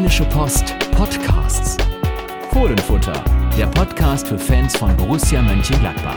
Rheinische 0.00 0.24
Post 0.24 0.78
Podcasts. 0.92 1.76
Fohlenfutter, 2.52 3.22
der 3.58 3.66
Podcast 3.66 4.28
für 4.28 4.38
Fans 4.38 4.74
von 4.74 4.96
Borussia 4.96 5.42
Mönchengladbach. 5.42 6.16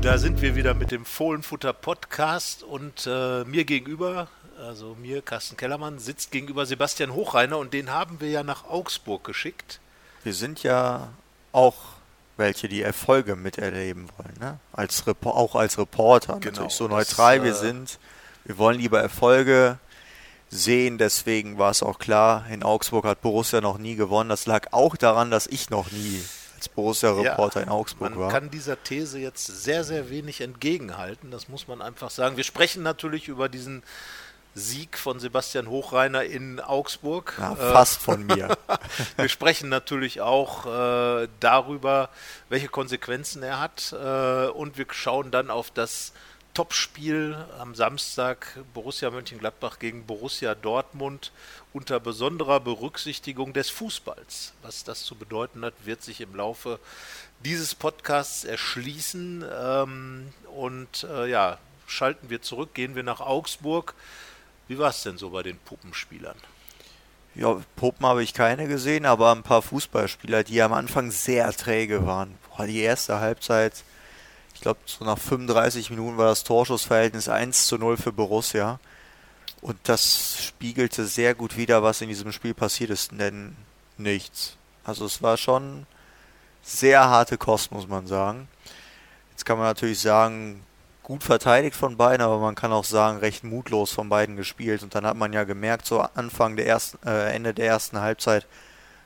Da 0.00 0.18
sind 0.18 0.40
wir 0.40 0.54
wieder 0.54 0.72
mit 0.72 0.92
dem 0.92 1.04
Fohlenfutter 1.04 1.72
Podcast 1.72 2.62
und 2.62 3.08
äh, 3.08 3.42
mir 3.42 3.64
gegenüber, 3.64 4.28
also 4.56 4.94
mir, 4.94 5.20
Carsten 5.20 5.56
Kellermann, 5.56 5.98
sitzt 5.98 6.30
gegenüber 6.30 6.64
Sebastian 6.64 7.12
Hochreiner 7.12 7.58
und 7.58 7.74
den 7.74 7.90
haben 7.90 8.20
wir 8.20 8.30
ja 8.30 8.44
nach 8.44 8.70
Augsburg 8.70 9.24
geschickt. 9.24 9.80
Wir 10.22 10.32
sind 10.32 10.62
ja 10.62 11.08
auch 11.50 11.74
welche, 12.36 12.68
die 12.68 12.82
Erfolge 12.82 13.34
miterleben 13.34 14.08
wollen, 14.16 14.34
ne? 14.38 14.60
Als 14.72 15.08
Repo 15.08 15.30
auch 15.30 15.56
als 15.56 15.76
Reporter, 15.76 16.34
Genau, 16.34 16.52
natürlich 16.52 16.74
so 16.74 16.86
das, 16.86 16.96
neutral 16.96 17.42
wir 17.42 17.50
äh, 17.50 17.56
sind. 17.56 17.98
Wir 18.44 18.58
wollen 18.58 18.78
lieber 18.78 19.00
Erfolge 19.00 19.80
sehen, 20.54 20.98
deswegen 20.98 21.58
war 21.58 21.70
es 21.70 21.82
auch 21.82 21.98
klar, 21.98 22.46
in 22.48 22.62
Augsburg 22.62 23.04
hat 23.04 23.20
Borussia 23.20 23.60
noch 23.60 23.78
nie 23.78 23.96
gewonnen. 23.96 24.30
Das 24.30 24.46
lag 24.46 24.72
auch 24.72 24.96
daran, 24.96 25.30
dass 25.30 25.46
ich 25.46 25.70
noch 25.70 25.90
nie 25.90 26.22
als 26.56 26.68
Borussia-Reporter 26.68 27.62
in 27.62 27.68
Augsburg 27.68 28.10
man 28.10 28.18
war. 28.18 28.30
kann 28.30 28.50
dieser 28.50 28.82
These 28.82 29.18
jetzt 29.18 29.46
sehr, 29.46 29.84
sehr 29.84 30.10
wenig 30.10 30.40
entgegenhalten. 30.40 31.30
Das 31.30 31.48
muss 31.48 31.66
man 31.66 31.82
einfach 31.82 32.10
sagen. 32.10 32.36
Wir 32.36 32.44
sprechen 32.44 32.82
natürlich 32.82 33.28
über 33.28 33.48
diesen 33.48 33.82
Sieg 34.54 34.96
von 34.96 35.18
Sebastian 35.18 35.68
Hochreiner 35.68 36.22
in 36.22 36.60
Augsburg. 36.60 37.34
Ja, 37.38 37.56
fast 37.56 38.00
von 38.00 38.24
mir. 38.26 38.56
Wir 39.16 39.28
sprechen 39.28 39.68
natürlich 39.68 40.20
auch 40.20 40.66
äh, 40.66 41.28
darüber, 41.40 42.10
welche 42.48 42.68
Konsequenzen 42.68 43.42
er 43.42 43.58
hat. 43.58 43.92
Äh, 43.92 44.50
und 44.50 44.78
wir 44.78 44.86
schauen 44.90 45.32
dann 45.32 45.50
auf 45.50 45.72
das 45.72 46.12
Topspiel 46.54 47.36
am 47.58 47.74
Samstag 47.74 48.60
Borussia 48.72 49.10
Mönchengladbach 49.10 49.80
gegen 49.80 50.06
Borussia 50.06 50.54
Dortmund 50.54 51.32
unter 51.72 51.98
besonderer 51.98 52.60
Berücksichtigung 52.60 53.52
des 53.52 53.70
Fußballs. 53.70 54.52
Was 54.62 54.84
das 54.84 55.02
zu 55.02 55.16
bedeuten 55.16 55.64
hat, 55.64 55.74
wird 55.84 56.02
sich 56.02 56.20
im 56.20 56.36
Laufe 56.36 56.78
dieses 57.44 57.74
Podcasts 57.74 58.44
erschließen. 58.44 59.44
Ähm, 59.52 60.32
und 60.54 61.02
äh, 61.10 61.28
ja, 61.28 61.58
schalten 61.88 62.30
wir 62.30 62.40
zurück, 62.40 62.72
gehen 62.72 62.94
wir 62.94 63.02
nach 63.02 63.20
Augsburg. 63.20 63.94
Wie 64.68 64.78
war 64.78 64.90
es 64.90 65.02
denn 65.02 65.18
so 65.18 65.30
bei 65.30 65.42
den 65.42 65.58
Puppenspielern? 65.58 66.36
Ja, 67.34 67.60
Puppen 67.74 68.06
habe 68.06 68.22
ich 68.22 68.32
keine 68.32 68.68
gesehen, 68.68 69.06
aber 69.06 69.32
ein 69.32 69.42
paar 69.42 69.60
Fußballspieler, 69.60 70.44
die 70.44 70.62
am 70.62 70.72
Anfang 70.72 71.10
sehr 71.10 71.52
träge 71.52 72.06
waren. 72.06 72.38
Boah, 72.48 72.66
die 72.66 72.78
erste 72.78 73.18
Halbzeit, 73.18 73.82
ich 74.54 74.60
glaube, 74.60 74.80
so 74.86 75.04
nach 75.04 75.18
35 75.18 75.90
Minuten 75.90 76.16
war 76.16 76.26
das 76.26 76.44
Torschussverhältnis 76.44 77.28
1 77.28 77.66
zu 77.66 77.76
0 77.76 77.96
für 77.96 78.12
Borussia. 78.12 78.78
Und 79.60 79.76
das 79.84 80.42
spiegelte 80.42 81.06
sehr 81.06 81.34
gut 81.34 81.56
wider, 81.56 81.82
was 81.82 82.00
in 82.00 82.08
diesem 82.08 82.32
Spiel 82.32 82.54
passiert 82.54 82.90
ist, 82.90 83.12
denn 83.12 83.56
nichts. 83.96 84.56
Also 84.84 85.06
es 85.06 85.22
war 85.22 85.36
schon 85.36 85.86
sehr 86.62 87.08
harte 87.08 87.38
Kost, 87.38 87.72
muss 87.72 87.88
man 87.88 88.06
sagen. 88.06 88.48
Jetzt 89.30 89.44
kann 89.44 89.58
man 89.58 89.66
natürlich 89.66 90.00
sagen, 90.00 90.62
gut 91.02 91.22
verteidigt 91.22 91.76
von 91.76 91.96
beiden, 91.96 92.22
aber 92.22 92.38
man 92.38 92.54
kann 92.54 92.72
auch 92.72 92.84
sagen, 92.84 93.18
recht 93.18 93.44
mutlos 93.44 93.92
von 93.92 94.08
beiden 94.08 94.36
gespielt. 94.36 94.82
Und 94.82 94.94
dann 94.94 95.06
hat 95.06 95.16
man 95.16 95.32
ja 95.32 95.44
gemerkt, 95.44 95.86
so 95.86 96.00
Anfang 96.00 96.56
der 96.56 96.66
ersten, 96.66 97.06
äh, 97.06 97.32
Ende 97.32 97.54
der 97.54 97.66
ersten 97.66 98.00
Halbzeit 98.00 98.46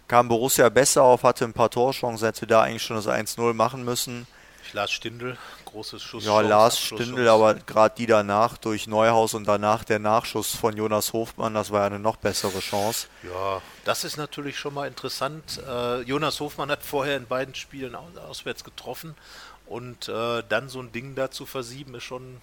kam 0.07 0.29
Borussia 0.29 0.69
besser 0.71 1.03
auf, 1.03 1.23
hatte 1.23 1.45
ein 1.45 1.53
paar 1.53 1.71
Torchancen, 1.71 2.27
hätte 2.27 2.47
da 2.47 2.63
eigentlich 2.63 2.83
schon 2.83 2.97
das 2.97 3.09
1-0 3.09 3.53
machen 3.53 3.85
müssen. 3.85 4.27
Lars 4.73 4.91
Stindl, 4.91 5.37
großes 5.65 6.03
Schuss. 6.03 6.25
Ja, 6.25 6.41
Lars 6.41 6.79
Stindl, 6.79 7.29
aber 7.29 7.55
gerade 7.55 7.95
die 7.97 8.07
danach 8.07 8.57
durch 8.59 8.87
Neuhaus 8.87 9.35
und 9.35 9.47
danach 9.47 9.85
der 9.85 9.99
Nachschuss 9.99 10.55
von 10.55 10.77
Jonas 10.77 11.13
Hofmann, 11.13 11.55
das 11.55 11.71
war 11.71 11.81
ja 11.81 11.87
eine 11.87 11.99
noch 11.99 12.17
bessere 12.17 12.61
Chance. 12.61 13.09
Ja, 13.23 13.61
das 13.85 14.05
ist 14.05 14.17
natürlich 14.17 14.59
schon 14.59 14.75
mal 14.75 14.87
interessant. 14.89 15.61
Äh, 15.67 16.03
Jonas 16.03 16.41
Hofmann 16.41 16.71
hat 16.71 16.83
vorher 16.83 17.17
in 17.17 17.27
beiden 17.27 17.55
Spielen 17.55 17.95
aus, 17.95 18.17
auswärts 18.17 18.65
getroffen 18.65 19.15
und 19.67 20.09
äh, 20.09 20.43
dann 20.49 20.69
so 20.69 20.81
ein 20.81 20.93
Ding 20.93 21.15
da 21.15 21.31
zu 21.31 21.47
versieben, 21.47 21.95
ist 21.95 22.05
schon 22.05 22.41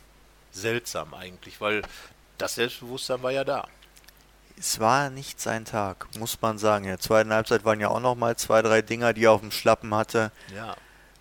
seltsam 0.52 1.14
eigentlich, 1.14 1.60
weil 1.62 1.82
das 2.38 2.56
Selbstbewusstsein 2.56 3.24
war 3.24 3.32
ja 3.32 3.44
da. 3.44 3.68
Es 4.58 4.80
war 4.80 5.10
nicht 5.10 5.42
sein 5.42 5.66
Tag, 5.66 6.08
muss 6.18 6.42
man 6.42 6.58
sagen. 6.58 6.86
In 6.86 6.92
der 6.92 7.00
zweiten 7.00 7.34
Halbzeit 7.34 7.66
waren 7.66 7.82
ja 7.82 7.90
auch 7.90 8.00
noch 8.00 8.16
mal 8.16 8.38
zwei, 8.38 8.62
drei 8.62 8.82
Dinger, 8.82 9.12
die 9.12 9.26
er 9.26 9.34
auf 9.34 9.42
dem 9.42 9.52
Schlappen 9.52 9.94
hatte. 9.94 10.32
Ja, 10.56 10.76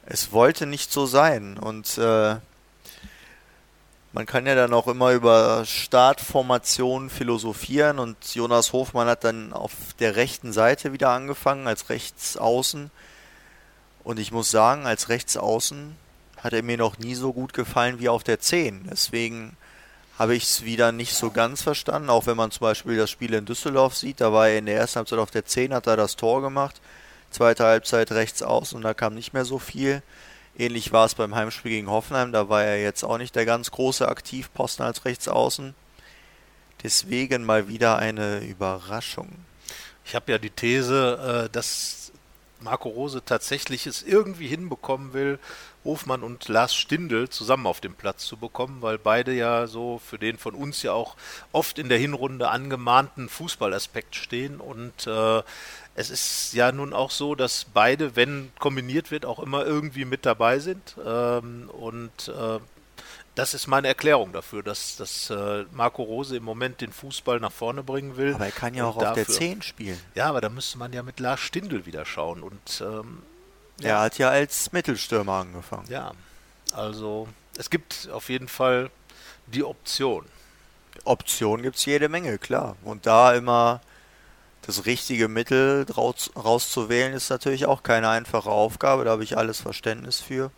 Es 0.06 0.32
wollte 0.32 0.66
nicht 0.66 0.92
so 0.92 1.06
sein. 1.06 1.58
Und 1.58 1.98
äh, 1.98 2.36
man 4.12 4.26
kann 4.26 4.46
ja 4.46 4.54
dann 4.54 4.74
auch 4.74 4.86
immer 4.86 5.12
über 5.12 5.64
Startformationen 5.64 7.10
philosophieren. 7.10 7.98
Und 7.98 8.34
Jonas 8.34 8.72
Hofmann 8.72 9.08
hat 9.08 9.24
dann 9.24 9.52
auf 9.52 9.72
der 9.98 10.16
rechten 10.16 10.52
Seite 10.52 10.92
wieder 10.92 11.10
angefangen 11.10 11.66
als 11.66 11.88
Rechtsaußen 11.88 12.90
und 14.04 14.18
ich 14.18 14.30
muss 14.30 14.50
sagen, 14.50 14.86
als 14.86 15.08
Rechtsaußen 15.08 15.96
hat 16.38 16.52
er 16.52 16.62
mir 16.62 16.76
noch 16.76 16.98
nie 16.98 17.14
so 17.14 17.32
gut 17.32 17.54
gefallen 17.54 17.98
wie 17.98 18.10
auf 18.10 18.22
der 18.22 18.38
10. 18.38 18.88
Deswegen 18.90 19.56
habe 20.18 20.36
ich 20.36 20.44
es 20.44 20.64
wieder 20.64 20.92
nicht 20.92 21.14
so 21.14 21.30
ganz 21.30 21.62
verstanden, 21.62 22.10
auch 22.10 22.26
wenn 22.26 22.36
man 22.36 22.50
zum 22.50 22.60
Beispiel 22.60 22.98
das 22.98 23.10
Spiel 23.10 23.32
in 23.32 23.46
Düsseldorf 23.46 23.96
sieht, 23.96 24.20
da 24.20 24.32
war 24.32 24.48
er 24.48 24.58
in 24.58 24.66
der 24.66 24.76
ersten 24.76 24.98
Halbzeit 24.98 25.18
auf 25.18 25.30
der 25.30 25.46
10, 25.46 25.74
hat 25.74 25.86
er 25.86 25.96
das 25.96 26.16
Tor 26.16 26.42
gemacht, 26.42 26.80
zweite 27.34 27.64
Halbzeit 27.64 28.12
rechts 28.12 28.42
außen 28.42 28.76
und 28.76 28.82
da 28.82 28.94
kam 28.94 29.14
nicht 29.14 29.34
mehr 29.34 29.44
so 29.44 29.58
viel. 29.58 30.02
Ähnlich 30.56 30.92
war 30.92 31.04
es 31.04 31.16
beim 31.16 31.34
Heimspiel 31.34 31.72
gegen 31.72 31.90
Hoffenheim, 31.90 32.32
da 32.32 32.48
war 32.48 32.64
er 32.64 32.80
jetzt 32.80 33.02
auch 33.02 33.18
nicht 33.18 33.34
der 33.34 33.44
ganz 33.44 33.70
große 33.70 34.08
Aktivposten 34.08 34.84
als 34.84 35.04
Rechtsaußen. 35.04 35.74
Deswegen 36.82 37.44
mal 37.44 37.68
wieder 37.68 37.98
eine 37.98 38.40
Überraschung. 38.40 39.30
ich 40.04 40.14
habe 40.14 40.32
ja 40.32 40.38
die 40.38 40.50
These, 40.50 41.46
äh, 41.46 41.50
dass 41.50 42.12
Marco 42.60 42.88
Rose 42.88 43.22
tatsächlich 43.24 43.86
es 43.86 44.02
irgendwie 44.02 44.48
hinbekommen 44.48 45.12
will, 45.12 45.38
Hofmann 45.84 46.22
und 46.22 46.48
Lars 46.48 46.74
Stindl 46.74 47.28
zusammen 47.28 47.66
auf 47.66 47.80
dem 47.80 47.94
Platz 47.94 48.24
zu 48.24 48.36
bekommen, 48.38 48.80
weil 48.80 48.96
beide 48.96 49.34
ja 49.34 49.66
so 49.66 50.00
für 50.04 50.18
den 50.18 50.38
von 50.38 50.54
uns 50.54 50.82
ja 50.82 50.92
auch 50.92 51.14
oft 51.52 51.78
in 51.78 51.90
der 51.90 51.98
Hinrunde 51.98 52.48
angemahnten 52.48 53.28
Fußballaspekt 53.28 54.16
stehen 54.16 54.60
und 54.60 55.06
äh, 55.06 55.42
es 55.94 56.10
ist 56.10 56.54
ja 56.54 56.72
nun 56.72 56.92
auch 56.92 57.10
so, 57.10 57.34
dass 57.34 57.66
beide, 57.72 58.16
wenn 58.16 58.50
kombiniert 58.58 59.10
wird, 59.10 59.24
auch 59.26 59.38
immer 59.38 59.64
irgendwie 59.64 60.04
mit 60.04 60.26
dabei 60.26 60.58
sind 60.58 60.96
ähm, 61.04 61.70
und 61.70 62.28
äh, 62.28 62.58
das 63.36 63.52
ist 63.52 63.66
meine 63.66 63.88
Erklärung 63.88 64.32
dafür, 64.32 64.62
dass, 64.62 64.96
dass 64.96 65.28
äh, 65.30 65.64
Marco 65.72 66.04
Rose 66.04 66.36
im 66.36 66.44
Moment 66.44 66.80
den 66.80 66.92
Fußball 66.92 67.40
nach 67.40 67.50
vorne 67.50 67.82
bringen 67.82 68.16
will. 68.16 68.34
Aber 68.34 68.46
er 68.46 68.52
kann 68.52 68.74
ja 68.74 68.84
auch 68.84 68.96
auf 68.96 69.02
der 69.14 69.24
dafür- 69.24 69.34
10 69.34 69.62
spielen. 69.62 70.00
Ja, 70.14 70.26
aber 70.28 70.40
da 70.40 70.48
müsste 70.48 70.78
man 70.78 70.92
ja 70.92 71.02
mit 71.02 71.18
Lars 71.18 71.40
Stindl 71.40 71.84
wieder 71.84 72.04
schauen 72.04 72.42
und 72.44 72.80
ähm, 72.80 73.22
Er 73.82 74.00
hat 74.00 74.18
ja 74.18 74.28
als 74.30 74.70
Mittelstürmer 74.72 75.32
angefangen. 75.40 75.86
ja, 75.88 76.12
also 76.72 77.26
es 77.56 77.70
gibt 77.70 78.08
auf 78.12 78.28
jeden 78.28 78.46
Fall 78.48 78.88
die 79.48 79.64
Option. 79.64 80.24
Optionen 81.04 81.62
gibt 81.64 81.76
es 81.76 81.84
jede 81.86 82.08
Menge, 82.08 82.38
klar. 82.38 82.76
Und 82.84 83.04
da 83.06 83.34
immer 83.34 83.80
das 84.66 84.86
richtige 84.86 85.28
Mittel 85.28 85.86
raus, 85.94 86.30
rauszuwählen, 86.36 87.12
ist 87.12 87.30
natürlich 87.30 87.66
auch 87.66 87.82
keine 87.82 88.08
einfache 88.08 88.50
Aufgabe. 88.50 89.04
Da 89.04 89.10
habe 89.12 89.24
ich 89.24 89.36
alles 89.36 89.60
Verständnis 89.60 90.20
für. 90.20 90.50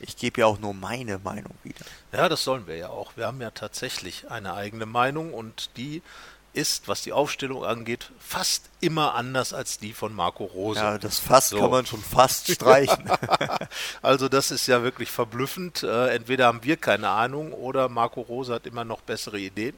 Ich 0.00 0.16
gebe 0.16 0.40
ja 0.40 0.46
auch 0.46 0.58
nur 0.58 0.74
meine 0.74 1.18
Meinung 1.18 1.54
wieder. 1.62 1.84
Ja, 2.12 2.28
das 2.28 2.44
sollen 2.44 2.66
wir 2.66 2.76
ja 2.76 2.88
auch. 2.88 3.12
Wir 3.16 3.26
haben 3.26 3.40
ja 3.40 3.50
tatsächlich 3.50 4.30
eine 4.30 4.54
eigene 4.54 4.86
Meinung 4.86 5.32
und 5.32 5.70
die 5.76 6.02
ist, 6.52 6.86
was 6.86 7.02
die 7.02 7.12
Aufstellung 7.12 7.64
angeht, 7.64 8.12
fast 8.20 8.70
immer 8.80 9.14
anders 9.14 9.52
als 9.52 9.78
die 9.78 9.92
von 9.92 10.14
Marco 10.14 10.44
Rose. 10.44 10.78
Ja, 10.78 10.98
das 10.98 11.18
fast 11.18 11.48
So. 11.48 11.58
kann 11.58 11.70
man 11.70 11.84
schon 11.86 12.00
fast 12.02 12.50
streichen. 12.52 13.10
Also 14.02 14.28
das 14.28 14.50
ist 14.50 14.66
ja 14.66 14.82
wirklich 14.82 15.10
verblüffend. 15.10 15.82
Äh, 15.82 16.14
entweder 16.14 16.46
haben 16.46 16.62
wir 16.62 16.76
keine 16.76 17.08
Ahnung 17.08 17.52
oder 17.52 17.88
Marco 17.88 18.20
Rose 18.20 18.52
hat 18.54 18.66
immer 18.66 18.84
noch 18.84 19.00
bessere 19.00 19.38
Ideen. 19.38 19.74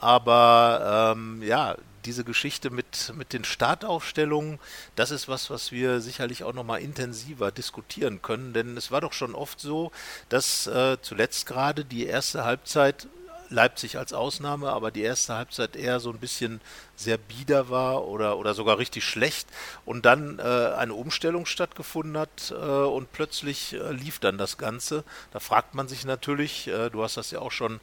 Aber 0.00 1.14
ähm, 1.16 1.42
ja, 1.42 1.74
diese 2.08 2.24
Geschichte 2.24 2.70
mit, 2.70 3.12
mit 3.14 3.34
den 3.34 3.44
Startaufstellungen, 3.44 4.58
das 4.96 5.10
ist 5.10 5.28
was, 5.28 5.50
was 5.50 5.72
wir 5.72 6.00
sicherlich 6.00 6.42
auch 6.42 6.54
nochmal 6.54 6.80
intensiver 6.80 7.52
diskutieren 7.52 8.22
können. 8.22 8.54
Denn 8.54 8.78
es 8.78 8.90
war 8.90 9.02
doch 9.02 9.12
schon 9.12 9.34
oft 9.34 9.60
so, 9.60 9.92
dass 10.30 10.66
äh, 10.66 10.96
zuletzt 11.02 11.44
gerade 11.44 11.84
die 11.84 12.06
erste 12.06 12.44
Halbzeit 12.44 13.08
Leipzig 13.50 13.96
als 13.96 14.12
Ausnahme, 14.12 14.70
aber 14.70 14.90
die 14.90 15.02
erste 15.02 15.34
Halbzeit 15.34 15.74
eher 15.74 16.00
so 16.00 16.10
ein 16.10 16.18
bisschen 16.18 16.60
sehr 16.96 17.16
bieder 17.16 17.70
war 17.70 18.06
oder, 18.06 18.36
oder 18.36 18.52
sogar 18.52 18.78
richtig 18.78 19.04
schlecht 19.04 19.48
und 19.86 20.04
dann 20.04 20.38
äh, 20.38 20.42
eine 20.42 20.92
Umstellung 20.92 21.46
stattgefunden 21.46 22.18
hat 22.18 22.50
äh, 22.50 22.54
und 22.54 23.10
plötzlich 23.12 23.72
äh, 23.72 23.92
lief 23.92 24.18
dann 24.18 24.36
das 24.36 24.58
Ganze. 24.58 25.02
Da 25.32 25.40
fragt 25.40 25.74
man 25.74 25.88
sich 25.88 26.04
natürlich, 26.04 26.68
äh, 26.68 26.90
du 26.90 27.02
hast 27.02 27.16
das 27.16 27.30
ja 27.30 27.40
auch 27.40 27.52
schon 27.52 27.80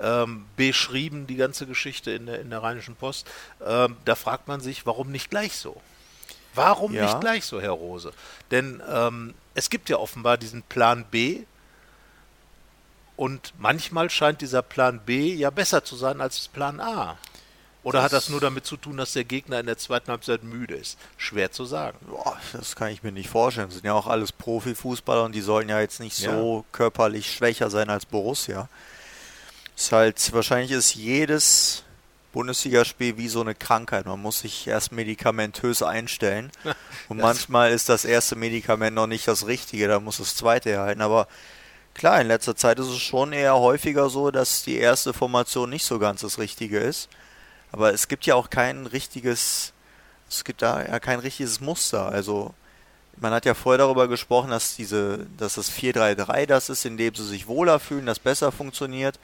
ähm, 0.00 0.46
beschrieben, 0.56 1.26
die 1.26 1.36
ganze 1.36 1.66
Geschichte 1.66 2.10
in 2.10 2.26
der, 2.26 2.40
in 2.40 2.50
der 2.50 2.62
Rheinischen 2.62 2.96
Post, 2.96 3.26
ähm, 3.64 3.96
da 4.04 4.14
fragt 4.14 4.48
man 4.48 4.60
sich, 4.60 4.86
warum 4.86 5.10
nicht 5.10 5.30
gleich 5.30 5.56
so? 5.56 5.80
Warum 6.54 6.94
Ja. 6.94 7.04
nicht 7.04 7.20
gleich 7.20 7.44
so, 7.44 7.60
Herr 7.60 7.72
Rose? 7.72 8.12
Denn 8.50 8.82
ähm, 8.90 9.34
es 9.54 9.70
gibt 9.70 9.88
ja 9.88 9.98
offenbar 9.98 10.38
diesen 10.38 10.62
Plan 10.62 11.04
B, 11.10 11.44
und 13.16 13.54
manchmal 13.58 14.10
scheint 14.10 14.42
dieser 14.42 14.62
Plan 14.62 15.00
B 15.04 15.34
ja 15.34 15.50
besser 15.50 15.84
zu 15.84 15.96
sein 15.96 16.20
als 16.20 16.48
Plan 16.48 16.80
A. 16.80 17.16
Oder 17.82 18.02
hat 18.02 18.12
das 18.12 18.28
nur 18.28 18.40
damit 18.40 18.66
zu 18.66 18.76
tun, 18.76 18.96
dass 18.96 19.12
der 19.12 19.22
Gegner 19.22 19.60
in 19.60 19.66
der 19.66 19.78
zweiten 19.78 20.10
Halbzeit 20.10 20.42
müde 20.42 20.74
ist? 20.74 20.98
Schwer 21.16 21.52
zu 21.52 21.64
sagen. 21.64 21.96
Boah, 22.08 22.36
das 22.52 22.74
kann 22.74 22.88
ich 22.88 23.04
mir 23.04 23.12
nicht 23.12 23.28
vorstellen. 23.28 23.68
Das 23.68 23.76
sind 23.76 23.86
ja 23.86 23.94
auch 23.94 24.08
alles 24.08 24.32
Profifußballer 24.32 25.22
und 25.22 25.36
die 25.36 25.40
sollen 25.40 25.68
ja 25.68 25.80
jetzt 25.80 26.00
nicht 26.00 26.16
so 26.16 26.58
ja. 26.58 26.64
körperlich 26.72 27.32
schwächer 27.32 27.70
sein 27.70 27.88
als 27.88 28.04
Borussia. 28.04 28.68
Ist 29.76 29.92
halt, 29.92 30.32
wahrscheinlich 30.32 30.70
ist 30.70 30.94
jedes 30.94 31.84
Bundesligaspiel 32.32 33.16
wie 33.16 33.28
so 33.28 33.40
eine 33.40 33.54
Krankheit. 33.54 34.06
Man 34.06 34.20
muss 34.20 34.40
sich 34.40 34.66
erst 34.66 34.92
medikamentös 34.92 35.82
einstellen. 35.82 36.50
Und 37.08 37.18
manchmal 37.18 37.70
ist 37.72 37.88
das 37.88 38.04
erste 38.04 38.36
Medikament 38.36 38.94
noch 38.94 39.06
nicht 39.06 39.28
das 39.28 39.46
richtige, 39.46 39.88
da 39.88 40.00
muss 40.00 40.18
das 40.18 40.34
zweite 40.34 40.70
erhalten. 40.70 41.02
Aber 41.02 41.28
klar, 41.94 42.20
in 42.20 42.26
letzter 42.26 42.56
Zeit 42.56 42.78
ist 42.78 42.88
es 42.88 42.98
schon 42.98 43.32
eher 43.32 43.54
häufiger 43.56 44.10
so, 44.10 44.30
dass 44.30 44.62
die 44.62 44.76
erste 44.76 45.12
Formation 45.12 45.70
nicht 45.70 45.84
so 45.84 45.98
ganz 45.98 46.22
das 46.22 46.38
Richtige 46.38 46.78
ist. 46.78 47.08
Aber 47.72 47.92
es 47.92 48.08
gibt 48.08 48.26
ja 48.26 48.34
auch 48.34 48.50
kein 48.50 48.86
richtiges, 48.86 49.72
es 50.28 50.44
gibt 50.44 50.62
da 50.62 50.82
ja 50.82 51.00
kein 51.00 51.20
richtiges 51.20 51.60
Muster. 51.60 52.06
Also 52.06 52.54
man 53.18 53.32
hat 53.32 53.44
ja 53.44 53.54
vorher 53.54 53.78
darüber 53.78 54.08
gesprochen, 54.08 54.50
dass 54.50 54.76
diese, 54.76 55.26
dass 55.36 55.54
das 55.54 55.70
4-3-3 55.70 56.46
das 56.46 56.68
ist, 56.68 56.84
in 56.84 56.96
dem 56.96 57.14
sie 57.14 57.26
sich 57.26 57.46
wohler 57.46 57.78
fühlen, 57.78 58.06
das 58.06 58.18
besser 58.18 58.52
funktioniert. 58.52 59.18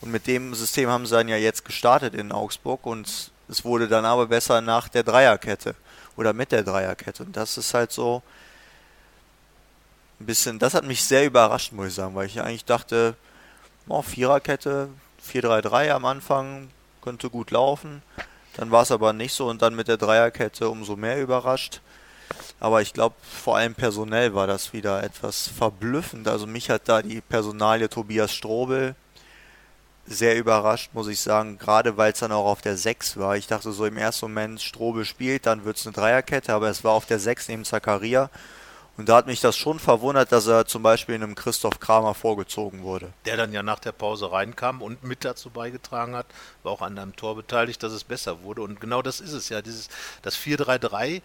Und 0.00 0.10
mit 0.10 0.26
dem 0.26 0.54
System 0.54 0.88
haben 0.88 1.06
sie 1.06 1.14
dann 1.14 1.28
ja 1.28 1.36
jetzt 1.36 1.64
gestartet 1.64 2.14
in 2.14 2.32
Augsburg 2.32 2.86
und 2.86 3.30
es 3.48 3.64
wurde 3.64 3.88
dann 3.88 4.04
aber 4.04 4.26
besser 4.26 4.60
nach 4.60 4.88
der 4.88 5.02
Dreierkette 5.02 5.74
oder 6.16 6.32
mit 6.32 6.52
der 6.52 6.62
Dreierkette. 6.62 7.24
Und 7.24 7.36
das 7.36 7.58
ist 7.58 7.74
halt 7.74 7.92
so 7.92 8.22
ein 10.20 10.26
bisschen, 10.26 10.58
das 10.58 10.74
hat 10.74 10.84
mich 10.84 11.04
sehr 11.04 11.26
überrascht, 11.26 11.72
muss 11.72 11.88
ich 11.88 11.94
sagen, 11.94 12.14
weil 12.14 12.26
ich 12.26 12.40
eigentlich 12.40 12.64
dachte, 12.64 13.14
oh, 13.88 14.02
Viererkette, 14.02 14.88
4-3-3 15.26 15.90
am 15.90 16.04
Anfang, 16.04 16.70
könnte 17.02 17.28
gut 17.30 17.50
laufen. 17.50 18.02
Dann 18.56 18.70
war 18.70 18.82
es 18.82 18.90
aber 18.90 19.12
nicht 19.12 19.32
so 19.32 19.48
und 19.48 19.62
dann 19.62 19.74
mit 19.74 19.88
der 19.88 19.96
Dreierkette 19.96 20.68
umso 20.68 20.96
mehr 20.96 21.20
überrascht. 21.20 21.80
Aber 22.58 22.82
ich 22.82 22.92
glaube, 22.92 23.14
vor 23.22 23.56
allem 23.56 23.74
personell 23.74 24.34
war 24.34 24.46
das 24.46 24.72
wieder 24.72 25.02
etwas 25.02 25.48
verblüffend. 25.48 26.28
Also 26.28 26.46
mich 26.46 26.70
hat 26.70 26.88
da 26.88 27.02
die 27.02 27.20
Personalie 27.20 27.88
Tobias 27.88 28.32
Strobel 28.32 28.94
sehr 30.10 30.36
überrascht, 30.36 30.90
muss 30.92 31.06
ich 31.06 31.20
sagen, 31.20 31.56
gerade 31.56 31.96
weil 31.96 32.12
es 32.12 32.18
dann 32.18 32.32
auch 32.32 32.44
auf 32.44 32.60
der 32.60 32.76
6 32.76 33.16
war. 33.16 33.36
Ich 33.36 33.46
dachte 33.46 33.70
so 33.70 33.86
im 33.86 33.96
ersten 33.96 34.26
Moment, 34.26 34.60
Strobel 34.60 35.04
spielt, 35.04 35.46
dann 35.46 35.64
wird 35.64 35.76
es 35.76 35.86
eine 35.86 35.94
Dreierkette, 35.94 36.52
aber 36.52 36.68
es 36.68 36.82
war 36.82 36.92
auf 36.92 37.06
der 37.06 37.20
6 37.20 37.48
neben 37.48 37.64
Zakaria. 37.64 38.28
Und 38.96 39.08
da 39.08 39.16
hat 39.16 39.26
mich 39.26 39.40
das 39.40 39.56
schon 39.56 39.78
verwundert, 39.78 40.32
dass 40.32 40.48
er 40.48 40.66
zum 40.66 40.82
Beispiel 40.82 41.14
in 41.14 41.22
einem 41.22 41.36
Christoph 41.36 41.78
Kramer 41.78 42.14
vorgezogen 42.14 42.82
wurde. 42.82 43.12
Der 43.24 43.36
dann 43.36 43.52
ja 43.52 43.62
nach 43.62 43.78
der 43.78 43.92
Pause 43.92 44.32
reinkam 44.32 44.82
und 44.82 45.04
mit 45.04 45.24
dazu 45.24 45.48
beigetragen 45.48 46.16
hat, 46.16 46.26
war 46.64 46.72
auch 46.72 46.82
an 46.82 46.98
einem 46.98 47.14
Tor 47.14 47.36
beteiligt, 47.36 47.82
dass 47.82 47.92
es 47.92 48.02
besser 48.02 48.42
wurde. 48.42 48.62
Und 48.62 48.80
genau 48.80 49.02
das 49.02 49.20
ist 49.20 49.32
es 49.32 49.48
ja, 49.48 49.62
dieses, 49.62 49.88
das 50.22 50.36
4-3-3, 50.36 51.22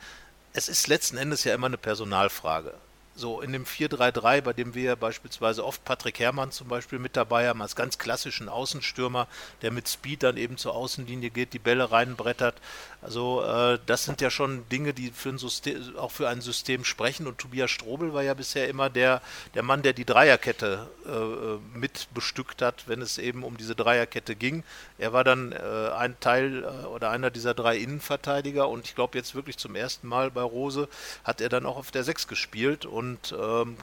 es 0.54 0.70
ist 0.70 0.88
letzten 0.88 1.18
Endes 1.18 1.44
ja 1.44 1.56
immer 1.56 1.68
eine 1.68 1.78
Personalfrage 1.78 2.76
so 3.16 3.42
in 3.42 3.54
dem 3.54 3.66
4-3-3, 3.66 4.42
bei 4.42 4.54
dem 4.54 4.76
wir 4.76 4.96
beispielsweise 4.96 5.66
oft 5.66 5.84
Patrick 5.86 6.20
Herrmann 6.20 6.52
zum 6.52 6.68
Beispiel 6.68 7.00
mit 7.00 7.16
dabei 7.16 7.48
haben, 7.48 7.62
als 7.62 7.76
ganz 7.76 7.98
klassischen 7.98 8.50
Außenstürmer, 8.50 9.28
der 9.62 9.72
mit 9.72 9.88
Speed 9.88 10.24
dann 10.24 10.38
eben 10.38 10.58
zur 10.58 10.76
Außenlinie 10.76 11.30
geht, 11.30 11.54
die 11.54 11.60
Bälle 11.60 11.92
reinbrettert. 11.92 12.56
Also 13.06 13.44
äh, 13.44 13.80
das 13.86 14.04
sind 14.04 14.22
ja 14.22 14.30
schon 14.30 14.68
Dinge, 14.69 14.94
die 14.94 15.12
für 15.12 15.30
ein 15.30 15.38
System, 15.38 15.96
auch 15.98 16.12
für 16.12 16.28
ein 16.28 16.42
System 16.42 16.84
sprechen. 16.84 17.25
Und 17.28 17.38
Tobias 17.38 17.72
Strobel 17.72 18.13
war 18.13 18.24
ja 18.24 18.34
bisher 18.34 18.68
immer 18.68 18.90
der, 18.90 19.22
der 19.54 19.63
Mann, 19.63 19.81
der 19.81 19.94
die 19.94 20.06
Dreierkette 20.06 20.88
äh, 21.06 21.78
mit 21.78 22.07
bestückt 22.13 22.62
hat, 22.62 22.88
wenn 22.88 23.02
es 23.02 23.18
eben 23.18 23.44
um 23.44 23.57
diese 23.57 23.75
Dreierkette 23.75 24.36
ging. 24.36 24.63
Er 24.98 25.13
war 25.13 25.24
dann 25.24 25.52
äh, 25.54 25.90
ein 25.98 26.19
Teil 26.19 26.63
äh, 26.63 26.86
oder 26.88 27.12
einer 27.12 27.31
dieser 27.31 27.54
drei 27.54 27.78
Innenverteidiger 27.78 28.68
und 28.69 28.86
ich 28.86 28.96
glaube 28.96 29.18
jetzt 29.18 29.36
wirklich 29.36 29.58
zum 29.58 29.75
ersten 29.75 30.08
Mal 30.08 30.31
bei 30.31 30.42
Rose 30.42 30.90
hat 31.24 31.42
er 31.42 31.50
dann 31.50 31.66
auch 31.66 31.78
auf 31.78 31.92
der 31.92 32.04
6 32.04 32.28
gespielt 32.28 32.86
und 32.86 33.06
und 33.06 33.36
ähm, 33.40 33.78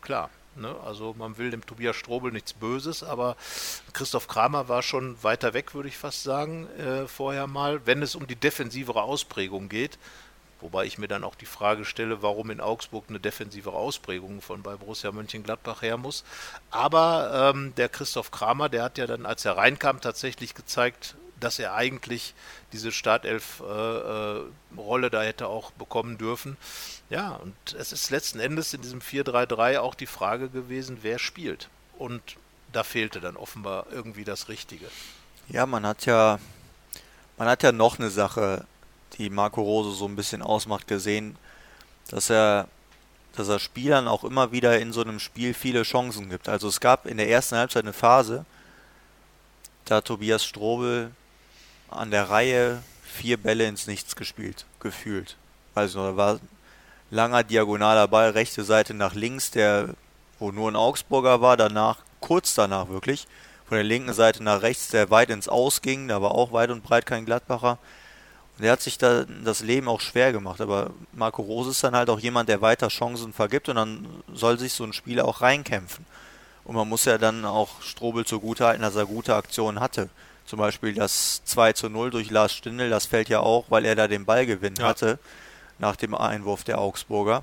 klar, 0.00 0.30
ne, 0.56 0.74
also 0.84 1.14
man 1.18 1.38
will 1.38 1.50
dem 1.50 1.64
Tobias 1.64 1.96
Strobel 1.96 2.32
nichts 2.32 2.52
Böses, 2.52 3.02
aber 3.02 3.36
Christoph 3.92 4.28
Kramer 4.28 4.68
war 4.68 4.82
schon 4.82 5.22
weiter 5.22 5.54
weg, 5.54 5.74
würde 5.74 5.88
ich 5.88 5.98
fast 5.98 6.22
sagen, 6.22 6.68
äh, 6.78 7.06
vorher 7.06 7.46
mal, 7.46 7.86
wenn 7.86 8.02
es 8.02 8.14
um 8.14 8.26
die 8.26 8.36
defensivere 8.36 9.02
Ausprägung 9.02 9.68
geht. 9.68 9.98
Wobei 10.60 10.84
ich 10.84 10.96
mir 10.96 11.08
dann 11.08 11.24
auch 11.24 11.34
die 11.34 11.44
Frage 11.44 11.84
stelle, 11.84 12.22
warum 12.22 12.50
in 12.50 12.60
Augsburg 12.60 13.06
eine 13.08 13.18
defensivere 13.18 13.74
Ausprägung 13.74 14.40
von 14.40 14.62
bei 14.62 14.76
Borussia 14.76 15.10
Mönchengladbach 15.10 15.82
her 15.82 15.96
muss. 15.96 16.22
Aber 16.70 17.52
ähm, 17.52 17.74
der 17.76 17.88
Christoph 17.88 18.30
Kramer, 18.30 18.68
der 18.68 18.84
hat 18.84 18.96
ja 18.96 19.08
dann, 19.08 19.26
als 19.26 19.44
er 19.44 19.56
reinkam, 19.56 20.00
tatsächlich 20.00 20.54
gezeigt, 20.54 21.16
dass 21.42 21.58
er 21.58 21.74
eigentlich 21.74 22.34
diese 22.72 22.92
Startelf-Rolle 22.92 24.46
äh, 25.02 25.06
äh, 25.06 25.10
da 25.10 25.22
hätte 25.22 25.48
auch 25.48 25.72
bekommen 25.72 26.18
dürfen. 26.18 26.56
Ja, 27.10 27.32
und 27.36 27.54
es 27.78 27.92
ist 27.92 28.10
letzten 28.10 28.40
Endes 28.40 28.72
in 28.72 28.82
diesem 28.82 29.00
4-3-3 29.00 29.78
auch 29.80 29.94
die 29.94 30.06
Frage 30.06 30.48
gewesen, 30.48 30.98
wer 31.02 31.18
spielt. 31.18 31.68
Und 31.98 32.22
da 32.72 32.84
fehlte 32.84 33.20
dann 33.20 33.36
offenbar 33.36 33.86
irgendwie 33.90 34.24
das 34.24 34.48
Richtige. 34.48 34.86
Ja, 35.48 35.66
man 35.66 35.84
hat 35.86 36.06
ja, 36.06 36.38
man 37.36 37.48
hat 37.48 37.62
ja 37.62 37.72
noch 37.72 37.98
eine 37.98 38.10
Sache, 38.10 38.64
die 39.18 39.28
Marco 39.28 39.60
Rose 39.60 39.96
so 39.96 40.06
ein 40.06 40.16
bisschen 40.16 40.42
ausmacht, 40.42 40.86
gesehen, 40.86 41.36
dass 42.08 42.30
er, 42.30 42.68
dass 43.34 43.48
er 43.48 43.58
Spielern 43.58 44.08
auch 44.08 44.24
immer 44.24 44.52
wieder 44.52 44.78
in 44.78 44.92
so 44.92 45.02
einem 45.02 45.18
Spiel 45.18 45.54
viele 45.54 45.82
Chancen 45.82 46.30
gibt. 46.30 46.48
Also 46.48 46.68
es 46.68 46.80
gab 46.80 47.06
in 47.06 47.16
der 47.16 47.28
ersten 47.28 47.56
Halbzeit 47.56 47.84
eine 47.84 47.92
Phase, 47.92 48.46
da 49.84 50.00
Tobias 50.00 50.44
Strobel 50.44 51.10
an 51.96 52.10
der 52.10 52.30
Reihe 52.30 52.82
vier 53.02 53.36
Bälle 53.36 53.66
ins 53.66 53.86
Nichts 53.86 54.16
gespielt, 54.16 54.64
gefühlt. 54.80 55.36
Also 55.74 56.04
da 56.04 56.16
war 56.16 56.40
langer 57.10 57.44
diagonaler 57.44 58.08
Ball, 58.08 58.30
rechte 58.30 58.64
Seite 58.64 58.94
nach 58.94 59.14
links, 59.14 59.50
der 59.50 59.94
wo 60.42 60.50
nur 60.50 60.70
ein 60.70 60.76
Augsburger 60.76 61.40
war, 61.40 61.56
danach, 61.56 61.98
kurz 62.20 62.54
danach 62.54 62.88
wirklich, 62.88 63.28
von 63.66 63.76
der 63.76 63.84
linken 63.84 64.12
Seite 64.12 64.42
nach 64.42 64.62
rechts, 64.62 64.88
der 64.88 65.08
weit 65.08 65.30
ins 65.30 65.48
Aus 65.48 65.82
ging, 65.82 66.08
da 66.08 66.20
war 66.20 66.32
auch 66.32 66.52
weit 66.52 66.70
und 66.70 66.82
breit 66.82 67.06
kein 67.06 67.24
Gladbacher. 67.24 67.78
Und 68.58 68.64
er 68.64 68.72
hat 68.72 68.82
sich 68.82 68.98
da 68.98 69.24
das 69.24 69.60
Leben 69.60 69.88
auch 69.88 70.00
schwer 70.00 70.32
gemacht, 70.32 70.60
aber 70.60 70.90
Marco 71.12 71.42
Rose 71.42 71.70
ist 71.70 71.84
dann 71.84 71.94
halt 71.94 72.10
auch 72.10 72.18
jemand, 72.18 72.48
der 72.48 72.60
weiter 72.60 72.88
Chancen 72.88 73.32
vergibt 73.32 73.68
und 73.68 73.76
dann 73.76 74.06
soll 74.34 74.58
sich 74.58 74.72
so 74.72 74.84
ein 74.84 74.92
Spieler 74.92 75.26
auch 75.26 75.40
reinkämpfen. 75.40 76.04
Und 76.64 76.74
man 76.74 76.88
muss 76.88 77.04
ja 77.04 77.18
dann 77.18 77.44
auch 77.44 77.80
Strobel 77.82 78.26
zugute 78.26 78.66
halten, 78.66 78.82
dass 78.82 78.96
er 78.96 79.06
gute 79.06 79.36
Aktionen 79.36 79.80
hatte. 79.80 80.10
Zum 80.52 80.58
Beispiel 80.58 80.92
das 80.92 81.40
2 81.46 81.72
zu 81.72 81.88
0 81.88 82.10
durch 82.10 82.28
Lars 82.28 82.52
Stindl, 82.52 82.90
das 82.90 83.06
fällt 83.06 83.30
ja 83.30 83.40
auch, 83.40 83.70
weil 83.70 83.86
er 83.86 83.94
da 83.94 84.06
den 84.06 84.26
Ballgewinn 84.26 84.74
ja. 84.76 84.84
hatte 84.84 85.18
nach 85.78 85.96
dem 85.96 86.14
Einwurf 86.14 86.62
der 86.62 86.78
Augsburger. 86.78 87.42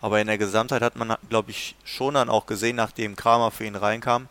Aber 0.00 0.20
in 0.20 0.26
der 0.26 0.36
Gesamtheit 0.36 0.82
hat 0.82 0.96
man, 0.96 1.14
glaube 1.28 1.52
ich, 1.52 1.76
schon 1.84 2.14
dann 2.14 2.28
auch 2.28 2.46
gesehen, 2.46 2.74
nachdem 2.74 3.14
Kramer 3.14 3.52
für 3.52 3.66
ihn 3.66 3.76
reinkam, 3.76 4.28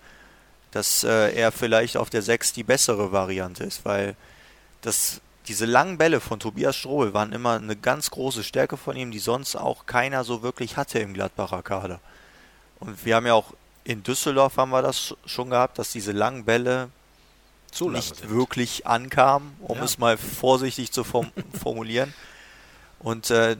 dass 0.72 1.06
äh, 1.06 1.34
er 1.34 1.54
vielleicht 1.54 1.96
auf 1.96 2.10
der 2.10 2.22
6 2.22 2.52
die 2.52 2.64
bessere 2.64 3.14
Variante 3.14 3.64
ist, 3.64 3.86
weil 3.86 4.18
das, 4.82 5.22
diese 5.48 5.66
langen 5.66 5.98
Bälle 5.98 6.20
von 6.20 6.42
Tobias 6.42 6.76
Strobel 6.76 7.14
waren 7.14 7.32
immer 7.32 7.54
eine 7.54 7.78
ganz 7.78 8.12
große 8.12 8.44
Stärke 8.44 8.76
von 8.76 8.98
ihm, 8.98 9.12
die 9.12 9.20
sonst 9.20 9.56
auch 9.56 9.86
keiner 9.86 10.26
so 10.26 10.44
wirklich 10.44 10.76
hatte 10.76 11.00
im 11.00 11.14
Gladbacher 11.14 11.64
Kader. 11.64 12.02
Und 12.82 13.06
wir 13.06 13.16
haben 13.16 13.28
ja 13.28 13.34
auch 13.34 13.54
in 13.86 14.04
Düsseldorf 14.04 14.58
haben 14.58 14.72
wir 14.72 14.82
das 14.82 15.16
schon 15.26 15.52
gehabt, 15.52 15.80
dass 15.80 15.94
diese 15.94 16.12
langen 16.12 16.44
Bälle 16.44 16.90
zu 17.74 17.90
nicht 17.90 18.16
sind. 18.16 18.30
wirklich 18.30 18.88
ankam, 18.88 19.54
um 19.60 19.78
ja. 19.78 19.84
es 19.84 19.98
mal 19.98 20.18
vorsichtig 20.18 20.92
zu 20.92 21.04
form 21.04 21.32
formulieren. 21.62 22.14
Und 23.00 23.30
äh, 23.32 23.58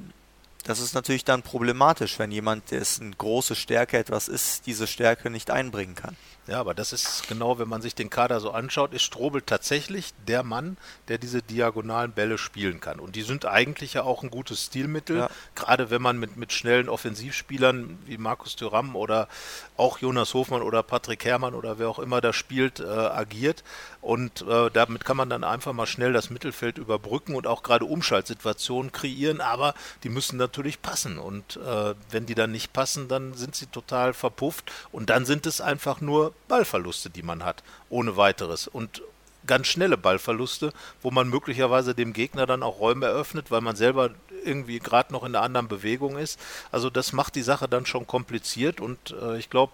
das 0.64 0.80
ist 0.80 0.96
natürlich 0.96 1.26
dann 1.26 1.42
problematisch, 1.42 2.20
wenn 2.20 2.32
jemand, 2.32 2.72
dessen 2.72 3.18
große 3.18 3.56
Stärke 3.56 3.98
etwas 3.98 4.28
ist, 4.28 4.66
diese 4.66 4.88
Stärke 4.88 5.30
nicht 5.30 5.52
einbringen 5.52 5.96
kann. 5.96 6.16
Ja, 6.46 6.60
aber 6.60 6.74
das 6.74 6.92
ist 6.92 7.30
genau, 7.30 7.58
wenn 7.58 7.70
man 7.70 7.82
sich 7.82 7.96
den 7.96 8.10
Kader 8.10 8.42
so 8.42 8.52
anschaut, 8.52 8.94
ist 8.94 9.04
Strobel 9.04 9.42
tatsächlich 9.42 10.14
der 10.28 10.44
Mann, 10.44 10.76
der 11.08 11.18
diese 11.18 11.42
diagonalen 11.42 12.12
Bälle 12.12 12.38
spielen 12.38 12.82
kann. 12.82 13.00
Und 13.00 13.16
die 13.16 13.22
sind 13.22 13.46
eigentlich 13.46 13.94
ja 13.94 14.04
auch 14.04 14.24
ein 14.24 14.30
gutes 14.30 14.66
Stilmittel, 14.66 15.18
ja. 15.20 15.30
gerade 15.56 15.90
wenn 15.90 16.02
man 16.02 16.20
mit, 16.20 16.36
mit 16.36 16.52
schnellen 16.52 16.90
Offensivspielern 16.90 17.98
wie 18.06 18.18
Markus 18.18 18.58
Thüram 18.58 18.98
oder 18.98 19.30
auch 19.78 20.00
Jonas 20.00 20.34
Hofmann 20.34 20.64
oder 20.64 20.84
Patrick 20.84 21.24
Herrmann 21.24 21.54
oder 21.54 21.80
wer 21.80 21.88
auch 21.88 22.00
immer 22.00 22.20
da 22.20 22.34
spielt, 22.34 22.82
äh, 22.82 22.84
agiert. 22.84 23.64
Und 24.02 24.42
äh, 24.42 24.70
damit 24.70 25.06
kann 25.06 25.16
man 25.16 25.30
dann 25.30 25.46
einfach 25.46 25.72
mal 25.72 25.86
schnell 25.86 26.12
das 26.12 26.30
Mittelfeld 26.30 26.78
überbrücken 26.78 27.36
und 27.36 27.48
auch 27.48 27.64
gerade 27.64 27.86
Umschaltsituationen 27.86 28.92
kreieren, 28.92 29.40
aber 29.40 29.76
die 30.04 30.10
müssen 30.10 30.40
natürlich 30.54 30.84
passen. 30.84 31.18
Und 31.18 31.58
äh, 31.58 31.96
wenn 32.12 32.28
die 32.28 32.36
dann 32.36 32.52
nicht 32.52 32.74
passen, 32.74 33.08
dann 33.08 33.34
sind 33.34 33.56
sie 33.56 33.66
total 33.66 34.14
verpufft 34.14 34.72
und 34.92 35.10
dann 35.10 35.26
sind 35.26 35.48
es 35.48 35.62
einfach 35.62 36.00
nur 36.00 36.34
Ballverluste, 36.48 37.10
die 37.10 37.24
man 37.24 37.44
hat, 37.44 37.64
ohne 37.90 38.18
weiteres. 38.18 38.68
Und 38.68 39.02
ganz 39.48 39.66
schnelle 39.66 39.98
Ballverluste, 39.98 40.72
wo 41.02 41.10
man 41.10 41.28
möglicherweise 41.28 41.96
dem 41.96 42.14
Gegner 42.14 42.46
dann 42.46 42.62
auch 42.62 42.80
Räume 42.80 43.08
eröffnet, 43.08 43.50
weil 43.50 43.62
man 43.62 43.76
selber 43.76 44.12
irgendwie 44.46 44.78
gerade 44.78 45.12
noch 45.12 45.24
in 45.24 45.36
einer 45.36 45.44
anderen 45.44 45.68
Bewegung 45.68 46.18
ist. 46.18 46.40
Also 46.72 46.92
das 46.92 47.14
macht 47.14 47.34
die 47.34 47.42
Sache 47.42 47.68
dann 47.68 47.88
schon 47.88 48.06
kompliziert 48.06 48.80
und 48.80 49.16
äh, 49.20 49.38
ich 49.38 49.50
glaube, 49.50 49.74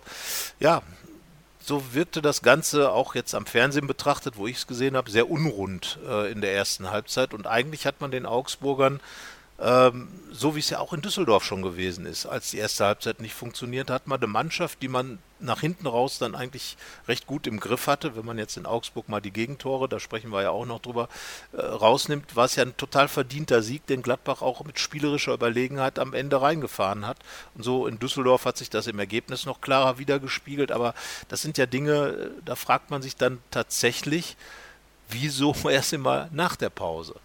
ja, 0.62 0.82
so 1.62 1.94
wirkte 1.94 2.22
das 2.22 2.42
Ganze 2.42 2.92
auch 2.92 3.16
jetzt 3.16 3.36
am 3.36 3.46
Fernsehen 3.46 3.86
betrachtet, 3.86 4.38
wo 4.38 4.48
ich 4.48 4.56
es 4.58 4.68
gesehen 4.68 4.96
habe, 4.96 5.12
sehr 5.12 5.30
unrund 5.30 6.00
äh, 6.08 6.32
in 6.32 6.40
der 6.40 6.54
ersten 6.54 6.90
Halbzeit. 6.90 7.34
Und 7.34 7.48
eigentlich 7.48 7.86
hat 7.86 8.00
man 8.00 8.12
den 8.12 8.26
Augsburgern 8.26 9.02
ähm, 9.62 10.08
so 10.32 10.56
wie 10.56 10.60
es 10.60 10.70
ja 10.70 10.80
auch 10.80 10.94
in 10.94 11.02
Düsseldorf 11.02 11.44
schon 11.44 11.62
gewesen 11.62 12.06
ist. 12.06 12.26
Als 12.26 12.52
die 12.52 12.58
erste 12.58 12.86
Halbzeit 12.86 13.20
nicht 13.20 13.34
funktioniert, 13.34 13.90
hat 13.90 14.08
man 14.08 14.20
eine 14.20 14.28
Mannschaft, 14.28 14.82
die 14.82 14.88
man 14.88 15.20
nach 15.40 15.60
hinten 15.62 15.88
raus 15.88 16.18
dann 16.18 16.36
eigentlich 16.36 16.78
recht 17.08 17.28
gut 17.28 17.48
im 17.48 17.60
Griff 17.60 17.88
hatte. 17.88 18.16
Wenn 18.16 18.26
man 18.26 18.38
jetzt 18.38 18.56
in 18.56 18.66
Augsburg 18.66 19.10
mal 19.10 19.22
die 19.22 19.32
Gegentore, 19.32 19.90
da 19.90 20.00
sprechen 20.00 20.32
wir 20.32 20.42
ja 20.42 20.52
auch 20.52 20.66
noch 20.66 20.80
drüber, 20.80 21.10
äh, 21.54 21.62
rausnimmt, 21.62 22.36
war 22.36 22.46
es 22.46 22.56
ja 22.56 22.64
ein 22.64 22.78
total 22.78 23.08
verdienter 23.08 23.62
Sieg, 23.62 23.86
den 23.88 24.02
Gladbach 24.02 24.42
auch 24.42 24.64
mit 24.64 24.80
spielerischer 24.80 25.34
Überlegenheit 25.34 26.00
am 26.00 26.14
Ende 26.14 26.42
reingefahren 26.42 27.06
hat. 27.06 27.18
Und 27.56 27.64
so 27.64 27.88
in 27.88 28.00
Düsseldorf 28.00 28.46
hat 28.46 28.58
sich 28.58 28.70
das 28.70 28.88
im 28.88 29.00
Ergebnis 29.00 29.46
noch 29.46 29.62
klarer 29.62 29.98
wiedergespiegelt. 29.98 30.72
Aber 30.72 30.94
das 31.28 31.42
sind 31.42 31.58
ja 31.58 31.66
Dinge, 31.66 31.94
äh, 31.94 32.30
da 32.46 32.56
fragt 32.56 32.92
man 32.92 33.02
sich 33.02 33.16
dann 33.16 33.40
tatsächlich, 33.52 34.38
wieso 35.10 35.54
erst 35.70 35.92
immer 35.94 36.30
nach 36.32 36.56
der 36.56 36.70
Pause. 36.70 37.16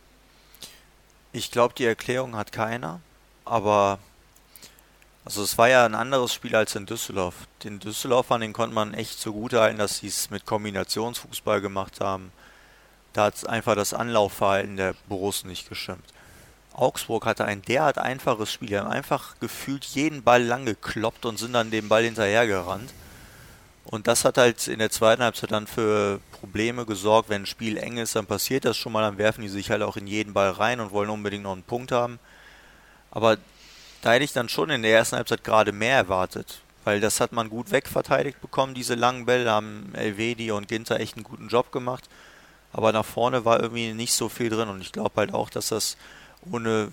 Ich 1.37 1.51
glaube, 1.51 1.75
die 1.77 1.85
Erklärung 1.85 2.37
hat 2.37 2.53
keiner, 2.53 3.01
aber 3.45 3.99
also 5.25 5.43
es 5.43 5.59
war 5.59 5.69
ja 5.69 5.85
ein 5.85 5.97
anderes 5.97 6.33
Spiel 6.33 6.55
als 6.55 6.77
in 6.77 6.87
Düsseldorf. 6.87 7.35
Den 7.65 7.81
Düsseldorfern, 7.81 8.41
den 8.41 8.53
konnte 8.53 8.77
man 8.77 8.95
echt 8.95 9.19
zugute 9.19 9.61
halten, 9.61 9.79
dass 9.79 9.99
sie 9.99 10.07
es 10.07 10.31
mit 10.31 10.47
Kombinationsfußball 10.47 11.61
gemacht 11.61 12.01
haben. 12.01 12.31
Da 13.15 13.25
hat 13.25 13.49
einfach 13.49 13.75
das 13.75 13.95
Anlaufverhalten 13.95 14.77
der 14.77 14.95
Borussen 15.09 15.51
nicht 15.51 15.69
gestimmt. 15.69 16.05
Augsburg 16.73 17.27
hatte 17.27 17.45
ein 17.47 17.63
derart 17.63 17.99
einfaches 17.99 18.53
Spiel. 18.53 18.69
Die 18.69 18.79
haben 18.79 18.89
einfach 18.89 19.35
gefühlt 19.41 19.85
jeden 19.87 20.23
Ball 20.23 20.45
lang 20.45 20.65
gekloppt 20.65 21.27
und 21.27 21.41
sind 21.41 21.55
dann 21.55 21.73
dem 21.73 21.89
Ball 21.89 22.05
hinterhergerannt. 22.05 22.95
Und 23.85 24.07
das 24.07 24.25
hat 24.25 24.39
halt 24.39 24.67
in 24.67 24.79
der 24.79 24.91
zweiten 24.91 25.23
Halbzeit 25.23 25.53
dann 25.53 25.67
für 25.67 26.21
Probleme 26.33 26.87
gesorgt. 26.87 27.29
Wenn 27.29 27.43
ein 27.43 27.47
Spiel 27.47 27.77
eng 27.77 27.99
ist, 27.99 28.17
dann 28.17 28.27
passiert 28.27 28.65
das 28.65 28.77
schon 28.77 28.93
mal, 28.93 29.03
dann 29.03 29.19
werfen 29.19 29.43
die 29.43 29.49
sich 29.49 29.71
halt 29.71 29.83
auch 29.83 29.97
in 29.97 30.07
jeden 30.07 30.33
Ball 30.33 30.51
rein 30.51 30.81
und 30.81 30.91
wollen 30.91 31.11
unbedingt 31.11 31.45
noch 31.45 31.53
einen 31.53 31.63
Punkt 31.63 31.93
haben. 31.93 32.19
Aber 33.11 33.37
da 34.03 34.13
hätte 34.13 34.25
ich 34.25 34.33
dann 34.33 34.49
schon 34.49 34.71
in 34.71 34.83
der 34.83 34.93
ersten 34.93 35.17
Halbzeit 35.17 35.45
gerade 35.45 35.73
mehr 35.73 35.97
erwartet. 35.97 36.61
Weil 36.85 37.01
das 37.01 37.21
hat 37.21 37.33
man 37.33 37.49
gut 37.49 37.71
wegverteidigt 37.71 38.41
bekommen, 38.41 38.75
diese 38.75 38.95
langen 38.95 39.25
Bälle. 39.27 39.45
Da 39.45 39.53
haben 39.55 39.91
Elvedi 39.95 40.51
und 40.51 40.69
Ginter 40.69 41.01
echt 41.01 41.17
einen 41.17 41.25
guten 41.25 41.49
Job 41.49 41.73
gemacht. 41.73 42.09
Aber 42.73 42.93
nach 42.93 43.05
vorne 43.05 43.45
war 43.45 43.61
irgendwie 43.61 43.93
nicht 43.93 44.13
so 44.13 44.29
viel 44.29 44.51
drin. 44.51 44.69
Und 44.69 44.81
ich 44.81 44.93
glaube 44.93 45.13
halt 45.17 45.33
auch, 45.33 45.49
dass 45.49 45.69
das 45.69 45.97
ohne 46.51 46.93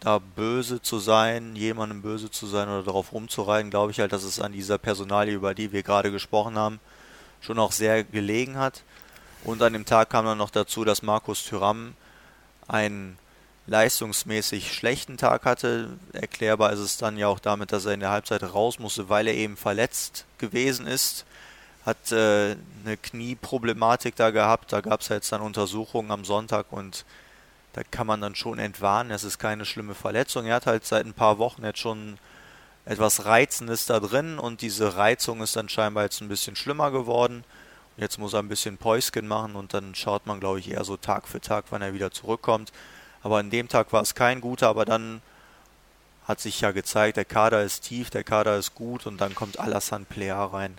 da 0.00 0.18
böse 0.18 0.80
zu 0.80 0.98
sein, 0.98 1.56
jemandem 1.56 2.02
böse 2.02 2.30
zu 2.30 2.46
sein 2.46 2.68
oder 2.68 2.82
darauf 2.82 3.12
rumzureiten, 3.12 3.70
glaube 3.70 3.92
ich 3.92 4.00
halt, 4.00 4.12
dass 4.12 4.22
es 4.22 4.40
an 4.40 4.52
dieser 4.52 4.78
Personalie, 4.78 5.34
über 5.34 5.54
die 5.54 5.72
wir 5.72 5.82
gerade 5.82 6.12
gesprochen 6.12 6.56
haben, 6.56 6.80
schon 7.40 7.58
auch 7.58 7.72
sehr 7.72 8.04
gelegen 8.04 8.56
hat. 8.56 8.82
Und 9.44 9.62
an 9.62 9.72
dem 9.72 9.84
Tag 9.84 10.10
kam 10.10 10.24
dann 10.24 10.38
noch 10.38 10.50
dazu, 10.50 10.84
dass 10.84 11.02
Markus 11.02 11.44
Thüram 11.44 11.94
einen 12.66 13.18
leistungsmäßig 13.66 14.72
schlechten 14.72 15.16
Tag 15.16 15.44
hatte. 15.44 15.98
Erklärbar 16.12 16.72
ist 16.72 16.80
es 16.80 16.96
dann 16.96 17.16
ja 17.16 17.28
auch 17.28 17.38
damit, 17.38 17.72
dass 17.72 17.84
er 17.84 17.92
in 17.92 18.00
der 18.00 18.10
Halbzeit 18.10 18.42
raus 18.42 18.78
musste, 18.78 19.08
weil 19.08 19.26
er 19.26 19.34
eben 19.34 19.56
verletzt 19.56 20.24
gewesen 20.38 20.86
ist. 20.86 21.24
Hat 21.84 22.10
äh, 22.12 22.56
eine 22.84 22.96
Knieproblematik 22.96 24.16
da 24.16 24.30
gehabt. 24.30 24.72
Da 24.72 24.80
gab 24.80 25.00
es 25.00 25.08
jetzt 25.08 25.32
dann 25.32 25.42
Untersuchungen 25.42 26.10
am 26.10 26.24
Sonntag 26.24 26.66
und 26.70 27.04
da 27.78 27.84
kann 27.88 28.08
man 28.08 28.20
dann 28.20 28.34
schon 28.34 28.58
entwarnen, 28.58 29.12
es 29.12 29.22
ist 29.22 29.38
keine 29.38 29.64
schlimme 29.64 29.94
Verletzung. 29.94 30.46
Er 30.46 30.56
hat 30.56 30.66
halt 30.66 30.84
seit 30.84 31.06
ein 31.06 31.12
paar 31.12 31.38
Wochen 31.38 31.64
jetzt 31.64 31.78
schon 31.78 32.18
etwas 32.84 33.24
Reizendes 33.24 33.86
da 33.86 34.00
drin 34.00 34.40
und 34.40 34.62
diese 34.62 34.96
Reizung 34.96 35.40
ist 35.42 35.54
dann 35.54 35.68
scheinbar 35.68 36.02
jetzt 36.02 36.20
ein 36.20 36.26
bisschen 36.26 36.56
schlimmer 36.56 36.90
geworden. 36.90 37.44
Jetzt 37.96 38.18
muss 38.18 38.32
er 38.32 38.40
ein 38.40 38.48
bisschen 38.48 38.78
Päusken 38.78 39.28
machen 39.28 39.54
und 39.54 39.74
dann 39.74 39.94
schaut 39.94 40.26
man, 40.26 40.40
glaube 40.40 40.58
ich, 40.58 40.72
eher 40.72 40.82
so 40.82 40.96
Tag 40.96 41.28
für 41.28 41.40
Tag, 41.40 41.66
wann 41.70 41.80
er 41.80 41.94
wieder 41.94 42.10
zurückkommt. 42.10 42.72
Aber 43.22 43.38
an 43.38 43.48
dem 43.48 43.68
Tag 43.68 43.92
war 43.92 44.02
es 44.02 44.16
kein 44.16 44.40
guter, 44.40 44.66
aber 44.66 44.84
dann 44.84 45.22
hat 46.26 46.40
sich 46.40 46.60
ja 46.60 46.72
gezeigt, 46.72 47.16
der 47.16 47.26
Kader 47.26 47.62
ist 47.62 47.82
tief, 47.82 48.10
der 48.10 48.24
Kader 48.24 48.56
ist 48.56 48.74
gut 48.74 49.06
und 49.06 49.20
dann 49.20 49.36
kommt 49.36 49.60
Alassane 49.60 50.04
Plea 50.04 50.32
rein 50.32 50.76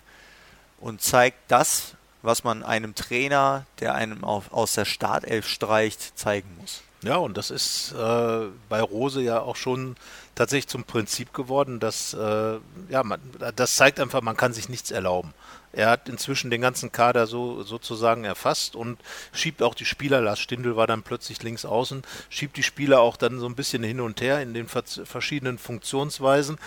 und 0.80 1.00
zeigt 1.00 1.38
das, 1.48 1.94
was 2.20 2.44
man 2.44 2.62
einem 2.62 2.94
Trainer, 2.94 3.64
der 3.78 3.94
einem 3.94 4.22
auf, 4.22 4.52
aus 4.52 4.74
der 4.74 4.84
Startelf 4.84 5.48
streicht, 5.48 6.18
zeigen 6.18 6.54
muss. 6.60 6.82
Ja, 7.02 7.16
und 7.16 7.36
das 7.38 7.50
ist 7.50 7.92
äh, 7.92 8.46
bei 8.68 8.82
Rose 8.82 9.22
ja 9.22 9.40
auch 9.40 9.56
schon 9.56 9.96
tatsächlich 10.34 10.68
zum 10.68 10.84
Prinzip 10.84 11.32
geworden, 11.32 11.80
dass 11.80 12.12
äh, 12.12 12.58
ja, 12.90 13.02
man, 13.02 13.20
das 13.56 13.76
zeigt 13.76 14.00
einfach, 14.00 14.20
man 14.20 14.36
kann 14.36 14.52
sich 14.52 14.68
nichts 14.68 14.90
erlauben. 14.90 15.32
Er 15.72 15.88
hat 15.88 16.08
inzwischen 16.08 16.50
den 16.50 16.60
ganzen 16.60 16.92
Kader 16.92 17.26
so 17.26 17.62
sozusagen 17.62 18.24
erfasst 18.24 18.76
und 18.76 18.98
schiebt 19.32 19.62
auch 19.62 19.74
die 19.74 19.84
Spieler, 19.84 20.20
Lars 20.20 20.40
Stindl 20.40 20.76
war 20.76 20.86
dann 20.86 21.02
plötzlich 21.02 21.42
links 21.42 21.64
außen, 21.64 22.02
schiebt 22.28 22.56
die 22.56 22.62
Spieler 22.62 23.00
auch 23.00 23.16
dann 23.16 23.38
so 23.38 23.46
ein 23.46 23.54
bisschen 23.54 23.82
hin 23.82 24.00
und 24.00 24.20
her 24.20 24.42
in 24.42 24.52
den 24.52 24.66
verschiedenen 24.68 25.58
Funktionsweisen 25.58 26.58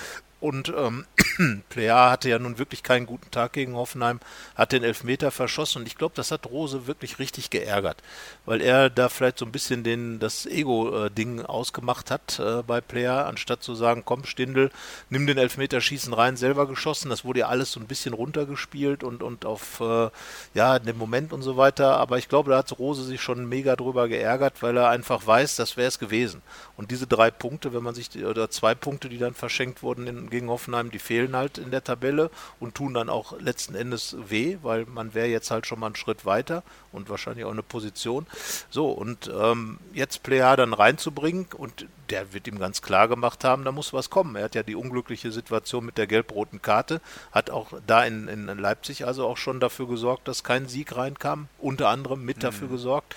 und 0.43 0.73
ähm, 0.75 1.05
Plea 1.69 2.09
hatte 2.12 2.29
ja 2.29 2.38
nun 2.38 2.59
wirklich 2.59 2.83
keinen 2.83 3.05
guten 3.05 3.31
Tag 3.31 3.53
gegen 3.53 3.75
Hoffenheim, 3.75 4.19
hat 4.55 4.73
den 4.73 4.83
Elfmeter 4.83 5.31
verschossen 5.31 5.81
und 5.81 5.88
ich 5.88 5.97
glaube, 5.97 6.15
das 6.15 6.31
hat 6.31 6.47
Rose 6.47 6.85
wirklich 6.85 7.17
richtig 7.17 7.50
geärgert, 7.50 8.03
weil 8.45 8.62
er 8.62 8.89
da 8.89 9.07
vielleicht 9.07 9.39
so 9.39 9.45
ein 9.45 9.53
bisschen 9.53 9.83
den, 9.83 10.19
das 10.19 10.45
Ego-Ding 10.45 11.45
ausgemacht 11.45 12.12
hat 12.12 12.39
äh, 12.39 12.62
bei 12.63 12.81
Plea, 12.81 13.23
anstatt 13.23 13.63
zu 13.63 13.73
sagen, 13.73 14.03
komm 14.05 14.25
Stindel, 14.25 14.69
nimm 15.09 15.27
den 15.27 15.38
Elfmeterschießen 15.38 16.13
rein, 16.13 16.35
selber 16.35 16.67
geschossen. 16.67 17.09
Das 17.09 17.23
wurde 17.23 17.41
ja 17.41 17.47
alles 17.47 17.71
so 17.71 17.79
ein 17.79 17.88
bisschen 17.88 18.13
runtergespielt 18.13 19.03
und, 19.03 19.23
und 19.23 19.45
auf 19.45 19.79
äh, 19.79 20.09
ja, 20.53 20.79
den 20.79 20.97
Moment 20.97 21.31
und 21.33 21.41
so 21.41 21.55
weiter. 21.55 21.97
Aber 21.97 22.17
ich 22.17 22.27
glaube, 22.27 22.51
da 22.51 22.57
hat 22.57 22.77
Rose 22.79 23.03
sich 23.03 23.21
schon 23.21 23.47
mega 23.47 23.75
drüber 23.75 24.07
geärgert, 24.07 24.62
weil 24.62 24.75
er 24.75 24.89
einfach 24.89 25.25
weiß, 25.25 25.55
das 25.55 25.77
wäre 25.77 25.88
es 25.88 26.00
gewesen. 26.00 26.41
Und 26.75 26.91
diese 26.91 27.07
drei 27.07 27.31
Punkte, 27.31 27.73
wenn 27.73 27.83
man 27.83 27.95
sich, 27.95 28.09
die, 28.09 28.25
oder 28.25 28.50
zwei 28.50 28.75
Punkte, 28.75 29.07
die 29.09 29.19
dann 29.19 29.33
verschenkt 29.33 29.83
wurden 29.83 30.07
in, 30.07 30.29
gegen 30.33 30.49
Hoffenheim, 30.49 30.89
die 30.89 30.99
fehlen 30.99 31.35
halt 31.35 31.59
in 31.59 31.69
der 31.69 31.83
Tabelle 31.83 32.31
und 32.59 32.73
tun 32.73 32.95
dann 32.95 33.07
auch 33.07 33.39
letzten 33.39 33.75
Endes 33.75 34.17
weh, 34.27 34.57
weil 34.63 34.85
man 34.85 35.13
wäre 35.13 35.27
jetzt 35.27 35.51
halt 35.51 35.67
schon 35.67 35.79
mal 35.79 35.85
einen 35.85 35.95
Schritt 35.95 36.25
weiter 36.25 36.63
und 36.91 37.07
wahrscheinlich 37.07 37.45
auch 37.45 37.51
eine 37.51 37.61
Position. 37.61 38.25
So, 38.71 38.89
und 38.89 39.31
ähm, 39.31 39.77
jetzt 39.93 40.23
Plea 40.23 40.55
dann 40.55 40.73
reinzubringen 40.73 41.45
und 41.55 41.85
der 42.09 42.33
wird 42.33 42.47
ihm 42.47 42.57
ganz 42.57 42.81
klar 42.81 43.07
gemacht 43.07 43.43
haben, 43.43 43.63
da 43.63 43.71
muss 43.71 43.93
was 43.93 44.09
kommen. 44.09 44.35
Er 44.35 44.45
hat 44.45 44.55
ja 44.55 44.63
die 44.63 44.75
unglückliche 44.75 45.31
Situation 45.31 45.85
mit 45.85 45.99
der 45.99 46.07
gelb-roten 46.07 46.63
Karte, 46.63 46.99
hat 47.31 47.51
auch 47.51 47.73
da 47.85 48.03
in, 48.03 48.27
in 48.27 48.47
Leipzig 48.47 49.05
also 49.05 49.27
auch 49.27 49.37
schon 49.37 49.59
dafür 49.59 49.87
gesorgt, 49.87 50.27
dass 50.27 50.43
kein 50.43 50.67
Sieg 50.67 50.95
reinkam, 50.95 51.47
unter 51.59 51.89
anderem 51.89 52.25
mit 52.25 52.37
mhm. 52.37 52.41
dafür 52.41 52.69
gesorgt. 52.69 53.15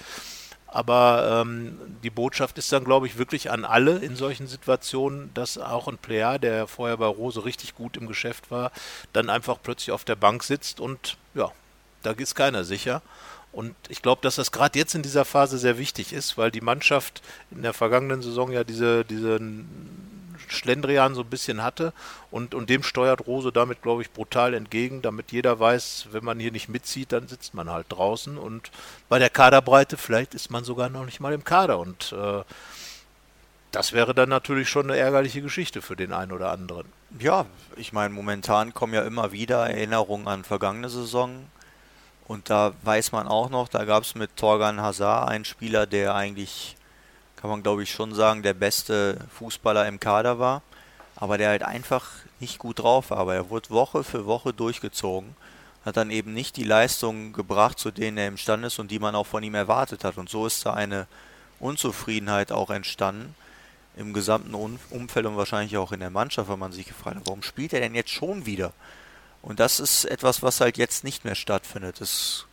Aber 0.76 1.40
ähm, 1.46 1.78
die 2.02 2.10
Botschaft 2.10 2.58
ist 2.58 2.70
dann, 2.70 2.84
glaube 2.84 3.06
ich, 3.06 3.16
wirklich 3.16 3.50
an 3.50 3.64
alle 3.64 3.96
in 3.96 4.14
solchen 4.14 4.46
Situationen, 4.46 5.30
dass 5.32 5.56
auch 5.56 5.88
ein 5.88 5.96
Player, 5.96 6.38
der 6.38 6.66
vorher 6.66 6.98
bei 6.98 7.06
Rose 7.06 7.46
richtig 7.46 7.74
gut 7.74 7.96
im 7.96 8.06
Geschäft 8.06 8.50
war, 8.50 8.72
dann 9.14 9.30
einfach 9.30 9.56
plötzlich 9.62 9.92
auf 9.92 10.04
der 10.04 10.16
Bank 10.16 10.44
sitzt 10.44 10.78
und 10.78 11.16
ja, 11.32 11.50
da 12.02 12.10
ist 12.10 12.34
keiner 12.34 12.62
sicher. 12.62 13.00
Und 13.52 13.74
ich 13.88 14.02
glaube, 14.02 14.20
dass 14.20 14.36
das 14.36 14.52
gerade 14.52 14.78
jetzt 14.78 14.94
in 14.94 15.00
dieser 15.00 15.24
Phase 15.24 15.56
sehr 15.56 15.78
wichtig 15.78 16.12
ist, 16.12 16.36
weil 16.36 16.50
die 16.50 16.60
Mannschaft 16.60 17.22
in 17.50 17.62
der 17.62 17.72
vergangenen 17.72 18.20
Saison 18.20 18.52
ja 18.52 18.62
diese, 18.62 19.02
diesen 19.02 20.15
Schlendrian 20.48 21.14
so 21.14 21.22
ein 21.22 21.30
bisschen 21.30 21.62
hatte 21.62 21.92
und, 22.30 22.54
und 22.54 22.70
dem 22.70 22.82
steuert 22.82 23.26
Rose 23.26 23.52
damit, 23.52 23.82
glaube 23.82 24.02
ich, 24.02 24.10
brutal 24.10 24.54
entgegen, 24.54 25.02
damit 25.02 25.32
jeder 25.32 25.58
weiß, 25.58 26.08
wenn 26.12 26.24
man 26.24 26.40
hier 26.40 26.52
nicht 26.52 26.68
mitzieht, 26.68 27.12
dann 27.12 27.28
sitzt 27.28 27.54
man 27.54 27.70
halt 27.70 27.86
draußen 27.88 28.38
und 28.38 28.70
bei 29.08 29.18
der 29.18 29.30
Kaderbreite 29.30 29.96
vielleicht 29.96 30.34
ist 30.34 30.50
man 30.50 30.64
sogar 30.64 30.88
noch 30.88 31.04
nicht 31.04 31.20
mal 31.20 31.32
im 31.32 31.44
Kader 31.44 31.78
und 31.78 32.12
äh, 32.12 32.42
das 33.72 33.92
wäre 33.92 34.14
dann 34.14 34.28
natürlich 34.28 34.68
schon 34.70 34.90
eine 34.90 34.98
ärgerliche 34.98 35.42
Geschichte 35.42 35.82
für 35.82 35.96
den 35.96 36.12
einen 36.12 36.32
oder 36.32 36.50
anderen. 36.50 36.86
Ja, 37.18 37.46
ich 37.76 37.92
meine, 37.92 38.14
momentan 38.14 38.72
kommen 38.72 38.94
ja 38.94 39.02
immer 39.02 39.32
wieder 39.32 39.68
Erinnerungen 39.68 40.28
an 40.28 40.44
vergangene 40.44 40.88
Saison. 40.88 41.46
Und 42.26 42.50
da 42.50 42.72
weiß 42.82 43.12
man 43.12 43.28
auch 43.28 43.50
noch, 43.50 43.68
da 43.68 43.84
gab 43.84 44.02
es 44.02 44.14
mit 44.14 44.34
Torgan 44.36 44.80
Hazard 44.80 45.28
einen 45.28 45.44
Spieler, 45.44 45.86
der 45.86 46.14
eigentlich 46.14 46.75
kann 47.46 47.52
man 47.58 47.62
glaube 47.62 47.84
ich 47.84 47.92
schon 47.92 48.12
sagen, 48.12 48.42
der 48.42 48.54
beste 48.54 49.18
Fußballer 49.38 49.86
im 49.86 50.00
Kader 50.00 50.40
war, 50.40 50.62
aber 51.14 51.38
der 51.38 51.50
halt 51.50 51.62
einfach 51.62 52.04
nicht 52.40 52.58
gut 52.58 52.80
drauf 52.80 53.10
war. 53.10 53.18
Aber 53.18 53.36
er 53.36 53.50
wurde 53.50 53.70
Woche 53.70 54.02
für 54.02 54.26
Woche 54.26 54.52
durchgezogen, 54.52 55.36
hat 55.84 55.96
dann 55.96 56.10
eben 56.10 56.34
nicht 56.34 56.56
die 56.56 56.64
Leistungen 56.64 57.32
gebracht, 57.32 57.78
zu 57.78 57.92
denen 57.92 58.18
er 58.18 58.26
imstande 58.26 58.66
ist 58.66 58.80
und 58.80 58.90
die 58.90 58.98
man 58.98 59.14
auch 59.14 59.28
von 59.28 59.44
ihm 59.44 59.54
erwartet 59.54 60.02
hat. 60.02 60.18
Und 60.18 60.28
so 60.28 60.44
ist 60.44 60.66
da 60.66 60.74
eine 60.74 61.06
Unzufriedenheit 61.60 62.50
auch 62.50 62.70
entstanden 62.70 63.36
im 63.96 64.12
gesamten 64.12 64.52
Umfeld 64.52 65.24
und 65.26 65.36
wahrscheinlich 65.36 65.76
auch 65.76 65.92
in 65.92 66.00
der 66.00 66.10
Mannschaft, 66.10 66.48
weil 66.48 66.56
man 66.56 66.72
sich 66.72 66.88
gefragt 66.88 67.18
hat, 67.18 67.26
warum 67.26 67.44
spielt 67.44 67.72
er 67.74 67.80
denn 67.80 67.94
jetzt 67.94 68.10
schon 68.10 68.44
wieder? 68.44 68.72
Und 69.40 69.60
das 69.60 69.78
ist 69.78 70.04
etwas, 70.04 70.42
was 70.42 70.60
halt 70.60 70.78
jetzt 70.78 71.04
nicht 71.04 71.24
mehr 71.24 71.36
stattfindet. 71.36 72.00
Es 72.00 72.46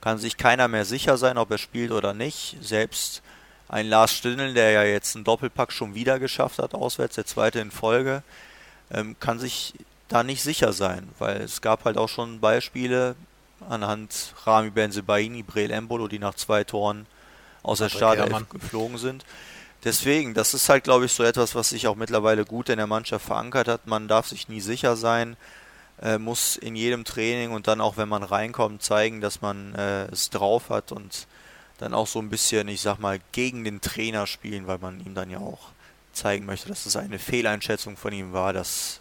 kann 0.00 0.18
sich 0.18 0.36
keiner 0.36 0.66
mehr 0.66 0.84
sicher 0.84 1.18
sein, 1.18 1.38
ob 1.38 1.52
er 1.52 1.58
spielt 1.58 1.92
oder 1.92 2.14
nicht. 2.14 2.56
Selbst 2.60 3.22
ein 3.70 3.88
Lars 3.88 4.12
Stindl, 4.12 4.52
der 4.52 4.72
ja 4.72 4.82
jetzt 4.82 5.14
einen 5.14 5.24
Doppelpack 5.24 5.72
schon 5.72 5.94
wieder 5.94 6.18
geschafft 6.18 6.58
hat, 6.58 6.74
auswärts, 6.74 7.14
der 7.14 7.24
zweite 7.24 7.60
in 7.60 7.70
Folge, 7.70 8.22
ähm, 8.90 9.16
kann 9.20 9.38
sich 9.38 9.74
da 10.08 10.24
nicht 10.24 10.42
sicher 10.42 10.72
sein, 10.72 11.08
weil 11.18 11.40
es 11.40 11.60
gab 11.60 11.84
halt 11.84 11.96
auch 11.96 12.08
schon 12.08 12.40
Beispiele 12.40 13.14
anhand 13.68 14.34
Rami 14.44 14.70
Benzebaini, 14.70 15.44
Breel 15.44 15.70
Embolo, 15.70 16.08
die 16.08 16.18
nach 16.18 16.34
zwei 16.34 16.64
Toren 16.64 17.06
aus 17.62 17.78
der 17.78 17.90
Startelf 17.90 18.48
geflogen 18.48 18.98
sind. 18.98 19.24
Deswegen, 19.84 20.34
das 20.34 20.52
ist 20.52 20.68
halt, 20.68 20.84
glaube 20.84 21.06
ich, 21.06 21.12
so 21.12 21.22
etwas, 21.22 21.54
was 21.54 21.68
sich 21.68 21.86
auch 21.86 21.94
mittlerweile 21.94 22.44
gut 22.44 22.68
in 22.68 22.76
der 22.76 22.86
Mannschaft 22.86 23.24
verankert 23.24 23.68
hat. 23.68 23.86
Man 23.86 24.08
darf 24.08 24.26
sich 24.26 24.48
nie 24.48 24.60
sicher 24.60 24.96
sein, 24.96 25.36
äh, 26.02 26.18
muss 26.18 26.56
in 26.56 26.74
jedem 26.74 27.04
Training 27.04 27.52
und 27.52 27.68
dann 27.68 27.80
auch, 27.80 27.96
wenn 27.96 28.08
man 28.08 28.22
reinkommt, 28.22 28.82
zeigen, 28.82 29.20
dass 29.20 29.42
man 29.42 29.74
äh, 29.74 30.06
es 30.06 30.30
drauf 30.30 30.70
hat 30.70 30.90
und 30.90 31.26
dann 31.80 31.94
auch 31.94 32.06
so 32.06 32.18
ein 32.18 32.28
bisschen, 32.28 32.68
ich 32.68 32.82
sag 32.82 32.98
mal, 32.98 33.20
gegen 33.32 33.64
den 33.64 33.80
Trainer 33.80 34.26
spielen, 34.26 34.66
weil 34.66 34.78
man 34.78 35.00
ihm 35.00 35.14
dann 35.14 35.30
ja 35.30 35.38
auch 35.38 35.68
zeigen 36.12 36.44
möchte, 36.44 36.68
dass 36.68 36.86
es 36.86 36.96
eine 36.96 37.18
Fehleinschätzung 37.18 37.96
von 37.96 38.12
ihm 38.12 38.32
war, 38.32 38.52
dass 38.52 39.00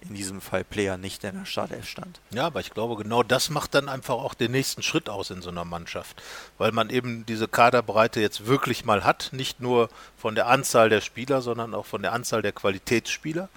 in 0.00 0.14
diesem 0.14 0.40
Fall 0.40 0.64
Player 0.64 0.96
nicht 0.96 1.24
in 1.24 1.36
der 1.36 1.44
Startelf 1.44 1.88
stand. 1.88 2.20
Ja, 2.30 2.46
aber 2.46 2.60
ich 2.60 2.70
glaube, 2.70 3.02
genau 3.02 3.22
das 3.22 3.50
macht 3.50 3.74
dann 3.74 3.88
einfach 3.88 4.14
auch 4.14 4.34
den 4.34 4.52
nächsten 4.52 4.82
Schritt 4.82 5.08
aus 5.08 5.30
in 5.30 5.42
so 5.42 5.50
einer 5.50 5.64
Mannschaft, 5.64 6.22
weil 6.58 6.72
man 6.72 6.90
eben 6.90 7.26
diese 7.26 7.48
Kaderbreite 7.48 8.20
jetzt 8.20 8.46
wirklich 8.46 8.84
mal 8.84 9.04
hat, 9.04 9.30
nicht 9.32 9.60
nur 9.60 9.88
von 10.16 10.34
der 10.34 10.46
Anzahl 10.46 10.88
der 10.88 11.00
Spieler, 11.00 11.42
sondern 11.42 11.74
auch 11.74 11.86
von 11.86 12.02
der 12.02 12.12
Anzahl 12.12 12.42
der 12.42 12.52
Qualitätsspieler. 12.52 13.48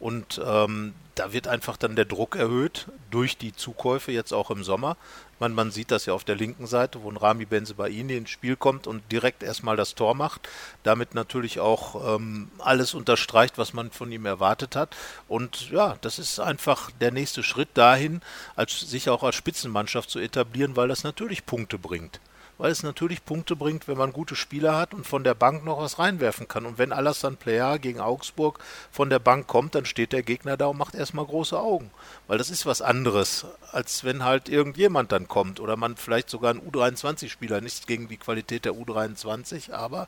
Und 0.00 0.40
ähm, 0.44 0.94
da 1.14 1.34
wird 1.34 1.46
einfach 1.46 1.76
dann 1.76 1.94
der 1.94 2.06
Druck 2.06 2.34
erhöht 2.34 2.86
durch 3.10 3.36
die 3.36 3.54
Zukäufe 3.54 4.10
jetzt 4.10 4.32
auch 4.32 4.50
im 4.50 4.64
Sommer. 4.64 4.96
Man, 5.38 5.54
man 5.54 5.70
sieht 5.70 5.90
das 5.90 6.06
ja 6.06 6.14
auf 6.14 6.24
der 6.24 6.36
linken 6.36 6.66
Seite, 6.66 7.02
wo 7.02 7.10
ein 7.10 7.18
Rami 7.18 7.44
Benzebaini 7.44 8.16
ins 8.16 8.30
Spiel 8.30 8.56
kommt 8.56 8.86
und 8.86 9.02
direkt 9.12 9.42
erstmal 9.42 9.76
das 9.76 9.94
Tor 9.94 10.14
macht. 10.14 10.48
Damit 10.82 11.14
natürlich 11.14 11.60
auch 11.60 12.16
ähm, 12.16 12.50
alles 12.58 12.94
unterstreicht, 12.94 13.58
was 13.58 13.74
man 13.74 13.90
von 13.90 14.10
ihm 14.10 14.24
erwartet 14.24 14.74
hat. 14.76 14.96
Und 15.28 15.70
ja, 15.70 15.96
das 16.00 16.18
ist 16.18 16.40
einfach 16.40 16.90
der 17.00 17.10
nächste 17.10 17.42
Schritt 17.42 17.70
dahin, 17.74 18.22
als, 18.56 18.80
sich 18.80 19.10
auch 19.10 19.22
als 19.22 19.34
Spitzenmannschaft 19.34 20.08
zu 20.08 20.18
etablieren, 20.18 20.76
weil 20.76 20.88
das 20.88 21.04
natürlich 21.04 21.44
Punkte 21.44 21.78
bringt 21.78 22.20
weil 22.60 22.70
es 22.70 22.82
natürlich 22.82 23.24
Punkte 23.24 23.56
bringt, 23.56 23.88
wenn 23.88 23.96
man 23.96 24.12
gute 24.12 24.36
Spieler 24.36 24.76
hat 24.76 24.92
und 24.92 25.06
von 25.06 25.24
der 25.24 25.32
Bank 25.32 25.64
noch 25.64 25.80
was 25.80 25.98
reinwerfen 25.98 26.46
kann. 26.46 26.66
Und 26.66 26.76
wenn 26.76 26.92
Alassane 26.92 27.36
Player 27.36 27.78
gegen 27.78 28.00
Augsburg 28.00 28.58
von 28.92 29.08
der 29.08 29.18
Bank 29.18 29.46
kommt, 29.46 29.74
dann 29.74 29.86
steht 29.86 30.12
der 30.12 30.22
Gegner 30.22 30.58
da 30.58 30.66
und 30.66 30.76
macht 30.76 30.94
erstmal 30.94 31.24
große 31.24 31.58
Augen. 31.58 31.90
Weil 32.26 32.36
das 32.36 32.50
ist 32.50 32.66
was 32.66 32.82
anderes, 32.82 33.46
als 33.72 34.04
wenn 34.04 34.24
halt 34.24 34.50
irgendjemand 34.50 35.10
dann 35.10 35.26
kommt 35.26 35.58
oder 35.58 35.76
man 35.76 35.96
vielleicht 35.96 36.28
sogar 36.28 36.52
ein 36.52 36.60
U23-Spieler, 36.60 37.62
nicht 37.62 37.86
gegen 37.86 38.08
die 38.08 38.18
Qualität 38.18 38.66
der 38.66 38.74
U23, 38.74 39.72
aber 39.72 40.06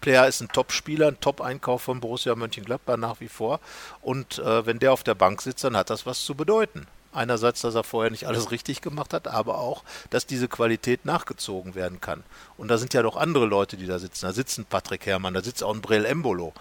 Player 0.00 0.28
ist 0.28 0.40
ein 0.40 0.48
Top-Spieler, 0.52 1.08
ein 1.08 1.20
Top-Einkauf 1.20 1.82
von 1.82 1.98
Borussia 1.98 2.36
Mönchengladbach 2.36 2.96
nach 2.96 3.18
wie 3.18 3.28
vor. 3.28 3.58
Und 4.02 4.38
äh, 4.38 4.64
wenn 4.64 4.78
der 4.78 4.92
auf 4.92 5.02
der 5.02 5.16
Bank 5.16 5.42
sitzt, 5.42 5.64
dann 5.64 5.76
hat 5.76 5.90
das 5.90 6.06
was 6.06 6.24
zu 6.24 6.36
bedeuten. 6.36 6.86
Einerseits, 7.12 7.62
dass 7.62 7.74
er 7.74 7.84
vorher 7.84 8.10
nicht 8.10 8.26
alles 8.26 8.50
richtig 8.50 8.82
gemacht 8.82 9.14
hat, 9.14 9.28
aber 9.28 9.58
auch, 9.58 9.82
dass 10.10 10.26
diese 10.26 10.46
Qualität 10.46 11.06
nachgezogen 11.06 11.74
werden 11.74 12.02
kann. 12.02 12.22
Und 12.58 12.68
da 12.68 12.76
sind 12.76 12.92
ja 12.92 13.02
doch 13.02 13.16
andere 13.16 13.46
Leute, 13.46 13.78
die 13.78 13.86
da 13.86 13.98
sitzen. 13.98 14.26
Da 14.26 14.32
sitzt 14.32 14.58
ein 14.58 14.66
Patrick 14.66 15.06
Herrmann, 15.06 15.32
da 15.32 15.42
sitzt 15.42 15.64
auch 15.64 15.74
ein 15.74 15.80
Brel 15.80 16.04
Embolo, 16.04 16.52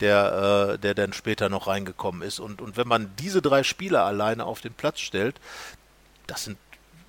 der, 0.00 0.74
äh, 0.74 0.78
der 0.78 0.94
dann 0.94 1.12
später 1.12 1.48
noch 1.48 1.66
reingekommen 1.66 2.22
ist. 2.22 2.38
Und, 2.38 2.62
und 2.62 2.76
wenn 2.76 2.86
man 2.86 3.10
diese 3.18 3.42
drei 3.42 3.64
Spieler 3.64 4.04
alleine 4.04 4.44
auf 4.44 4.60
den 4.60 4.74
Platz 4.74 5.00
stellt, 5.00 5.40
das 6.28 6.44
sind 6.44 6.58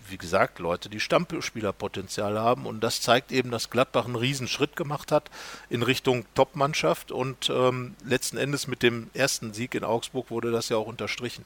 wie 0.09 0.17
gesagt, 0.17 0.59
Leute, 0.59 0.87
die 0.87 1.01
Stammspielerpotenzial 1.01 2.39
haben. 2.39 2.65
Und 2.65 2.79
das 2.79 3.01
zeigt 3.01 3.33
eben, 3.33 3.51
dass 3.51 3.69
Gladbach 3.69 4.05
einen 4.05 4.15
Riesenschritt 4.15 4.77
gemacht 4.77 5.11
hat 5.11 5.29
in 5.69 5.83
Richtung 5.83 6.25
Top-Mannschaft. 6.33 7.11
Und 7.11 7.49
ähm, 7.49 7.95
letzten 8.05 8.37
Endes 8.37 8.67
mit 8.67 8.83
dem 8.83 9.09
ersten 9.13 9.53
Sieg 9.53 9.75
in 9.75 9.83
Augsburg 9.83 10.31
wurde 10.31 10.49
das 10.51 10.69
ja 10.69 10.77
auch 10.77 10.87
unterstrichen 10.87 11.43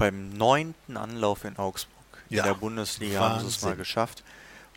beim 0.00 0.30
neunten 0.30 0.96
Anlauf 0.96 1.44
in 1.44 1.58
Augsburg 1.58 2.24
in 2.30 2.38
ja, 2.38 2.44
der 2.44 2.54
Bundesliga 2.54 3.20
Wahnsinn. 3.20 3.38
haben 3.38 3.48
sie 3.48 3.54
es 3.54 3.62
mal 3.62 3.76
geschafft. 3.76 4.24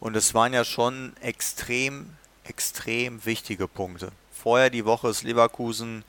Und 0.01 0.17
es 0.17 0.33
waren 0.33 0.51
ja 0.51 0.65
schon 0.65 1.15
extrem, 1.21 2.17
extrem 2.43 3.25
wichtige 3.25 3.69
Punkte. 3.69 4.11
Vorher 4.33 4.69
die 4.69 4.83
Woche 4.83 5.07
ist 5.07 5.23
Leverkusen 5.23 6.03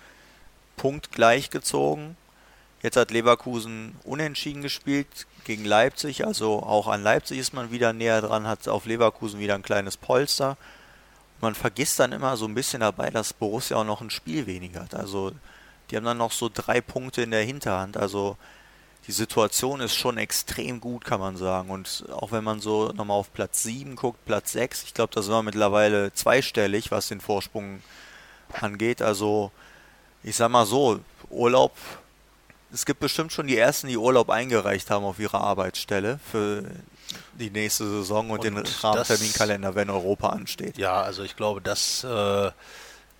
punktgleich 0.77 1.51
gezogen. 1.51 2.17
Jetzt 2.83 2.97
hat 2.97 3.13
Leverkusen 3.13 3.95
unentschieden 4.03 4.63
gespielt 4.63 5.07
gegen 5.45 5.65
Leipzig. 5.65 6.27
Also 6.27 6.65
auch 6.65 6.89
an 6.89 7.05
Leipzig 7.05 7.39
ist 7.39 7.55
man 7.55 7.71
wieder 7.71 7.93
näher 7.93 8.21
dran, 8.21 8.49
hat 8.49 8.67
auf 8.67 8.85
Leverkusen 8.85 9.39
wieder 9.39 9.55
ein 9.55 9.63
kleines 9.63 9.97
Polster. 9.97 10.57
Man 11.41 11.55
vergisst 11.55 12.01
dann 12.01 12.11
immer 12.11 12.37
so 12.37 12.47
ein 12.47 12.55
bisschen 12.55 12.81
dabei, 12.81 13.11
dass 13.11 13.33
Borussia 13.33 13.77
auch 13.77 13.85
noch 13.85 14.01
ein 14.01 14.11
Spiel 14.11 14.49
weniger 14.49 14.81
hat. 14.81 14.95
Also 14.97 15.31
die 15.91 15.97
haben 15.97 16.05
dann 16.05 16.19
noch 16.19 16.33
so 16.33 16.51
drei 16.53 16.81
Punkte 16.81 17.23
in 17.23 17.31
der 17.31 17.45
Hinterhand. 17.45 17.97
Also 17.97 18.37
die 19.07 19.13
Situation 19.13 19.81
ist 19.81 19.95
schon 19.95 20.17
extrem 20.17 20.81
gut, 20.81 21.05
kann 21.05 21.21
man 21.21 21.37
sagen. 21.37 21.71
Und 21.71 22.05
auch 22.11 22.33
wenn 22.33 22.45
man 22.45 22.61
so 22.61 22.89
nochmal 22.93 23.19
auf 23.19 23.33
Platz 23.33 23.63
7 23.63 23.97
guckt, 23.97 24.25
Platz 24.25 24.53
6, 24.53 24.85
ich 24.85 24.95
glaube, 24.95 25.13
da 25.15 25.23
sind 25.23 25.33
wir 25.33 25.43
mittlerweile 25.43 26.13
zweistellig, 26.13 26.91
was 26.91 27.09
den 27.09 27.21
Vorsprung 27.21 27.83
angeht. 28.61 29.03
Also, 29.03 29.51
ich 30.23 30.37
sag 30.37 30.51
mal 30.51 30.65
so, 30.65 31.01
Urlaub, 31.29 31.77
es 32.73 32.87
gibt 32.87 33.01
bestimmt 33.01 33.33
schon 33.33 33.47
die 33.47 33.59
ersten, 33.59 33.89
die 33.89 33.99
Urlaub 33.99 34.31
eingereicht 34.31 34.91
haben 34.91 35.05
auf 35.05 35.19
ihrer 35.19 35.41
Arbeitsstelle 35.41 36.19
für 36.31 36.65
die 37.39 37.51
nächste 37.51 37.89
Saison 37.89 38.31
und, 38.31 38.39
und 38.39 38.45
den 38.45 38.57
Rahmenterminkalender, 38.57 39.75
wenn 39.75 39.91
Europa 39.91 40.31
ansteht. 40.31 40.79
Ja, 40.79 41.03
also 41.03 41.23
ich 41.23 41.37
glaube, 41.37 41.61
das 41.61 42.05
äh, 42.05 42.51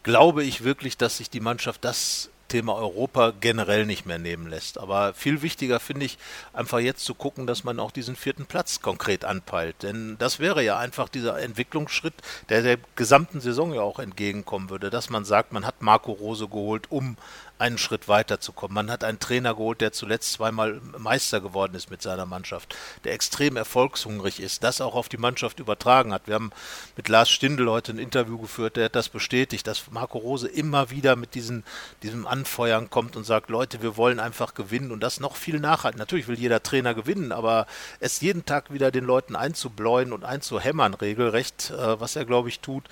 glaube 0.03 0.45
ich 0.45 0.65
wirklich, 0.65 0.97
dass 0.97 1.19
sich 1.19 1.31
die 1.31 1.41
Mannschaft 1.41 1.85
das 1.85 2.31
Thema 2.49 2.75
Europa 2.75 3.33
generell 3.41 3.87
nicht 3.87 4.07
mehr 4.07 4.19
nehmen 4.19 4.49
lässt. 4.49 4.79
Aber 4.79 5.15
viel 5.15 5.43
wichtiger 5.43 5.81
finde 5.81 6.07
ich 6.07 6.19
einfach 6.53 6.79
jetzt 6.79 7.05
zu 7.05 7.15
gucken, 7.15 7.47
dass 7.47 7.65
man 7.65 7.81
auch 7.81 7.91
diesen 7.91 8.17
vierten 8.17 8.47
Platz 8.47 8.81
konkret 8.81 9.25
anpeilt. 9.25 9.83
Denn 9.83 10.17
das 10.19 10.39
wäre 10.39 10.63
ja 10.63 10.79
einfach 10.79 11.09
dieser 11.09 11.41
Entwicklungsschritt, 11.41 12.15
der 12.49 12.63
der 12.63 12.79
gesamten 12.97 13.41
Saison 13.41 13.75
ja 13.75 13.81
auch 13.83 13.99
entgegenkommen 13.99 14.71
würde, 14.71 14.91
dass 14.91 15.11
man 15.11 15.25
sagt, 15.25 15.53
man 15.53 15.67
hat 15.67 15.83
Marco 15.83 16.13
Rose 16.13 16.49
geholt, 16.49 16.91
um 16.91 17.17
einen 17.59 17.79
Schritt 17.79 18.09
weiterzukommen. 18.09 18.75
Man 18.75 18.91
hat 18.91 19.05
einen 19.05 19.21
Trainer 19.21 19.55
geholt, 19.55 19.81
der 19.81 19.93
zuletzt 19.93 20.33
zweimal 20.33 20.81
Meister 20.99 21.41
geworden 21.41 21.75
ist 21.75 21.91
mit 21.91 22.03
seiner 22.03 22.27
Mannschaft, 22.27 22.77
der 23.05 23.13
extrem 23.13 23.57
erfolgshungrig 23.57 24.41
ist, 24.41 24.65
das 24.65 24.81
auch 24.81 24.95
auf 24.95 25.09
die 25.09 25.17
Mannschaft 25.19 25.61
übertragen 25.61 26.13
hat. 26.13 26.27
Wir 26.27 26.35
haben 26.35 26.51
mit 26.97 27.09
Lars 27.09 27.31
Stindl 27.31 27.69
heute 27.69 27.93
ein 27.93 27.99
Interview 27.99 28.39
geführt, 28.39 28.77
der 28.77 28.87
hat 28.87 28.97
das 28.97 29.09
bestätigt, 29.09 29.67
dass 29.67 29.91
Marco 29.91 30.19
Rose 30.19 30.49
immer 30.49 30.91
wieder 30.91 31.15
mit 31.17 31.35
diesen, 31.35 31.65
diesem 32.03 32.27
Anfeuern 32.27 32.91
kommt 32.91 33.17
und 33.17 33.25
sagt, 33.25 33.51
Leute, 33.51 33.83
wir 33.83 33.97
wollen 33.97 34.19
einfach 34.19 34.55
gewinnen 34.55 34.91
und 34.91 35.01
das 35.01 35.21
noch 35.21 35.37
viel 35.37 35.61
nachhalten. 35.61 35.99
Natürlich 35.99 36.27
will 36.27 36.39
jeder 36.39 36.63
Trainer 36.63 36.95
gewinnen, 36.95 37.31
aber 37.31 37.67
es 38.01 38.21
jeden 38.21 38.45
Tag 38.45 38.73
wieder 38.73 38.91
den 38.91 39.05
Leuten 39.05 39.37
einzubläuen 39.37 40.13
und 40.13 40.25
einzuhämmern, 40.25 40.95
regelrecht, 40.95 41.71
äh, 41.71 42.01
was 42.01 42.17
er, 42.17 42.25
glaube 42.25 42.49
ich, 42.49 42.61
tut, 42.61 42.85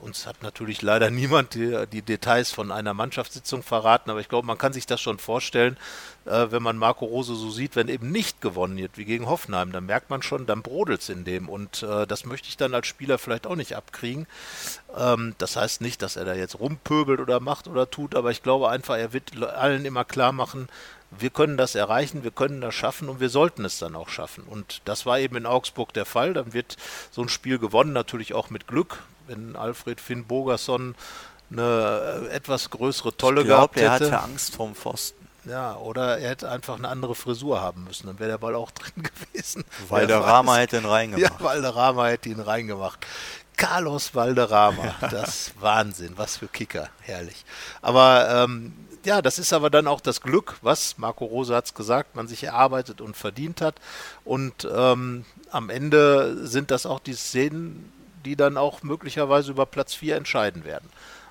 uns 0.00 0.26
hat 0.26 0.42
natürlich 0.42 0.82
leider 0.82 1.10
niemand 1.10 1.54
die, 1.54 1.86
die, 1.92 2.02
Details 2.02 2.50
von 2.50 2.72
einer 2.72 2.94
Mannschaftssitzung 2.94 3.62
verraten, 3.62 4.10
aber 4.10 4.20
ich 4.20 4.28
glaube, 4.28 4.46
man 4.46 4.58
kann 4.58 4.72
sich 4.72 4.86
das 4.86 5.00
schon 5.00 5.18
vorstellen, 5.18 5.76
äh, 6.24 6.46
wenn 6.50 6.62
man 6.62 6.76
Marco 6.76 7.04
Rose 7.04 7.34
so 7.34 7.50
sieht, 7.50 7.76
wenn 7.76 7.88
eben 7.88 8.10
nicht 8.10 8.40
gewonnen 8.40 8.76
wird, 8.76 8.98
wie 8.98 9.04
gegen 9.04 9.28
Hoffenheim, 9.28 9.72
dann 9.72 9.86
merkt 9.86 10.10
man 10.10 10.22
schon, 10.22 10.46
dann 10.46 10.62
brodelt 10.62 11.00
es 11.02 11.08
in 11.08 11.24
dem. 11.24 11.48
Und 11.48 11.82
äh, 11.82 12.06
das 12.06 12.24
möchte 12.24 12.48
ich 12.48 12.56
dann 12.56 12.74
als 12.74 12.86
Spieler 12.86 13.18
vielleicht 13.18 13.46
auch 13.46 13.56
nicht 13.56 13.76
abkriegen. 13.76 14.26
Ähm, 14.96 15.34
das 15.38 15.56
heißt 15.56 15.80
nicht, 15.80 16.02
dass 16.02 16.16
er 16.16 16.24
da 16.24 16.34
jetzt 16.34 16.58
rumpöbelt 16.58 17.20
oder 17.20 17.40
macht 17.40 17.68
oder 17.68 17.90
tut, 17.90 18.14
aber 18.14 18.30
ich 18.30 18.42
glaube 18.42 18.70
einfach, 18.70 18.96
er 18.96 19.12
wird 19.12 19.42
allen 19.42 19.84
immer 19.84 20.04
klar 20.04 20.32
machen, 20.32 20.68
wir 21.10 21.30
können 21.30 21.56
das 21.56 21.74
erreichen, 21.74 22.24
wir 22.24 22.30
können 22.30 22.60
das 22.60 22.74
schaffen 22.74 23.08
und 23.08 23.20
wir 23.20 23.30
sollten 23.30 23.64
es 23.64 23.78
dann 23.78 23.96
auch 23.96 24.08
schaffen. 24.08 24.44
Und 24.44 24.82
das 24.84 25.06
war 25.06 25.18
eben 25.18 25.36
in 25.36 25.46
Augsburg 25.46 25.92
der 25.92 26.06
Fall. 26.06 26.34
Dann 26.34 26.52
wird 26.52 26.76
so 27.10 27.22
ein 27.22 27.28
Spiel 27.28 27.58
gewonnen, 27.58 27.92
natürlich 27.92 28.34
auch 28.34 28.50
mit 28.50 28.66
Glück 28.66 28.98
wenn 29.30 29.56
Alfred 29.56 30.00
Finn 30.00 30.24
Bogerson 30.24 30.94
eine 31.50 32.26
äh, 32.30 32.34
etwas 32.34 32.70
größere 32.70 33.16
Tolle 33.16 33.42
ich 33.42 33.46
glaub, 33.46 33.72
gehabt 33.72 33.76
hätte. 33.76 34.10
Er 34.10 34.12
hatte 34.12 34.20
Angst 34.20 34.54
vorm 34.54 34.74
Pfosten. 34.74 35.28
Ja, 35.46 35.76
oder 35.76 36.18
er 36.18 36.30
hätte 36.30 36.50
einfach 36.50 36.76
eine 36.76 36.88
andere 36.88 37.14
Frisur 37.14 37.62
haben 37.62 37.84
müssen, 37.84 38.06
dann 38.06 38.18
wäre 38.18 38.30
der 38.30 38.38
Ball 38.38 38.54
auch 38.54 38.70
drin 38.72 39.02
gewesen. 39.02 39.64
Valderrama 39.88 40.56
hätte 40.56 40.76
ihn 40.76 40.84
reingemacht. 40.84 41.32
Ja, 41.32 41.44
Valderrama 41.44 42.06
hätte 42.06 42.28
ihn 42.28 42.40
reingemacht. 42.40 43.06
Carlos 43.56 44.14
Valderrama, 44.14 44.94
das 45.10 45.52
Wahnsinn, 45.60 46.12
was 46.16 46.36
für 46.36 46.48
Kicker, 46.48 46.88
herrlich. 47.00 47.44
Aber 47.80 48.44
ähm, 48.44 48.74
ja, 49.04 49.22
das 49.22 49.38
ist 49.38 49.52
aber 49.52 49.70
dann 49.70 49.86
auch 49.86 50.00
das 50.00 50.20
Glück, 50.20 50.56
was 50.62 50.98
Marco 50.98 51.24
Rose 51.24 51.54
hat 51.54 51.66
es 51.66 51.74
gesagt, 51.74 52.16
man 52.16 52.28
sich 52.28 52.44
erarbeitet 52.44 53.00
und 53.00 53.16
verdient 53.16 53.60
hat. 53.60 53.76
Und 54.24 54.68
ähm, 54.72 55.24
am 55.50 55.70
Ende 55.70 56.46
sind 56.46 56.70
das 56.70 56.86
auch 56.86 57.00
die 57.00 57.14
Szenen, 57.14 57.92
die 58.24 58.36
dann 58.36 58.56
auch 58.56 58.82
möglicherweise 58.82 59.50
über 59.52 59.66
Platz 59.66 59.94
4 59.94 60.16
entscheiden 60.16 60.64
werden. 60.64 60.88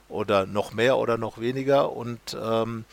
Oder 0.08 0.47
noch 0.47 0.73
mehr 0.73 0.97
oder 0.97 1.17
noch 1.17 1.39
weniger. 1.39 1.91
Und 1.91 2.36
ähm, 2.41 2.86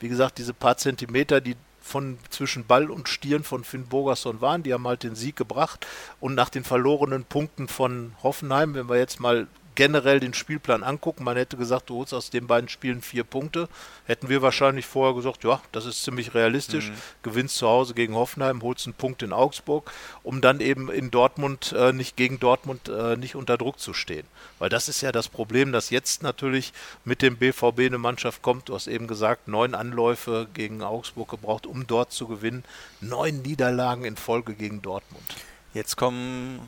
wie 0.00 0.08
gesagt, 0.08 0.38
diese 0.38 0.54
paar 0.54 0.76
Zentimeter, 0.76 1.40
die 1.40 1.56
von 1.80 2.18
zwischen 2.30 2.66
Ball 2.66 2.90
und 2.90 3.08
Stirn 3.08 3.44
von 3.44 3.62
Finn 3.62 3.86
Bogerson 3.86 4.40
waren, 4.40 4.62
die 4.62 4.72
haben 4.72 4.88
halt 4.88 5.02
den 5.02 5.14
Sieg 5.14 5.36
gebracht. 5.36 5.86
Und 6.18 6.34
nach 6.34 6.48
den 6.48 6.64
verlorenen 6.64 7.24
Punkten 7.24 7.68
von 7.68 8.14
Hoffenheim, 8.22 8.74
wenn 8.74 8.88
wir 8.88 8.96
jetzt 8.96 9.20
mal 9.20 9.46
generell 9.74 10.20
den 10.20 10.34
Spielplan 10.34 10.82
angucken. 10.82 11.24
Man 11.24 11.36
hätte 11.36 11.56
gesagt, 11.56 11.90
du 11.90 11.96
holst 11.96 12.14
aus 12.14 12.30
den 12.30 12.46
beiden 12.46 12.68
Spielen 12.68 13.02
vier 13.02 13.24
Punkte. 13.24 13.68
Hätten 14.06 14.28
wir 14.28 14.42
wahrscheinlich 14.42 14.86
vorher 14.86 15.14
gesagt, 15.14 15.44
ja, 15.44 15.60
das 15.72 15.86
ist 15.86 16.02
ziemlich 16.02 16.34
realistisch. 16.34 16.90
Mhm. 16.90 16.94
Gewinnst 17.22 17.56
zu 17.56 17.68
Hause 17.68 17.94
gegen 17.94 18.14
Hoffenheim, 18.14 18.62
holst 18.62 18.86
einen 18.86 18.94
Punkt 18.94 19.22
in 19.22 19.32
Augsburg, 19.32 19.90
um 20.22 20.40
dann 20.40 20.60
eben 20.60 20.90
in 20.90 21.10
Dortmund 21.10 21.74
äh, 21.76 21.92
nicht 21.92 22.16
gegen 22.16 22.38
Dortmund 22.38 22.88
äh, 22.88 23.16
nicht 23.16 23.34
unter 23.34 23.56
Druck 23.56 23.78
zu 23.78 23.94
stehen. 23.94 24.26
Weil 24.58 24.68
das 24.68 24.88
ist 24.88 25.00
ja 25.00 25.12
das 25.12 25.28
Problem, 25.28 25.72
dass 25.72 25.90
jetzt 25.90 26.22
natürlich 26.22 26.72
mit 27.04 27.22
dem 27.22 27.36
BVB 27.36 27.80
eine 27.80 27.98
Mannschaft 27.98 28.42
kommt. 28.42 28.68
Du 28.68 28.74
hast 28.74 28.86
eben 28.86 29.06
gesagt, 29.06 29.48
neun 29.48 29.74
Anläufe 29.74 30.46
gegen 30.54 30.82
Augsburg 30.82 31.28
gebraucht, 31.28 31.66
um 31.66 31.86
dort 31.86 32.12
zu 32.12 32.26
gewinnen. 32.26 32.64
Neun 33.00 33.42
Niederlagen 33.42 34.04
in 34.04 34.16
Folge 34.16 34.54
gegen 34.54 34.82
Dortmund. 34.82 35.24
Jetzt 35.72 35.96
kommen 35.96 36.60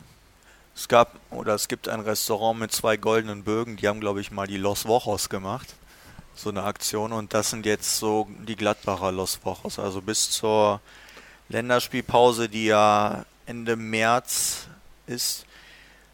es 0.76 0.88
gab 0.88 1.18
oder 1.30 1.54
es 1.54 1.68
gibt 1.68 1.88
ein 1.88 2.00
Restaurant 2.00 2.60
mit 2.60 2.70
zwei 2.70 2.96
goldenen 2.98 3.44
Bögen, 3.44 3.76
die 3.76 3.88
haben 3.88 4.00
glaube 4.00 4.20
ich 4.20 4.30
mal 4.30 4.46
die 4.46 4.58
Los 4.58 4.86
Wochos 4.86 5.28
gemacht. 5.28 5.74
So 6.34 6.50
eine 6.50 6.64
Aktion 6.64 7.12
und 7.12 7.32
das 7.32 7.48
sind 7.48 7.64
jetzt 7.64 7.96
so 7.96 8.28
die 8.46 8.56
Gladbacher 8.56 9.10
Los 9.10 9.40
Wochos. 9.44 9.78
Also 9.78 10.02
bis 10.02 10.30
zur 10.30 10.82
Länderspielpause, 11.48 12.50
die 12.50 12.66
ja 12.66 13.24
Ende 13.46 13.76
März 13.76 14.66
ist, 15.06 15.46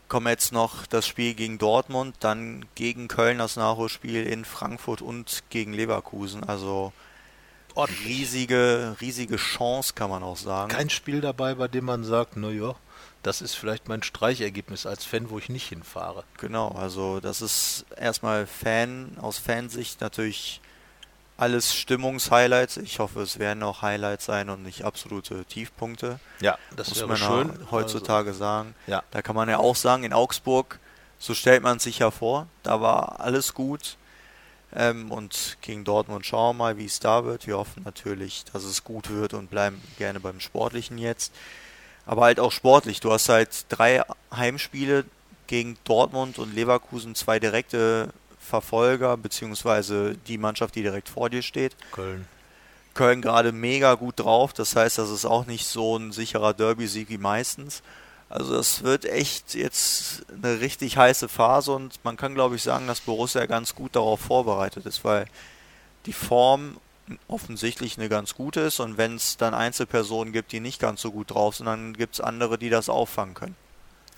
kommt 0.08 0.28
jetzt 0.28 0.52
noch 0.52 0.86
das 0.86 1.08
Spiel 1.08 1.34
gegen 1.34 1.58
Dortmund, 1.58 2.14
dann 2.20 2.64
gegen 2.76 3.08
Köln 3.08 3.38
das 3.38 3.56
Nachholspiel 3.56 4.24
in 4.24 4.44
Frankfurt 4.44 5.02
und 5.02 5.42
gegen 5.50 5.72
Leverkusen. 5.72 6.44
Also 6.44 6.92
riesige, 8.04 8.94
riesige 9.00 9.36
Chance, 9.36 9.94
kann 9.94 10.10
man 10.10 10.22
auch 10.22 10.36
sagen. 10.36 10.70
Kein 10.70 10.90
Spiel 10.90 11.20
dabei, 11.20 11.54
bei 11.54 11.66
dem 11.66 11.86
man 11.86 12.04
sagt, 12.04 12.36
naja, 12.36 12.76
das 13.22 13.40
ist 13.40 13.54
vielleicht 13.54 13.88
mein 13.88 14.02
Streichergebnis 14.02 14.86
als 14.86 15.04
Fan, 15.04 15.30
wo 15.30 15.38
ich 15.38 15.48
nicht 15.48 15.68
hinfahre. 15.68 16.24
Genau, 16.38 16.68
also 16.68 17.20
das 17.20 17.40
ist 17.40 17.86
erstmal 17.96 18.46
Fan, 18.46 19.16
aus 19.20 19.38
Fansicht 19.38 20.00
natürlich 20.00 20.60
alles 21.36 21.74
Stimmungshighlights. 21.74 22.76
Ich 22.76 22.98
hoffe, 22.98 23.20
es 23.20 23.38
werden 23.38 23.62
auch 23.62 23.82
Highlights 23.82 24.26
sein 24.26 24.50
und 24.50 24.62
nicht 24.62 24.84
absolute 24.84 25.44
Tiefpunkte. 25.44 26.20
Ja, 26.40 26.58
das 26.76 26.90
muss 26.90 27.06
man 27.06 27.16
schön 27.16 27.70
heutzutage 27.70 28.28
also, 28.28 28.38
sagen. 28.38 28.74
Ja. 28.86 29.02
Da 29.10 29.22
kann 29.22 29.36
man 29.36 29.48
ja 29.48 29.58
auch 29.58 29.76
sagen, 29.76 30.04
in 30.04 30.12
Augsburg, 30.12 30.78
so 31.18 31.34
stellt 31.34 31.62
man 31.62 31.78
sich 31.78 32.00
ja 32.00 32.10
vor, 32.10 32.46
da 32.62 32.80
war 32.80 33.20
alles 33.20 33.54
gut. 33.54 33.96
Ähm, 34.74 35.10
und 35.10 35.58
gegen 35.60 35.84
Dortmund 35.84 36.24
schauen 36.24 36.56
wir 36.56 36.64
mal, 36.64 36.78
wie 36.78 36.86
es 36.86 36.98
da 36.98 37.24
wird. 37.24 37.46
Wir 37.46 37.58
hoffen 37.58 37.82
natürlich, 37.84 38.44
dass 38.52 38.64
es 38.64 38.84
gut 38.84 39.10
wird 39.10 39.34
und 39.34 39.50
bleiben 39.50 39.82
gerne 39.98 40.18
beim 40.18 40.40
Sportlichen 40.40 40.96
jetzt 40.96 41.32
aber 42.06 42.22
halt 42.22 42.40
auch 42.40 42.52
sportlich. 42.52 43.00
Du 43.00 43.12
hast 43.12 43.28
halt 43.28 43.66
drei 43.68 44.02
Heimspiele 44.34 45.04
gegen 45.46 45.76
Dortmund 45.84 46.38
und 46.38 46.54
Leverkusen, 46.54 47.14
zwei 47.14 47.38
direkte 47.38 48.08
Verfolger, 48.38 49.16
beziehungsweise 49.16 50.16
die 50.26 50.38
Mannschaft, 50.38 50.74
die 50.74 50.82
direkt 50.82 51.08
vor 51.08 51.30
dir 51.30 51.42
steht. 51.42 51.76
Köln. 51.92 52.26
Köln 52.94 53.22
gerade 53.22 53.52
mega 53.52 53.94
gut 53.94 54.20
drauf, 54.20 54.52
das 54.52 54.76
heißt, 54.76 54.98
das 54.98 55.10
ist 55.10 55.24
auch 55.24 55.46
nicht 55.46 55.66
so 55.66 55.96
ein 55.96 56.12
sicherer 56.12 56.52
Derby-Sieg 56.52 57.08
wie 57.08 57.18
meistens. 57.18 57.82
Also 58.28 58.56
es 58.56 58.82
wird 58.82 59.04
echt 59.04 59.54
jetzt 59.54 60.24
eine 60.32 60.60
richtig 60.60 60.96
heiße 60.96 61.28
Phase 61.28 61.72
und 61.72 62.02
man 62.02 62.16
kann 62.16 62.34
glaube 62.34 62.56
ich 62.56 62.62
sagen, 62.62 62.86
dass 62.86 63.00
Borussia 63.00 63.44
ganz 63.46 63.74
gut 63.74 63.94
darauf 63.94 64.20
vorbereitet 64.20 64.86
ist, 64.86 65.04
weil 65.04 65.26
die 66.06 66.14
Form 66.14 66.78
offensichtlich 67.28 67.98
eine 67.98 68.08
ganz 68.08 68.34
gute 68.34 68.60
ist 68.60 68.80
und 68.80 68.96
wenn 68.96 69.16
es 69.16 69.36
dann 69.36 69.54
Einzelpersonen 69.54 70.32
gibt, 70.32 70.52
die 70.52 70.60
nicht 70.60 70.80
ganz 70.80 71.02
so 71.02 71.12
gut 71.12 71.30
drauf 71.30 71.56
sind, 71.56 71.66
dann 71.66 71.94
gibt 71.94 72.14
es 72.14 72.20
andere, 72.20 72.58
die 72.58 72.70
das 72.70 72.88
auffangen 72.88 73.34
können. 73.34 73.56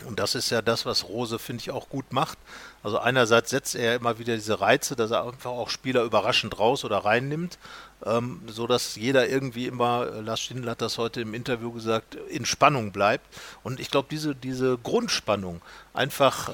Und 0.06 0.18
das 0.18 0.34
ist 0.34 0.50
ja 0.50 0.60
das, 0.60 0.84
was 0.86 1.04
Rose, 1.04 1.38
finde 1.38 1.62
ich, 1.62 1.70
auch 1.70 1.88
gut 1.88 2.12
macht. 2.12 2.36
Also 2.82 2.98
einerseits 2.98 3.50
setzt 3.50 3.76
er 3.76 3.94
immer 3.94 4.18
wieder 4.18 4.34
diese 4.34 4.60
Reize, 4.60 4.96
dass 4.96 5.12
er 5.12 5.24
einfach 5.24 5.52
auch 5.52 5.70
Spieler 5.70 6.02
überraschend 6.02 6.58
raus 6.58 6.84
oder 6.84 6.98
reinnimmt, 6.98 7.58
ähm, 8.04 8.42
so 8.46 8.66
dass 8.66 8.96
jeder 8.96 9.28
irgendwie 9.28 9.66
immer, 9.66 10.08
äh, 10.08 10.20
Lars 10.20 10.40
Stindl 10.40 10.68
hat 10.68 10.82
das 10.82 10.98
heute 10.98 11.20
im 11.20 11.32
Interview 11.32 11.70
gesagt, 11.72 12.16
in 12.28 12.44
Spannung 12.44 12.90
bleibt. 12.90 13.24
Und 13.62 13.78
ich 13.78 13.90
glaube, 13.90 14.08
diese, 14.10 14.34
diese 14.34 14.76
Grundspannung, 14.78 15.62
einfach 15.94 16.48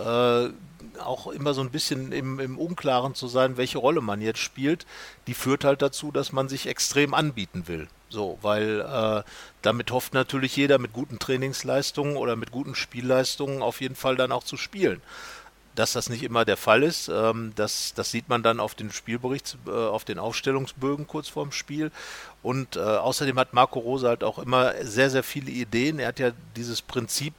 äh, 0.46 0.50
auch 1.04 1.28
immer 1.28 1.54
so 1.54 1.60
ein 1.60 1.70
bisschen 1.70 2.12
im, 2.12 2.40
im 2.40 2.58
Unklaren 2.58 3.14
zu 3.14 3.28
sein, 3.28 3.56
welche 3.56 3.78
Rolle 3.78 4.00
man 4.00 4.20
jetzt 4.20 4.40
spielt, 4.40 4.86
die 5.26 5.34
führt 5.34 5.64
halt 5.64 5.82
dazu, 5.82 6.10
dass 6.10 6.32
man 6.32 6.48
sich 6.48 6.66
extrem 6.66 7.14
anbieten 7.14 7.68
will. 7.68 7.88
So, 8.08 8.38
weil 8.42 8.80
äh, 8.80 9.22
damit 9.62 9.92
hofft 9.92 10.14
natürlich 10.14 10.56
jeder 10.56 10.78
mit 10.78 10.92
guten 10.92 11.18
Trainingsleistungen 11.18 12.16
oder 12.16 12.34
mit 12.36 12.50
guten 12.50 12.74
Spielleistungen 12.74 13.62
auf 13.62 13.80
jeden 13.80 13.94
Fall 13.94 14.16
dann 14.16 14.32
auch 14.32 14.44
zu 14.44 14.56
spielen. 14.56 15.00
Dass 15.76 15.92
das 15.92 16.08
nicht 16.10 16.24
immer 16.24 16.44
der 16.44 16.56
Fall 16.56 16.82
ist, 16.82 17.08
ähm, 17.08 17.52
das, 17.54 17.94
das 17.94 18.10
sieht 18.10 18.28
man 18.28 18.42
dann 18.42 18.58
auf 18.58 18.74
den 18.74 18.90
Spielberichts, 18.90 19.56
äh, 19.66 19.70
auf 19.70 20.04
den 20.04 20.18
Aufstellungsbögen 20.18 21.06
kurz 21.06 21.28
vorm 21.28 21.52
Spiel. 21.52 21.92
Und 22.42 22.74
äh, 22.74 22.80
außerdem 22.80 23.38
hat 23.38 23.54
Marco 23.54 23.78
Rose 23.78 24.08
halt 24.08 24.24
auch 24.24 24.40
immer 24.40 24.74
sehr, 24.82 25.10
sehr 25.10 25.22
viele 25.22 25.52
Ideen. 25.52 26.00
Er 26.00 26.08
hat 26.08 26.18
ja 26.18 26.32
dieses 26.56 26.82
Prinzip, 26.82 27.34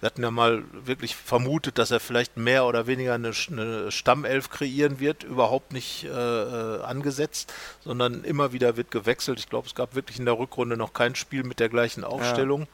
wir 0.00 0.06
hatten 0.06 0.22
ja 0.22 0.30
mal 0.30 0.62
wirklich 0.72 1.16
vermutet, 1.16 1.78
dass 1.78 1.90
er 1.90 1.98
vielleicht 1.98 2.36
mehr 2.36 2.66
oder 2.66 2.86
weniger 2.86 3.14
eine, 3.14 3.32
eine 3.50 3.90
Stammelf 3.90 4.48
kreieren 4.48 5.00
wird, 5.00 5.24
überhaupt 5.24 5.72
nicht 5.72 6.04
äh, 6.04 6.08
äh, 6.08 6.82
angesetzt, 6.82 7.52
sondern 7.80 8.22
immer 8.22 8.52
wieder 8.52 8.76
wird 8.76 8.90
gewechselt. 8.92 9.40
Ich 9.40 9.48
glaube, 9.48 9.66
es 9.66 9.74
gab 9.74 9.94
wirklich 9.96 10.18
in 10.18 10.24
der 10.24 10.38
Rückrunde 10.38 10.76
noch 10.76 10.92
kein 10.92 11.16
Spiel 11.16 11.42
mit 11.42 11.58
der 11.58 11.68
gleichen 11.68 12.04
Aufstellung. 12.04 12.62
Ja. 12.62 12.66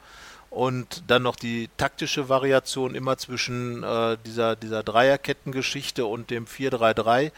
Und 0.51 1.03
dann 1.07 1.23
noch 1.23 1.35
die 1.35 1.67
taktische 1.75 2.29
Variation 2.29 2.95
immer 2.95 3.17
zwischen 3.17 3.83
äh, 3.83 4.17
dieser, 4.25 4.55
dieser 4.55 4.83
Dreierkettengeschichte 4.83 6.05
und 6.05 6.29
dem 6.29 6.45
4-3-3. 6.45 7.31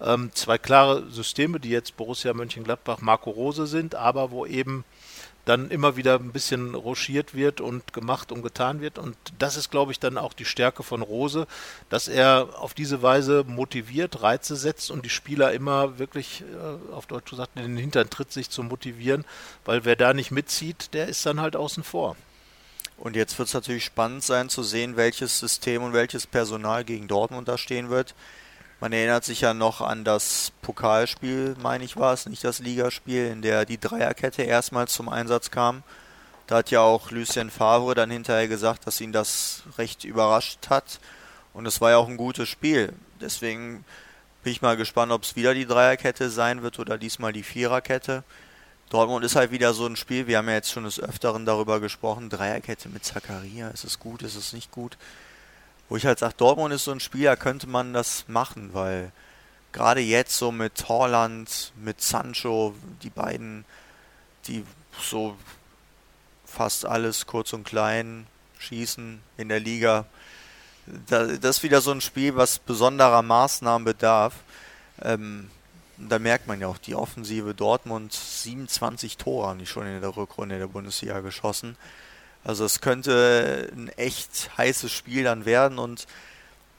Ähm, 0.00 0.30
zwei 0.32 0.56
klare 0.56 1.10
Systeme, 1.10 1.60
die 1.60 1.68
jetzt 1.68 1.96
Borussia 1.96 2.32
Mönchengladbach 2.32 3.00
Marco 3.00 3.30
Rose 3.30 3.66
sind, 3.66 3.94
aber 3.94 4.30
wo 4.30 4.46
eben 4.46 4.84
dann 5.44 5.70
immer 5.70 5.96
wieder 5.96 6.18
ein 6.18 6.32
bisschen 6.32 6.74
rochiert 6.74 7.34
wird 7.34 7.60
und 7.60 7.92
gemacht 7.92 8.30
und 8.30 8.42
getan 8.42 8.80
wird. 8.80 8.98
Und 8.98 9.16
das 9.38 9.56
ist, 9.56 9.70
glaube 9.70 9.92
ich, 9.92 9.98
dann 9.98 10.18
auch 10.18 10.32
die 10.32 10.44
Stärke 10.44 10.82
von 10.82 11.02
Rose, 11.02 11.46
dass 11.88 12.08
er 12.08 12.48
auf 12.58 12.74
diese 12.74 13.02
Weise 13.02 13.44
motiviert, 13.46 14.22
Reize 14.22 14.56
setzt 14.56 14.90
und 14.90 15.04
die 15.04 15.10
Spieler 15.10 15.52
immer 15.52 15.98
wirklich, 15.98 16.42
äh, 16.42 16.92
auf 16.92 17.06
Deutsch 17.06 17.30
gesagt, 17.30 17.56
in 17.56 17.62
den 17.62 17.76
Hintern 17.76 18.08
tritt, 18.08 18.32
sich 18.32 18.50
zu 18.50 18.62
motivieren, 18.62 19.24
weil 19.64 19.84
wer 19.84 19.96
da 19.96 20.14
nicht 20.14 20.30
mitzieht, 20.30 20.94
der 20.94 21.08
ist 21.08 21.26
dann 21.26 21.40
halt 21.40 21.56
außen 21.56 21.82
vor. 21.82 22.16
Und 22.96 23.16
jetzt 23.16 23.36
wird 23.36 23.48
es 23.48 23.54
natürlich 23.54 23.84
spannend 23.84 24.22
sein 24.22 24.48
zu 24.48 24.62
sehen, 24.62 24.96
welches 24.96 25.40
System 25.40 25.82
und 25.82 25.92
welches 25.92 26.24
Personal 26.24 26.84
gegen 26.84 27.08
Dortmund 27.08 27.48
da 27.48 27.58
stehen 27.58 27.90
wird. 27.90 28.14
Man 28.82 28.92
erinnert 28.92 29.24
sich 29.24 29.42
ja 29.42 29.54
noch 29.54 29.80
an 29.80 30.02
das 30.02 30.50
Pokalspiel, 30.60 31.54
meine 31.62 31.84
ich 31.84 31.96
war 31.96 32.14
es, 32.14 32.26
nicht 32.26 32.42
das 32.42 32.58
Ligaspiel, 32.58 33.28
in 33.28 33.40
der 33.40 33.64
die 33.64 33.78
Dreierkette 33.78 34.42
erstmals 34.42 34.92
zum 34.92 35.08
Einsatz 35.08 35.52
kam. 35.52 35.84
Da 36.48 36.56
hat 36.56 36.72
ja 36.72 36.80
auch 36.80 37.12
Lucien 37.12 37.52
Favre 37.52 37.94
dann 37.94 38.10
hinterher 38.10 38.48
gesagt, 38.48 38.84
dass 38.88 39.00
ihn 39.00 39.12
das 39.12 39.62
recht 39.78 40.02
überrascht 40.02 40.68
hat. 40.68 40.98
Und 41.54 41.66
es 41.66 41.80
war 41.80 41.90
ja 41.90 41.98
auch 41.98 42.08
ein 42.08 42.16
gutes 42.16 42.48
Spiel. 42.48 42.92
Deswegen 43.20 43.84
bin 44.42 44.52
ich 44.52 44.62
mal 44.62 44.76
gespannt, 44.76 45.12
ob 45.12 45.22
es 45.22 45.36
wieder 45.36 45.54
die 45.54 45.66
Dreierkette 45.66 46.28
sein 46.28 46.64
wird 46.64 46.80
oder 46.80 46.98
diesmal 46.98 47.32
die 47.32 47.44
Viererkette. 47.44 48.24
Dortmund 48.90 49.24
ist 49.24 49.36
halt 49.36 49.52
wieder 49.52 49.74
so 49.74 49.86
ein 49.86 49.94
Spiel, 49.94 50.26
wir 50.26 50.38
haben 50.38 50.48
ja 50.48 50.54
jetzt 50.54 50.72
schon 50.72 50.82
des 50.82 50.98
Öfteren 50.98 51.46
darüber 51.46 51.78
gesprochen, 51.78 52.30
Dreierkette 52.30 52.88
mit 52.88 53.04
Zakaria, 53.04 53.68
ist 53.68 53.84
es 53.84 54.00
gut, 54.00 54.22
ist 54.22 54.34
es 54.34 54.52
nicht 54.52 54.72
gut? 54.72 54.98
Wo 55.92 55.96
ich 55.96 56.06
halt 56.06 56.20
sage, 56.20 56.32
Dortmund 56.38 56.72
ist 56.72 56.84
so 56.84 56.90
ein 56.92 57.00
Spiel, 57.00 57.24
da 57.24 57.36
könnte 57.36 57.66
man 57.66 57.92
das 57.92 58.24
machen, 58.26 58.70
weil 58.72 59.12
gerade 59.72 60.00
jetzt 60.00 60.38
so 60.38 60.50
mit 60.50 60.88
Horland, 60.88 61.70
mit 61.76 62.00
Sancho, 62.00 62.74
die 63.02 63.10
beiden, 63.10 63.66
die 64.46 64.64
so 64.98 65.36
fast 66.46 66.86
alles 66.86 67.26
kurz 67.26 67.52
und 67.52 67.64
klein 67.64 68.26
schießen 68.58 69.20
in 69.36 69.50
der 69.50 69.60
Liga. 69.60 70.06
das 71.08 71.58
ist 71.58 71.62
wieder 71.62 71.82
so 71.82 71.90
ein 71.90 72.00
Spiel, 72.00 72.36
was 72.36 72.58
besonderer 72.58 73.20
Maßnahmen 73.20 73.84
bedarf. 73.84 74.36
Ähm, 75.02 75.50
da 75.98 76.18
merkt 76.18 76.46
man 76.46 76.58
ja 76.58 76.68
auch, 76.68 76.78
die 76.78 76.94
Offensive 76.94 77.52
Dortmund 77.52 78.14
27 78.14 79.18
Tore 79.18 79.48
haben 79.48 79.58
die 79.58 79.66
schon 79.66 79.86
in 79.86 80.00
der 80.00 80.16
Rückrunde 80.16 80.58
der 80.58 80.68
Bundesliga 80.68 81.20
geschossen. 81.20 81.76
Also 82.44 82.64
es 82.64 82.80
könnte 82.80 83.70
ein 83.74 83.88
echt 83.90 84.50
heißes 84.56 84.90
Spiel 84.90 85.24
dann 85.24 85.44
werden 85.44 85.78
und 85.78 86.06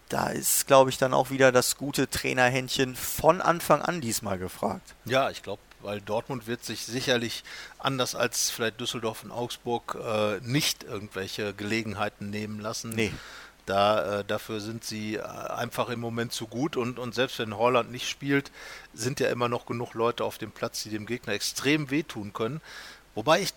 da 0.10 0.28
ist, 0.28 0.67
glaube 0.67 0.89
ich, 0.89 0.97
dann 0.97 1.13
auch 1.13 1.32
wieder 1.32 1.52
das 1.52 1.78
gute 1.78 2.10
Trainerhändchen 2.10 2.95
von 2.95 3.41
Anfang 3.41 3.82
an 3.82 4.02
diesmal 4.02 4.38
gefragt. 4.38 4.93
Ja, 5.06 5.30
ich 5.30 5.41
glaube, 5.41 5.62
weil 5.82 6.02
Dortmund 6.02 6.47
wird 6.47 6.63
sich 6.63 6.86
sicherlich 6.86 7.43
anders 7.80 8.13
als 8.15 8.49
vielleicht 8.49 8.80
Düsseldorf 8.80 9.23
und 9.23 9.32
Augsburg 9.32 9.97
äh, 10.02 10.39
nicht 10.41 10.84
irgendwelche 10.84 11.54
Gelegenheiten 11.54 12.30
nehmen 12.30 12.60
lassen. 12.60 12.91
Nee. 12.91 13.12
Da, 13.65 14.19
äh, 14.19 14.26
dafür 14.26 14.60
sind 14.60 14.84
sie 14.84 15.15
äh, 15.15 15.21
einfach 15.21 15.89
im 15.89 15.99
Moment 15.99 16.34
zu 16.34 16.47
gut 16.47 16.76
und, 16.76 16.99
und 16.99 17.15
selbst 17.15 17.39
wenn 17.39 17.58
Holland 17.58 17.91
nicht 17.91 18.10
spielt, 18.10 18.52
sind 18.93 19.19
ja 19.19 19.30
immer 19.30 19.47
noch 19.47 19.65
genug 19.65 19.93
Leute 19.93 20.26
auf 20.26 20.38
dem 20.38 20.52
Platz, 20.52 20.84
die 20.84 20.89
dem 20.89 21.06
Gegner 21.06 21.34
extrem 21.34 21.89
wehtun 21.89 22.34
können. 22.34 22.62
Wobei 23.15 23.41
ich 23.41 23.54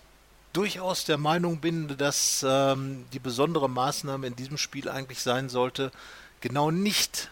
durchaus 0.53 1.05
der 1.05 1.17
Meinung 1.17 1.59
bin, 1.59 1.97
dass 1.97 2.45
ähm, 2.47 3.05
die 3.13 3.19
besondere 3.19 3.69
Maßnahme 3.69 4.27
in 4.27 4.35
diesem 4.35 4.57
Spiel 4.57 4.89
eigentlich 4.89 5.21
sein 5.21 5.49
sollte, 5.49 5.91
genau 6.41 6.71
nicht 6.71 7.29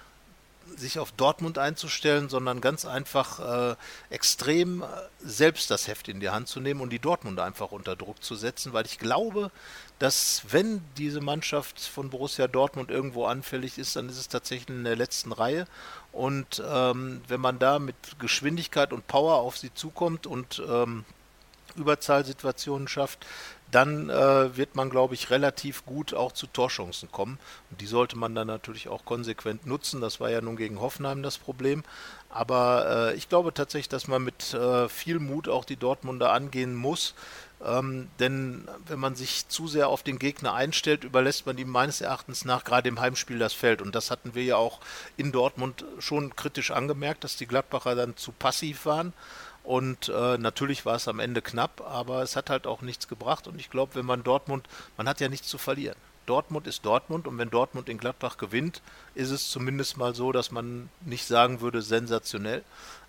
sich 0.78 1.00
auf 1.00 1.12
Dortmund 1.12 1.58
einzustellen, 1.58 2.30
sondern 2.30 2.62
ganz 2.62 2.86
einfach 2.86 3.72
äh, 3.72 3.76
extrem 4.10 4.82
äh, 4.82 4.86
selbst 5.24 5.70
das 5.72 5.88
Heft 5.88 6.08
in 6.08 6.20
die 6.20 6.30
Hand 6.30 6.48
zu 6.48 6.60
nehmen 6.60 6.82
und 6.82 6.90
die 6.90 7.00
Dortmund 7.00 7.40
einfach 7.40 7.72
unter 7.72 7.96
Druck 7.96 8.24
zu 8.24 8.36
setzen, 8.36 8.74
weil 8.74 8.86
ich 8.86 9.00
glaube, 9.00 9.52
dass 10.00 10.42
wenn 10.50 10.82
diese 10.98 11.22
Mannschaft 11.22 11.80
von 11.80 12.10
Borussia 12.10 12.48
Dortmund 12.48 12.92
irgendwo 12.92 13.26
anfällig 13.26 13.78
ist, 13.78 13.96
dann 13.96 14.10
ist 14.10 14.18
es 14.18 14.28
tatsächlich 14.28 14.76
in 14.76 14.84
der 14.84 14.96
letzten 14.96 15.32
Reihe. 15.32 15.68
Und 16.12 16.62
ähm, 16.68 17.22
wenn 17.28 17.40
man 17.40 17.60
da 17.60 17.80
mit 17.80 17.96
Geschwindigkeit 18.20 18.92
und 18.92 19.08
Power 19.08 19.36
auf 19.36 19.58
sie 19.58 19.74
zukommt 19.74 20.28
und 20.28 20.62
ähm, 20.68 21.06
Überzahlsituationen 21.76 22.88
schafft, 22.88 23.26
dann 23.72 24.10
äh, 24.10 24.56
wird 24.56 24.76
man, 24.76 24.90
glaube 24.90 25.16
ich, 25.16 25.32
relativ 25.32 25.86
gut 25.86 26.14
auch 26.14 26.32
zu 26.32 26.48
Torchancen 26.48 27.12
kommen. 27.12 27.40
Und 27.72 27.82
die 27.82 27.88
sollte 27.88 28.18
man 28.18 28.36
dann 28.36 28.48
natürlich 28.48 28.88
auch 28.88 29.04
konsequent 29.06 29.66
nutzen. 29.66 30.02
Das 30.02 30.20
war 30.20 30.30
ja 30.30 30.40
nun 30.40 30.56
gegen 30.56 30.80
Hoffenheim 30.80 31.24
das 31.24 31.38
Problem. 31.38 31.84
Aber 32.30 33.12
äh, 33.12 33.16
ich 33.16 33.28
glaube 33.28 33.54
tatsächlich, 33.54 33.90
dass 33.90 34.08
man 34.08 34.24
mit 34.24 34.54
äh, 34.54 34.88
viel 34.88 35.20
Mut 35.20 35.50
auch 35.50 35.66
die 35.66 35.78
Dortmunder 35.78 36.32
angehen 36.32 36.76
muss. 36.76 37.16
Ähm, 37.66 38.10
denn 38.20 38.68
wenn 38.86 39.00
man 39.00 39.16
sich 39.16 39.48
zu 39.48 39.68
sehr 39.68 39.90
auf 39.90 40.04
den 40.04 40.20
Gegner 40.20 40.54
einstellt, 40.54 41.04
überlässt 41.04 41.46
man 41.46 41.58
ihm 41.58 41.70
meines 41.70 42.02
Erachtens 42.02 42.46
nach 42.46 42.64
gerade 42.64 42.90
im 42.90 43.00
Heimspiel 43.00 43.40
das 43.40 43.54
Feld. 43.54 43.82
Und 43.82 43.96
das 43.96 44.12
hatten 44.12 44.36
wir 44.36 44.44
ja 44.44 44.58
auch 44.58 44.80
in 45.18 45.32
Dortmund 45.32 45.86
schon 46.00 46.36
kritisch 46.36 46.72
angemerkt, 46.72 47.24
dass 47.24 47.38
die 47.38 47.48
Gladbacher 47.48 47.96
dann 47.96 48.16
zu 48.16 48.32
passiv 48.32 48.86
waren. 48.86 49.14
Und 49.66 50.10
äh, 50.10 50.38
natürlich 50.38 50.86
war 50.86 50.96
es 50.96 51.08
am 51.08 51.20
Ende 51.20 51.42
knapp, 51.42 51.82
aber 51.82 52.22
es 52.22 52.36
hat 52.36 52.50
halt 52.50 52.68
auch 52.68 52.82
nichts 52.82 53.08
gebracht. 53.08 53.48
Und 53.48 53.60
ich 53.60 53.72
glaube, 53.72 53.96
wenn 53.96 54.06
man 54.06 54.24
Dortmund, 54.24 54.68
man 54.96 55.10
hat 55.10 55.20
ja 55.20 55.28
nichts 55.28 55.48
zu 55.48 55.58
verlieren. 55.58 55.98
Dortmund 56.28 56.68
ist 56.68 56.86
Dortmund 56.86 57.28
und 57.28 57.38
wenn 57.38 57.50
Dortmund 57.50 57.90
in 57.90 57.98
Gladbach 57.98 58.38
gewinnt, 58.38 58.82
ist 59.14 59.32
es 59.32 59.50
zumindest 59.50 59.98
mal 59.98 60.16
so, 60.16 60.32
dass 60.32 60.52
man 60.52 60.90
nicht 61.02 61.26
sagen 61.26 61.62
würde 61.62 61.82
sensationell. 61.82 62.64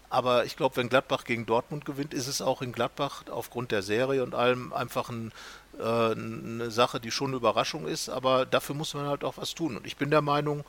Aber 0.08 0.44
ich 0.44 0.56
glaube, 0.56 0.76
wenn 0.76 0.88
Gladbach 0.88 1.24
gegen 1.24 1.46
Dortmund 1.46 1.84
gewinnt, 1.84 2.14
ist 2.14 2.28
es 2.28 2.40
auch 2.40 2.62
in 2.62 2.72
Gladbach 2.72 3.24
aufgrund 3.30 3.72
der 3.72 3.82
Serie 3.82 4.22
und 4.22 4.34
allem 4.34 4.72
einfach 4.72 5.08
ein, 5.08 5.32
äh, 5.78 5.82
eine 5.82 6.70
Sache, 6.70 7.00
die 7.00 7.10
schon 7.10 7.28
eine 7.28 7.36
Überraschung 7.36 7.86
ist. 7.86 8.08
Aber 8.08 8.46
dafür 8.46 8.74
muss 8.76 8.94
man 8.94 9.06
halt 9.06 9.24
auch 9.24 9.36
was 9.36 9.54
tun. 9.54 9.76
Und 9.76 9.86
ich 9.86 9.96
bin 9.96 10.10
der 10.10 10.22
Meinung, 10.22 10.64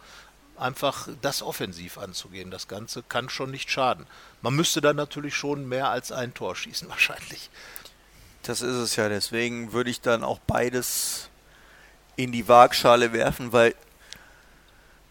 einfach 0.60 1.08
das 1.22 1.42
offensiv 1.42 1.98
anzugehen. 1.98 2.52
Das 2.52 2.68
Ganze 2.68 3.04
kann 3.04 3.30
schon 3.30 3.52
nicht 3.52 3.70
schaden. 3.72 4.06
Man 4.42 4.56
müsste 4.56 4.82
dann 4.82 4.96
natürlich 4.96 5.36
schon 5.36 5.68
mehr 5.68 5.90
als 5.90 6.12
ein 6.12 6.34
Tor 6.34 6.56
schießen, 6.56 6.90
wahrscheinlich. 6.90 7.50
Das 8.44 8.62
ist 8.62 8.76
es 8.76 8.96
ja. 8.96 9.10
Deswegen 9.10 9.74
würde 9.74 9.90
ich 9.90 10.02
dann 10.02 10.24
auch 10.24 10.40
beides 10.40 11.30
in 12.16 12.32
die 12.32 12.48
Waagschale 12.48 13.14
werfen, 13.14 13.54
weil 13.54 13.76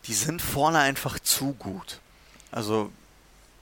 die 0.06 0.14
sind 0.14 0.42
vorne 0.42 0.78
einfach 0.78 1.18
zu 1.18 1.52
gut. 1.54 2.00
Also 2.50 2.92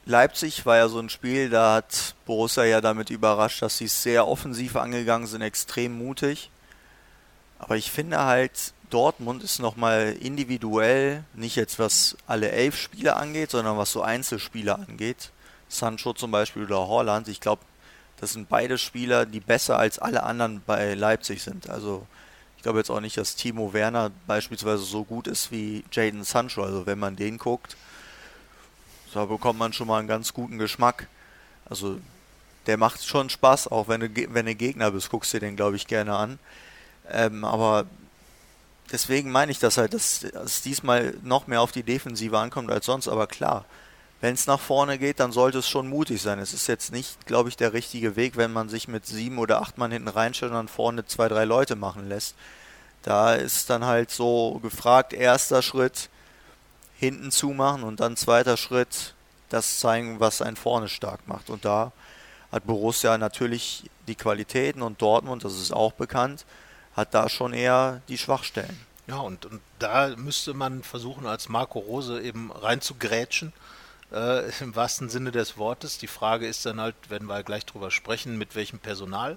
Leipzig 0.06 0.66
war 0.66 0.76
ja 0.76 0.88
so 0.88 0.98
ein 0.98 1.08
Spiel, 1.08 1.48
da 1.48 1.76
hat 1.76 2.14
Borussia 2.26 2.64
ja 2.64 2.82
damit 2.82 3.08
überrascht, 3.08 3.62
dass 3.62 3.78
sie 3.78 3.88
sehr 3.88 4.28
offensiv 4.28 4.76
angegangen 4.76 5.26
sind, 5.26 5.40
extrem 5.40 5.96
mutig. 5.96 6.50
Aber 7.58 7.76
ich 7.76 7.90
finde 7.90 8.20
halt, 8.20 8.73
Dortmund 8.90 9.42
ist 9.42 9.58
nochmal 9.58 10.16
individuell, 10.20 11.24
nicht 11.34 11.56
jetzt 11.56 11.78
was 11.78 12.16
alle 12.26 12.50
elf 12.50 12.76
Spieler 12.76 13.16
angeht, 13.16 13.50
sondern 13.50 13.78
was 13.78 13.92
so 13.92 14.02
Einzelspieler 14.02 14.78
angeht. 14.78 15.30
Sancho 15.68 16.12
zum 16.12 16.30
Beispiel 16.30 16.64
oder 16.64 16.86
Holland. 16.86 17.28
Ich 17.28 17.40
glaube, 17.40 17.62
das 18.20 18.32
sind 18.32 18.48
beide 18.48 18.78
Spieler, 18.78 19.26
die 19.26 19.40
besser 19.40 19.78
als 19.78 19.98
alle 19.98 20.22
anderen 20.22 20.62
bei 20.64 20.94
Leipzig 20.94 21.42
sind. 21.42 21.68
Also 21.68 22.06
ich 22.56 22.62
glaube 22.62 22.78
jetzt 22.78 22.90
auch 22.90 23.00
nicht, 23.00 23.16
dass 23.16 23.36
Timo 23.36 23.72
Werner 23.72 24.10
beispielsweise 24.26 24.84
so 24.84 25.04
gut 25.04 25.26
ist 25.26 25.50
wie 25.50 25.84
Jaden 25.92 26.24
Sancho. 26.24 26.62
Also 26.62 26.86
wenn 26.86 26.98
man 26.98 27.16
den 27.16 27.38
guckt, 27.38 27.76
da 29.12 29.24
bekommt 29.26 29.58
man 29.58 29.72
schon 29.72 29.86
mal 29.86 29.98
einen 29.98 30.08
ganz 30.08 30.32
guten 30.32 30.58
Geschmack. 30.58 31.08
Also 31.66 31.98
der 32.66 32.78
macht 32.78 33.04
schon 33.04 33.30
Spaß, 33.30 33.68
auch 33.68 33.88
wenn 33.88 34.00
du, 34.00 34.34
wenn 34.34 34.46
du 34.46 34.54
Gegner 34.54 34.90
bist, 34.90 35.10
guckst 35.10 35.34
du 35.34 35.40
den, 35.40 35.56
glaube 35.56 35.76
ich, 35.76 35.86
gerne 35.86 36.16
an. 36.16 36.38
Ähm, 37.10 37.44
aber 37.44 37.86
deswegen 38.92 39.30
meine 39.30 39.52
ich 39.52 39.58
das 39.58 39.76
halt, 39.76 39.94
dass 39.94 40.22
es 40.22 40.62
diesmal 40.62 41.14
noch 41.22 41.46
mehr 41.46 41.60
auf 41.60 41.72
die 41.72 41.82
Defensive 41.82 42.38
ankommt 42.38 42.70
als 42.70 42.86
sonst. 42.86 43.08
Aber 43.08 43.26
klar, 43.26 43.64
wenn 44.20 44.34
es 44.34 44.46
nach 44.46 44.60
vorne 44.60 44.98
geht, 44.98 45.20
dann 45.20 45.32
sollte 45.32 45.58
es 45.58 45.68
schon 45.68 45.88
mutig 45.88 46.22
sein. 46.22 46.38
Es 46.38 46.54
ist 46.54 46.66
jetzt 46.66 46.92
nicht, 46.92 47.26
glaube 47.26 47.48
ich, 47.48 47.56
der 47.56 47.72
richtige 47.72 48.16
Weg, 48.16 48.36
wenn 48.36 48.52
man 48.52 48.68
sich 48.68 48.88
mit 48.88 49.06
sieben 49.06 49.38
oder 49.38 49.60
acht 49.60 49.78
Mann 49.78 49.92
hinten 49.92 50.08
reinstellt 50.08 50.50
und 50.50 50.56
dann 50.56 50.68
vorne 50.68 51.04
zwei, 51.06 51.28
drei 51.28 51.44
Leute 51.44 51.76
machen 51.76 52.08
lässt. 52.08 52.34
Da 53.02 53.34
ist 53.34 53.68
dann 53.68 53.84
halt 53.84 54.10
so 54.10 54.60
gefragt, 54.62 55.12
erster 55.12 55.60
Schritt 55.60 56.08
hinten 56.96 57.30
zumachen 57.30 57.82
und 57.82 58.00
dann 58.00 58.16
zweiter 58.16 58.56
Schritt 58.56 59.14
das 59.50 59.78
zeigen, 59.78 60.20
was 60.20 60.40
einen 60.40 60.56
vorne 60.56 60.88
stark 60.88 61.28
macht. 61.28 61.50
Und 61.50 61.64
da 61.64 61.92
hat 62.50 62.64
Borussia 62.66 63.18
natürlich 63.18 63.90
die 64.06 64.14
Qualitäten 64.14 64.80
und 64.80 65.02
Dortmund, 65.02 65.44
das 65.44 65.54
ist 65.54 65.72
auch 65.72 65.92
bekannt, 65.92 66.46
hat 66.94 67.14
da 67.14 67.28
schon 67.28 67.52
eher 67.52 68.00
die 68.08 68.18
Schwachstellen. 68.18 68.78
Ja, 69.06 69.18
und, 69.18 69.44
und 69.46 69.60
da 69.78 70.14
müsste 70.16 70.54
man 70.54 70.82
versuchen, 70.82 71.26
als 71.26 71.48
Marco 71.48 71.78
Rose 71.78 72.22
eben 72.22 72.50
rein 72.50 72.80
zu 72.80 72.94
grätschen, 72.94 73.52
äh, 74.12 74.50
im 74.60 74.74
wahrsten 74.74 75.10
Sinne 75.10 75.30
des 75.30 75.58
Wortes. 75.58 75.98
Die 75.98 76.06
Frage 76.06 76.46
ist 76.46 76.64
dann 76.64 76.80
halt, 76.80 76.94
wenn 77.08 77.26
wir 77.26 77.42
gleich 77.42 77.66
drüber 77.66 77.90
sprechen, 77.90 78.38
mit 78.38 78.54
welchem 78.54 78.78
Personal. 78.78 79.36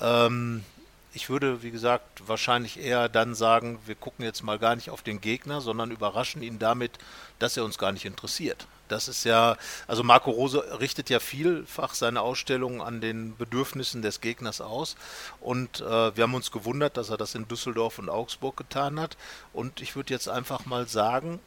Ähm, 0.00 0.64
ich 1.12 1.28
würde, 1.28 1.62
wie 1.62 1.70
gesagt, 1.70 2.26
wahrscheinlich 2.26 2.78
eher 2.78 3.08
dann 3.08 3.34
sagen, 3.34 3.78
wir 3.86 3.94
gucken 3.94 4.24
jetzt 4.24 4.42
mal 4.42 4.58
gar 4.58 4.76
nicht 4.76 4.90
auf 4.90 5.02
den 5.02 5.20
Gegner, 5.20 5.60
sondern 5.60 5.90
überraschen 5.90 6.42
ihn 6.42 6.58
damit, 6.58 6.92
dass 7.38 7.56
er 7.56 7.64
uns 7.64 7.78
gar 7.78 7.92
nicht 7.92 8.04
interessiert. 8.04 8.66
Das 8.88 9.08
ist 9.08 9.24
ja, 9.24 9.56
also 9.86 10.02
Marco 10.02 10.30
Rose 10.30 10.80
richtet 10.80 11.10
ja 11.10 11.20
vielfach 11.20 11.94
seine 11.94 12.20
Ausstellungen 12.20 12.80
an 12.80 13.00
den 13.00 13.36
Bedürfnissen 13.36 14.02
des 14.02 14.20
Gegners 14.20 14.60
aus. 14.60 14.96
Und 15.40 15.80
äh, 15.80 16.16
wir 16.16 16.22
haben 16.22 16.34
uns 16.34 16.50
gewundert, 16.50 16.96
dass 16.96 17.10
er 17.10 17.16
das 17.16 17.34
in 17.34 17.48
Düsseldorf 17.48 17.98
und 17.98 18.08
Augsburg 18.08 18.56
getan 18.56 19.00
hat. 19.00 19.16
Und 19.52 19.80
ich 19.80 19.96
würde 19.96 20.12
jetzt 20.12 20.28
einfach 20.28 20.66
mal 20.66 20.86
sagen, 20.86 21.40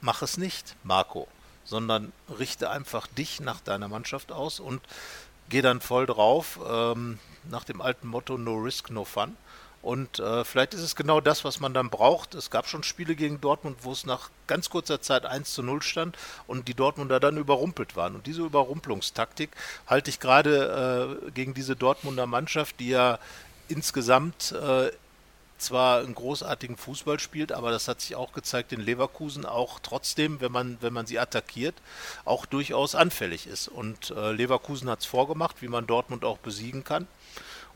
mach 0.00 0.22
es 0.22 0.36
nicht, 0.36 0.76
Marco, 0.84 1.26
sondern 1.64 2.12
richte 2.38 2.70
einfach 2.70 3.06
dich 3.06 3.40
nach 3.40 3.60
deiner 3.60 3.88
Mannschaft 3.88 4.32
aus 4.32 4.60
und 4.60 4.80
geh 5.48 5.62
dann 5.62 5.80
voll 5.80 6.06
drauf, 6.06 6.58
ähm, 6.66 7.18
nach 7.50 7.64
dem 7.64 7.80
alten 7.80 8.08
Motto 8.08 8.38
No 8.38 8.54
Risk, 8.56 8.90
No 8.90 9.04
Fun. 9.04 9.36
Und 9.84 10.18
äh, 10.18 10.46
vielleicht 10.46 10.72
ist 10.72 10.80
es 10.80 10.96
genau 10.96 11.20
das, 11.20 11.44
was 11.44 11.60
man 11.60 11.74
dann 11.74 11.90
braucht. 11.90 12.34
Es 12.34 12.50
gab 12.50 12.66
schon 12.66 12.82
Spiele 12.82 13.14
gegen 13.14 13.42
Dortmund, 13.42 13.76
wo 13.82 13.92
es 13.92 14.06
nach 14.06 14.30
ganz 14.46 14.70
kurzer 14.70 15.02
Zeit 15.02 15.26
1 15.26 15.52
zu 15.52 15.62
0 15.62 15.82
stand 15.82 16.16
und 16.46 16.68
die 16.68 16.74
Dortmunder 16.74 17.20
dann 17.20 17.36
überrumpelt 17.36 17.94
waren. 17.94 18.14
Und 18.14 18.26
diese 18.26 18.40
Überrumpelungstaktik 18.40 19.50
halte 19.86 20.08
ich 20.08 20.20
gerade 20.20 21.20
äh, 21.26 21.30
gegen 21.32 21.52
diese 21.52 21.76
Dortmunder 21.76 22.26
Mannschaft, 22.26 22.80
die 22.80 22.88
ja 22.88 23.18
insgesamt 23.68 24.52
äh, 24.52 24.90
zwar 25.58 25.98
einen 25.98 26.14
großartigen 26.14 26.78
Fußball 26.78 27.20
spielt, 27.20 27.52
aber 27.52 27.70
das 27.70 27.86
hat 27.86 28.00
sich 28.00 28.16
auch 28.16 28.32
gezeigt 28.32 28.72
in 28.72 28.80
Leverkusen 28.80 29.44
auch 29.44 29.80
trotzdem, 29.80 30.40
wenn 30.40 30.50
man, 30.50 30.78
wenn 30.80 30.94
man 30.94 31.04
sie 31.04 31.18
attackiert, 31.18 31.74
auch 32.24 32.46
durchaus 32.46 32.94
anfällig 32.94 33.46
ist. 33.46 33.68
Und 33.68 34.12
äh, 34.16 34.32
Leverkusen 34.32 34.88
hat 34.88 35.00
es 35.00 35.06
vorgemacht, 35.06 35.60
wie 35.60 35.68
man 35.68 35.86
Dortmund 35.86 36.24
auch 36.24 36.38
besiegen 36.38 36.84
kann. 36.84 37.06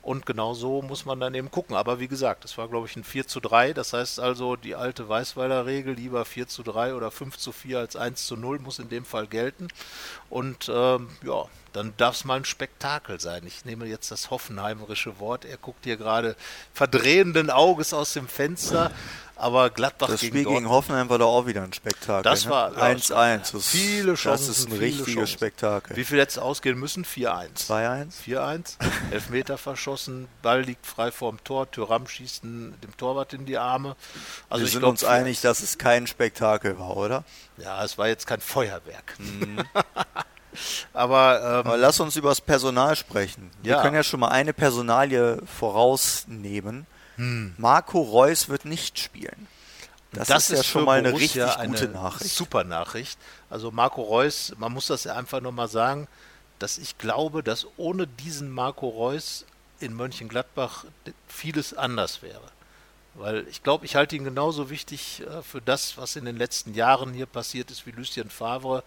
Und 0.08 0.24
genau 0.24 0.54
so 0.54 0.80
muss 0.80 1.04
man 1.04 1.20
dann 1.20 1.34
eben 1.34 1.50
gucken. 1.50 1.76
Aber 1.76 2.00
wie 2.00 2.08
gesagt, 2.08 2.42
es 2.46 2.56
war, 2.56 2.66
glaube 2.68 2.86
ich, 2.86 2.96
ein 2.96 3.04
4 3.04 3.26
zu 3.26 3.40
3. 3.40 3.74
Das 3.74 3.92
heißt 3.92 4.20
also, 4.20 4.56
die 4.56 4.74
alte 4.74 5.06
Weißweiler 5.06 5.66
Regel, 5.66 5.92
lieber 5.96 6.24
4 6.24 6.48
zu 6.48 6.62
3 6.62 6.94
oder 6.94 7.10
5 7.10 7.36
zu 7.36 7.52
4 7.52 7.78
als 7.80 7.94
1 7.94 8.26
zu 8.26 8.34
0, 8.38 8.58
muss 8.60 8.78
in 8.78 8.88
dem 8.88 9.04
Fall 9.04 9.26
gelten. 9.26 9.68
Und 10.30 10.72
ähm, 10.74 11.10
ja, 11.22 11.44
dann 11.72 11.92
darf 11.96 12.16
es 12.16 12.24
mal 12.24 12.36
ein 12.36 12.44
Spektakel 12.44 13.20
sein. 13.20 13.42
Ich 13.46 13.64
nehme 13.64 13.86
jetzt 13.86 14.10
das 14.10 14.30
hoffenheimerische 14.30 15.18
Wort. 15.18 15.44
Er 15.44 15.56
guckt 15.56 15.84
hier 15.84 15.96
gerade 15.96 16.36
verdrehenden 16.72 17.50
Auges 17.50 17.92
aus 17.92 18.12
dem 18.12 18.28
Fenster. 18.28 18.90
Aber 19.38 19.70
Gladbach 19.70 20.08
das 20.08 20.18
Spiel 20.18 20.32
gegen, 20.32 20.52
gegen 20.52 20.68
Hoffenheim 20.68 21.08
war 21.08 21.18
doch 21.18 21.28
auch 21.28 21.46
wieder 21.46 21.62
ein 21.62 21.72
Spektakel. 21.72 22.24
Das 22.24 22.44
ne? 22.44 22.50
war 22.50 22.72
1-1. 22.76 23.52
Ja, 23.52 23.60
viele 23.60 24.14
Chancen. 24.14 24.48
Das 24.48 24.58
ist 24.58 24.68
ein 24.68 24.76
richtiges 24.76 25.14
Chancen. 25.14 25.32
Spektakel. 25.32 25.96
Wie 25.96 26.04
viel 26.04 26.18
jetzt 26.18 26.40
ausgehen 26.40 26.76
müssen? 26.76 27.04
4-1. 27.04 27.68
2-1. 27.68 28.14
4-1. 28.26 28.76
Elfmeter 29.12 29.56
verschossen. 29.56 30.26
Ball 30.42 30.62
liegt 30.62 30.84
frei 30.84 31.12
vorm 31.12 31.38
Tor. 31.44 31.70
Thüram 31.70 32.08
schießt 32.08 32.42
dem 32.42 32.96
Torwart 32.96 33.32
in 33.32 33.46
die 33.46 33.58
Arme. 33.58 33.94
Also 34.50 34.64
Wir 34.64 34.70
sind 34.72 34.80
glaub, 34.80 34.90
uns 34.90 35.04
einig, 35.04 35.40
dass 35.40 35.62
es 35.62 35.78
kein 35.78 36.08
Spektakel 36.08 36.76
war, 36.80 36.96
oder? 36.96 37.22
Ja, 37.58 37.84
es 37.84 37.96
war 37.96 38.08
jetzt 38.08 38.26
kein 38.26 38.40
Feuerwerk. 38.40 39.14
Mhm. 39.18 39.62
Aber, 40.92 41.40
ähm, 41.40 41.66
Aber, 41.66 41.76
lass 41.76 42.00
uns 42.00 42.16
über 42.16 42.30
das 42.30 42.40
Personal 42.40 42.96
sprechen. 42.96 43.50
Wir 43.62 43.72
ja. 43.72 43.82
können 43.82 43.94
ja 43.94 44.02
schon 44.02 44.20
mal 44.20 44.28
eine 44.28 44.52
Personalie 44.52 45.40
vorausnehmen. 45.46 46.86
Hm. 47.16 47.54
Marco 47.58 48.00
Reus 48.00 48.48
wird 48.48 48.64
nicht 48.64 48.98
spielen. 48.98 49.48
Das, 50.12 50.28
das 50.28 50.44
ist, 50.44 50.50
ist 50.50 50.56
ja 50.58 50.64
schon 50.64 50.84
mal 50.84 50.98
eine 50.98 51.12
richtig 51.12 51.44
gute 51.66 51.88
Nachricht. 51.88 52.34
Super 52.34 52.64
Nachricht. 52.64 53.18
Also 53.50 53.70
Marco 53.70 54.02
Reus, 54.02 54.54
man 54.58 54.72
muss 54.72 54.86
das 54.86 55.04
ja 55.04 55.14
einfach 55.14 55.40
nochmal 55.40 55.68
sagen, 55.68 56.08
dass 56.58 56.78
ich 56.78 56.98
glaube, 56.98 57.42
dass 57.42 57.66
ohne 57.76 58.06
diesen 58.06 58.50
Marco 58.50 58.88
Reus 58.88 59.44
in 59.80 59.94
Mönchengladbach 59.94 60.84
vieles 61.28 61.74
anders 61.74 62.22
wäre. 62.22 62.50
Weil 63.14 63.46
ich 63.48 63.62
glaube, 63.62 63.84
ich 63.84 63.96
halte 63.96 64.16
ihn 64.16 64.24
genauso 64.24 64.70
wichtig 64.70 65.22
äh, 65.22 65.42
für 65.42 65.60
das, 65.60 65.98
was 65.98 66.16
in 66.16 66.24
den 66.24 66.36
letzten 66.36 66.74
Jahren 66.74 67.12
hier 67.12 67.26
passiert 67.26 67.70
ist, 67.70 67.84
wie 67.86 67.90
Lucien 67.90 68.30
Favre. 68.30 68.84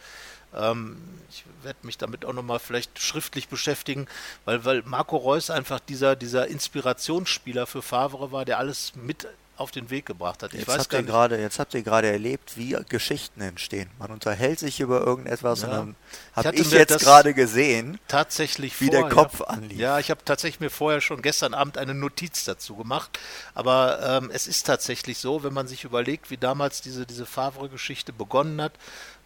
Ähm, 0.56 0.98
ich 1.30 1.46
werde 1.64 1.80
mich 1.84 1.98
damit 1.98 2.26
auch 2.26 2.34
nochmal 2.34 2.60
vielleicht 2.60 3.00
schriftlich 3.00 3.48
beschäftigen, 3.48 4.08
weil, 4.46 4.66
weil 4.66 4.84
Marco 4.84 5.18
Reus 5.18 5.50
einfach 5.50 5.80
dieser, 5.80 6.16
dieser 6.16 6.48
Inspirationsspieler 6.48 7.68
für 7.68 7.82
Favre 7.82 8.32
war, 8.32 8.46
der 8.46 8.60
alles 8.60 8.94
mit 8.96 9.28
auf 9.62 9.72
den 9.72 9.90
Weg 9.92 10.08
gebracht 10.08 10.42
hat. 10.44 10.54
Ich 10.54 10.62
jetzt, 10.62 10.78
habt 10.78 10.92
ihr 10.92 11.04
gerade, 11.04 11.40
jetzt 11.40 11.60
habt 11.60 11.74
ihr 11.76 11.84
gerade 11.84 12.12
erlebt, 12.12 12.58
wie 12.58 12.76
Geschichten 12.90 13.42
entstehen. 13.42 13.90
Man 14.00 14.10
unterhält 14.10 14.60
sich 14.60 14.80
über 14.80 15.02
irgendetwas 15.02 15.62
ja. 15.62 15.68
und 15.68 15.74
dann 15.74 15.96
habe 16.34 16.56
ich, 16.56 16.62
ich 16.62 16.72
jetzt 16.72 17.00
gerade 17.00 17.34
gesehen, 17.34 18.00
tatsächlich 18.08 18.80
wie 18.82 18.88
vor, 18.88 19.02
der 19.02 19.10
Kopf 19.10 19.40
ja. 19.40 19.46
anlief. 19.46 19.78
Ja, 19.78 20.00
ich 20.00 20.10
habe 20.10 20.22
tatsächlich 20.26 20.60
mir 20.60 20.72
vorher 20.72 21.00
schon 21.00 21.22
gestern 21.22 21.54
Abend 21.54 21.78
eine 21.78 21.94
Notiz 21.94 22.44
dazu 22.44 22.76
gemacht. 22.76 23.20
Aber 23.54 24.00
ähm, 24.04 24.32
es 24.34 24.48
ist 24.48 24.66
tatsächlich 24.66 25.20
so, 25.20 25.44
wenn 25.44 25.54
man 25.54 25.68
sich 25.68 25.84
überlegt, 25.84 26.32
wie 26.32 26.38
damals 26.38 26.82
diese, 26.82 27.06
diese 27.06 27.28
Favre-Geschichte 27.28 28.14
begonnen 28.14 28.60
hat, 28.62 28.74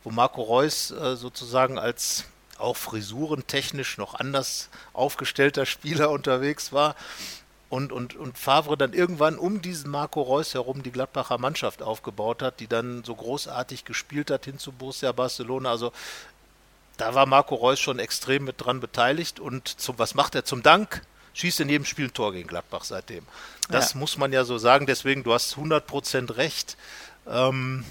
wo 0.06 0.12
Marco 0.12 0.42
Reus 0.42 0.92
äh, 0.92 1.18
sozusagen 1.18 1.78
als 1.78 2.24
auch 2.58 2.78
frisurentechnisch 2.78 3.98
noch 3.98 4.14
anders 4.14 4.70
aufgestellter 4.94 5.66
Spieler 5.66 6.10
unterwegs 6.10 6.72
war 6.72 6.96
und, 7.70 7.92
und, 7.92 8.16
und 8.16 8.38
Favre 8.38 8.78
dann 8.78 8.94
irgendwann 8.94 9.38
um 9.38 9.62
diesen 9.62 9.92
Marco 9.92 10.22
Reus 10.22 10.54
herum 10.54 10.84
die 10.84 10.92
Gladbacher 10.92 11.38
Mannschaft 11.38 11.82
aufgebaut 11.82 12.42
hat, 12.42 12.60
die 12.60 12.68
dann 12.68 13.04
so 13.04 13.16
großartig 13.16 13.84
gespielt 13.84 14.32
hat 14.32 14.46
hin 14.46 14.60
zu 14.60 14.72
Borussia 14.72 15.12
Barcelona. 15.12 15.72
Also 15.72 15.92
da 16.98 17.16
war 17.16 17.26
Marco 17.26 17.56
Reus 17.56 17.80
schon 17.80 18.00
extrem 18.00 18.46
mit 18.46 18.64
dran 18.64 18.80
beteiligt 18.80 19.40
und 19.40 19.68
zum, 19.68 20.00
was 20.00 20.14
macht 20.14 20.36
er 20.36 20.46
zum 20.46 20.64
Dank? 20.64 21.02
Schießt 21.34 21.60
in 21.60 21.70
jedem 21.70 21.84
Spiel 21.84 22.06
ein 22.06 22.14
Tor 22.14 22.32
gegen 22.32 22.48
Gladbach 22.48 22.86
seitdem. 22.86 23.26
Das 23.68 23.94
ja. 23.94 24.00
muss 24.00 24.18
man 24.18 24.32
ja 24.32 24.46
so 24.46 24.58
sagen, 24.58 24.86
deswegen, 24.86 25.24
du 25.24 25.34
hast 25.34 25.56
100% 25.56 26.38
recht. 26.38 26.78
Ähm, 27.28 27.84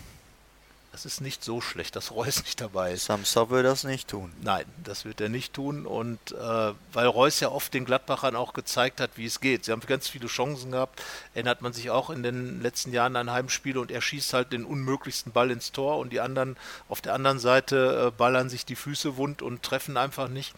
es 0.95 1.05
ist 1.05 1.21
nicht 1.21 1.43
so 1.43 1.61
schlecht, 1.61 1.97
dass 1.97 2.13
Reus 2.13 2.45
nicht 2.45 2.61
dabei 2.61 2.93
ist. 2.93 3.07
Samsa 3.07 3.51
will 3.51 3.65
das 3.65 3.83
nicht 3.83 4.09
tun. 4.09 4.33
Nein, 4.43 4.65
das 4.83 5.05
wird 5.05 5.21
er 5.21 5.29
nicht 5.29 5.53
tun. 5.53 5.87
Und 5.87 6.33
äh, 6.33 6.73
weil 6.93 7.07
Reus 7.07 7.41
ja 7.41 7.51
oft 7.51 7.75
den 7.75 7.85
Gladbachern 7.85 8.37
auch 8.37 8.53
gezeigt 8.53 9.01
hat, 9.01 9.11
wie 9.17 9.27
es 9.27 9.41
geht. 9.41 9.65
Sie 9.65 9.73
haben 9.73 9.81
ganz 9.81 10.09
viele 10.09 10.29
Chancen 10.29 10.71
gehabt. 10.71 11.03
Erinnert 11.35 11.63
man 11.63 11.73
sich 11.73 11.91
auch 11.91 12.11
in 12.11 12.23
den 12.23 12.63
letzten 12.63 12.93
Jahren 12.93 13.17
an 13.17 13.33
Heimspiele 13.33 13.81
und 13.81 13.91
er 13.91 14.01
schießt 14.01 14.33
halt 14.35 14.53
den 14.53 14.65
unmöglichsten 14.65 15.33
Ball 15.33 15.51
ins 15.51 15.73
Tor 15.73 15.99
und 15.99 16.13
die 16.13 16.21
anderen 16.21 16.57
auf 16.89 17.01
der 17.01 17.15
anderen 17.15 17.41
Seite 17.41 18.07
äh, 18.07 18.17
ballern 18.17 18.49
sich 18.49 18.65
die 18.65 18.77
Füße 18.77 19.17
wund 19.17 19.43
und 19.43 19.65
treffen 19.65 19.97
einfach 19.97 20.29
nicht. 20.29 20.55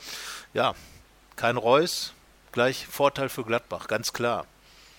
Ja, 0.52 0.74
kein 1.36 1.56
Reus, 1.56 2.12
gleich 2.52 2.86
Vorteil 2.86 3.30
für 3.30 3.44
Gladbach, 3.44 3.88
ganz 3.88 4.12
klar. 4.12 4.44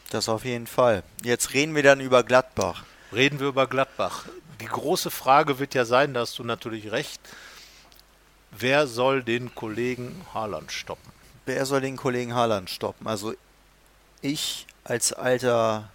Das 0.10 0.30
auf 0.30 0.46
jeden 0.46 0.68
Fall. 0.68 1.04
Jetzt 1.22 1.54
reden 1.54 1.76
wir 1.76 1.84
dann 1.84 2.00
über 2.00 2.24
Gladbach. 2.24 2.84
Reden 3.14 3.40
wir 3.40 3.48
über 3.48 3.68
Gladbach 3.68 4.26
die 4.60 4.66
große 4.66 5.12
Frage 5.12 5.60
wird 5.60 5.74
ja 5.74 5.86
sein, 5.86 6.14
da 6.14 6.22
hast 6.22 6.38
du 6.40 6.44
natürlich 6.44 6.92
recht, 6.92 7.22
wer 8.52 8.88
soll 8.88 9.24
den 9.24 9.54
Kollegen 9.56 10.26
Haaland 10.34 10.72
stoppen? 10.72 11.12
Wer 11.46 11.66
soll 11.66 11.82
den 11.82 11.96
Kollegen 11.96 12.34
Haaland 12.36 12.70
stoppen? 12.70 13.08
Also 13.08 13.34
ich 14.22 14.68
als 14.84 15.14
alter 15.14 15.90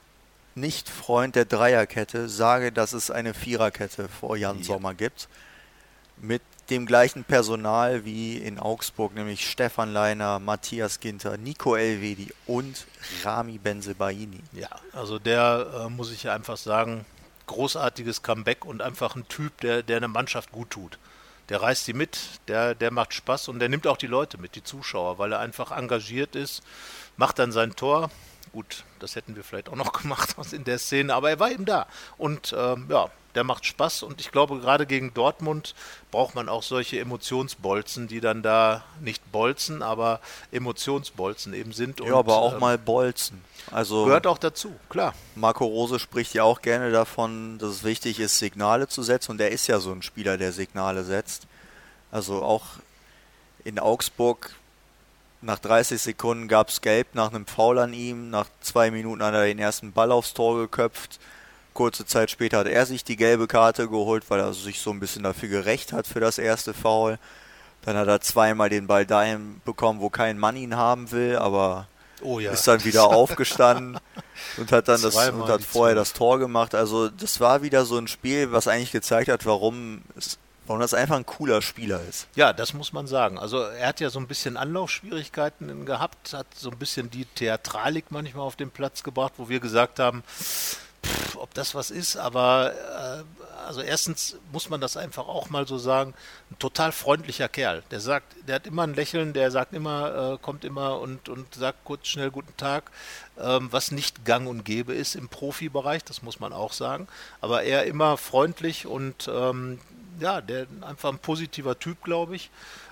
Nicht-Freund 0.55 1.35
der 1.35 1.45
Dreierkette 1.45 2.29
sage, 2.29 2.73
dass 2.73 2.93
es 2.93 3.11
eine 3.11 3.35
Viererkette 3.35 4.09
vor 4.09 4.37
Jan 4.37 4.59
ja. 4.59 4.65
Sommer 4.65 4.95
gibt. 4.95 5.29
Mit 6.19 6.43
dem 6.71 6.87
gleichen 6.87 7.25
Personal 7.25 8.05
wie 8.05 8.37
in 8.37 8.59
Augsburg, 8.59 9.15
nämlich 9.15 9.51
Stefan 9.51 9.93
Leiner, 9.93 10.39
Matthias 10.39 11.01
Ginter, 11.01 11.37
Nico 11.37 11.75
Elvedi 11.75 12.33
und 12.47 12.87
Rami 13.25 13.59
Benzebaini. 13.59 14.41
Ja, 14.53 14.69
also 14.93 15.19
der 15.19 15.67
äh, 15.87 15.91
muss 15.91 16.13
ich 16.13 16.31
einfach 16.31 16.57
sagen, 16.57 17.05
großartiges 17.53 18.23
Comeback 18.23 18.65
und 18.65 18.83
einfach 18.83 19.15
ein 19.15 19.29
Typ, 19.29 19.61
der, 19.61 19.83
der 19.83 19.99
eine 19.99 20.09
Mannschaft 20.09 20.53
gut 20.53 20.71
tut. 20.71 20.99
Der 21.49 21.61
reißt 21.61 21.85
sie 21.85 21.93
mit, 21.93 22.19
der, 22.49 22.75
der 22.75 22.91
macht 22.91 23.15
Spaß 23.15 23.49
und 23.49 23.59
der 23.59 23.69
nimmt 23.69 23.87
auch 23.87 23.97
die 23.97 24.07
Leute 24.07 24.39
mit, 24.39 24.55
die 24.55 24.65
Zuschauer, 24.65 25.19
weil 25.19 25.33
er 25.33 25.39
einfach 25.39 25.71
engagiert 25.71 26.35
ist, 26.35 26.63
macht 27.17 27.39
dann 27.39 27.53
sein 27.53 27.77
Tor. 27.77 28.11
Gut, 28.53 28.85
das 28.99 29.17
hätten 29.17 29.35
wir 29.35 29.45
vielleicht 29.45 29.69
auch 29.69 29.77
noch 29.77 29.93
gemacht 30.03 30.35
in 30.53 30.65
der 30.65 30.79
Szene, 30.79 31.15
aber 31.15 31.31
er 31.31 31.41
war 31.41 31.51
eben 31.51 31.65
da. 31.65 31.87
Und 32.19 32.55
ähm, 32.57 32.87
ja, 32.91 33.11
der 33.35 33.45
macht 33.45 33.65
Spaß 33.65 34.03
und 34.03 34.21
ich 34.21 34.31
glaube, 34.31 34.59
gerade 34.61 34.87
gegen 34.87 35.15
Dortmund 35.15 35.75
braucht 36.11 36.35
man 36.35 36.49
auch 36.49 36.63
solche 36.63 37.01
Emotionsbolzen, 37.01 38.09
die 38.09 38.21
dann 38.21 38.43
da 38.43 38.85
nicht 39.01 39.33
Bolzen, 39.33 39.83
aber 39.83 40.21
Emotionsbolzen 40.51 41.55
eben 41.55 41.73
sind. 41.73 42.01
Ja, 42.01 42.07
und, 42.07 42.13
aber 42.13 42.37
auch 42.37 42.55
ähm, 42.55 42.61
mal 42.61 42.79
Bolzen. 42.79 43.43
Also 43.71 44.05
gehört 44.05 44.27
auch 44.27 44.39
dazu, 44.39 44.75
klar. 44.91 45.15
Marco 45.35 45.65
Rose 45.65 45.99
spricht 45.99 46.35
ja 46.35 46.43
auch 46.43 46.61
gerne 46.61 46.91
davon, 46.91 47.59
dass 47.59 47.71
es 47.71 47.85
wichtig 47.85 48.21
ist, 48.21 48.39
Signale 48.39 48.89
zu 48.89 49.03
setzen 49.03 49.33
und 49.33 49.41
er 49.41 49.51
ist 49.51 49.67
ja 49.67 49.79
so 49.79 49.93
ein 49.93 50.03
Spieler, 50.03 50.37
der 50.37 50.53
Signale 50.53 51.05
setzt. 51.05 51.47
Also 52.11 52.43
auch 52.43 52.65
in 53.65 53.79
Augsburg 53.79 54.55
nach 55.43 55.59
30 55.59 56.01
Sekunden 56.01 56.49
gab 56.49 56.69
es 56.69 56.81
Gelb 56.81 57.15
nach 57.15 57.33
einem 57.33 57.47
Foul 57.47 57.79
an 57.79 57.93
ihm, 57.93 58.31
nach 58.31 58.47
zwei 58.61 58.91
Minuten 58.91 59.23
hat 59.23 59.35
er 59.35 59.45
den 59.45 59.59
ersten 59.59 59.93
Ball 59.93 60.13
aufs 60.13 60.35
Tor 60.35 60.57
geköpft. 60.59 61.19
Kurze 61.75 62.05
Zeit 62.07 62.31
später 62.31 62.59
hat 62.59 62.67
er 62.67 62.87
sich 62.87 63.03
die 63.03 63.17
gelbe 63.17 63.47
Karte 63.47 63.89
geholt, 63.89 64.25
weil 64.29 64.41
er 64.41 64.53
sich 64.53 64.81
so 64.81 64.91
ein 64.91 65.01
bisschen 65.01 65.23
dafür 65.23 65.49
gerecht 65.49 65.93
hat 65.93 66.07
für 66.07 66.21
das 66.21 66.39
erste 66.39 66.75
Foul. 66.75 67.19
Dann 67.83 67.97
hat 67.97 68.09
er 68.09 68.21
zweimal 68.21 68.69
den 68.69 68.87
Ball 68.87 69.07
dahin 69.07 69.61
bekommen, 69.65 70.01
wo 70.01 70.11
kein 70.11 70.39
Mann 70.39 70.57
ihn 70.57 70.77
haben 70.77 71.11
will, 71.11 71.37
aber 71.37 71.89
oh 72.21 72.39
ja. 72.39 72.53
ist 72.53 72.69
dann 72.69 72.85
wieder 72.85 73.05
aufgestanden 73.09 73.99
und 74.59 74.71
hat 74.71 74.87
dann 74.87 75.03
das 75.03 75.17
und 75.17 75.49
hat 75.49 75.65
vorher 75.65 75.97
das 75.97 76.13
Tor 76.13 76.39
gemacht. 76.39 76.75
Also 76.75 77.09
das 77.09 77.41
war 77.41 77.63
wieder 77.63 77.85
so 77.85 77.99
ein 77.99 78.07
Spiel, 78.07 78.53
was 78.53 78.69
eigentlich 78.69 78.93
gezeigt 78.93 79.29
hat, 79.29 79.47
warum 79.47 80.03
es 80.17 80.39
warum 80.67 80.81
das 80.81 80.95
einfach 80.95 81.17
ein 81.17 81.27
cooler 81.27 81.63
Spieler 81.63 82.01
ist. 82.09 82.29
Ja, 82.35 82.53
das 82.53 82.75
muss 82.75 82.93
man 82.93 83.07
sagen. 83.07 83.39
Also 83.39 83.59
er 83.59 83.89
hat 83.89 84.01
ja 84.01 84.11
so 84.11 84.19
ein 84.19 84.27
bisschen 84.27 84.57
Anlaufschwierigkeiten 84.57 85.85
gehabt, 85.87 86.33
hat 86.33 86.47
so 86.55 86.71
ein 86.71 86.79
bisschen 86.79 87.11
die 87.11 87.25
Theatralik 87.25 88.07
manchmal 88.11 88.47
auf 88.47 88.57
den 88.57 88.71
Platz 88.71 89.03
gebracht, 89.03 89.35
wo 89.37 89.49
wir 89.49 89.61
gesagt 89.61 89.99
haben, 89.99 90.23
pff, 90.23 90.79
ob 91.37 91.53
das 91.55 91.75
was 91.75 91.91
ist, 91.91 92.17
aber 92.17 92.73
äh, 92.73 93.43
also 93.67 93.81
erstens 93.81 94.37
muss 94.53 94.71
man 94.71 94.81
das 94.81 94.97
einfach 94.97 95.27
auch 95.27 95.51
mal 95.51 95.67
so 95.67 95.79
sagen, 95.79 96.15
ein 96.51 96.59
total 96.59 96.93
freundlicher 96.93 97.49
Kerl. 97.49 97.83
Der 97.91 98.01
sagt, 98.01 98.35
der 98.47 98.57
hat 98.57 98.67
immer 98.67 98.83
ein 98.83 98.95
Lächeln, 98.95 99.33
der 99.33 99.51
sagt 99.51 99.73
immer, 99.73 100.35
äh, 100.35 100.39
kommt 100.39 100.65
immer 100.65 101.01
und, 101.01 101.29
und 101.29 101.55
sagt 101.55 101.85
kurz 101.85 102.09
schnell 102.09 102.31
guten 102.31 102.57
Tag, 102.57 102.91
ähm, 103.41 103.69
was 103.71 103.91
nicht 103.91 104.25
gang 104.25 104.49
und 104.49 104.65
gäbe 104.65 104.95
ist 104.95 105.17
im 105.17 105.29
Profibereich, 105.29 106.05
das 106.05 106.23
muss 106.23 106.41
man 106.41 106.53
auch 106.53 106.73
sagen. 106.73 107.09
Aber 107.41 107.63
er 107.63 107.85
immer 107.87 108.17
freundlich 108.17 108.87
und 108.87 109.29
ähm, 109.29 109.81
ja, 110.21 110.41
der 110.41 110.67
einfach 110.83 111.11
ein 111.11 111.19
positiver 111.19 111.79
Typ, 111.79 112.03
glaube 112.03 112.37
ich. 112.37 112.51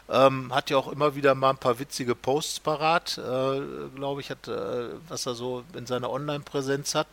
Ähm, 0.09 0.53
hat 0.53 0.71
ja 0.71 0.77
auch 0.77 0.91
immer 0.91 1.15
wieder 1.15 1.35
mal 1.37 1.51
ein 1.51 1.57
paar 1.57 1.79
witzige 1.79 2.17
Posts 2.17 2.61
parat, 2.61 3.17
äh, 3.19 3.61
glaube 3.95 4.21
ich, 4.21 4.31
hat, 4.31 4.49
äh, 4.49 4.89
was 5.09 5.27
er 5.27 5.35
so 5.35 5.63
in 5.75 5.87
seiner 5.87 6.11
Online-Präsenz 6.11 6.97
hat. 6.97 7.07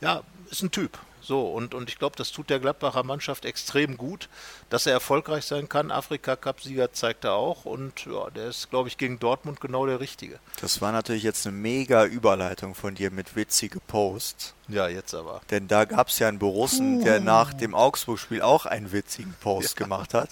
Ja, 0.00 0.22
ist 0.50 0.62
ein 0.62 0.70
Typ. 0.70 0.98
So, 1.24 1.46
und, 1.48 1.74
und 1.74 1.88
ich 1.88 1.98
glaube, 1.98 2.16
das 2.16 2.32
tut 2.32 2.50
der 2.50 2.60
Gladbacher 2.60 3.02
Mannschaft 3.02 3.46
extrem 3.46 3.96
gut, 3.96 4.28
dass 4.68 4.84
er 4.86 4.92
erfolgreich 4.92 5.46
sein 5.46 5.70
kann. 5.70 5.90
Afrika-Cup-Sieger 5.90 6.92
zeigt 6.92 7.24
er 7.24 7.32
auch 7.32 7.64
und 7.64 8.04
ja, 8.04 8.28
der 8.28 8.48
ist, 8.48 8.68
glaube 8.68 8.88
ich, 8.88 8.98
gegen 8.98 9.18
Dortmund 9.18 9.58
genau 9.60 9.86
der 9.86 10.00
Richtige. 10.00 10.38
Das 10.60 10.82
war 10.82 10.92
natürlich 10.92 11.22
jetzt 11.22 11.46
eine 11.46 11.56
mega 11.56 12.04
Überleitung 12.04 12.74
von 12.74 12.94
dir 12.94 13.10
mit 13.10 13.36
witzige 13.36 13.80
Posts. 13.80 14.54
Ja, 14.68 14.88
jetzt 14.88 15.14
aber. 15.14 15.40
Denn 15.50 15.66
da 15.66 15.86
gab 15.86 16.08
es 16.08 16.18
ja 16.18 16.28
einen 16.28 16.38
Borussen, 16.38 17.02
der 17.02 17.20
nach 17.20 17.54
dem 17.54 17.74
Augsburg-Spiel 17.74 18.42
auch 18.42 18.66
einen 18.66 18.92
witzigen 18.92 19.34
Post 19.40 19.78
ja. 19.78 19.84
gemacht 19.84 20.12
hat, 20.12 20.28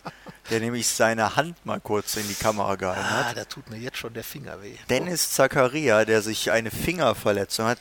der 0.51 0.61
nämlich 0.61 0.89
seine 0.89 1.37
Hand 1.37 1.65
mal 1.65 1.81
kurz 1.81 2.17
in 2.17 2.29
die 2.29 2.35
Kamera 2.35 2.77
gehalten 2.77 3.01
ah, 3.03 3.19
hat. 3.19 3.27
Ah, 3.31 3.35
da 3.35 3.45
tut 3.45 3.71
mir 3.71 3.79
jetzt 3.79 3.97
schon 3.97 4.13
der 4.13 4.25
Finger 4.25 4.63
weh. 4.63 4.75
Dennis 4.91 5.33
Zakaria, 5.33 6.05
der 6.05 6.21
sich 6.21 6.51
eine 6.51 6.71
Fingerverletzung 6.71 7.67
hat, 7.67 7.81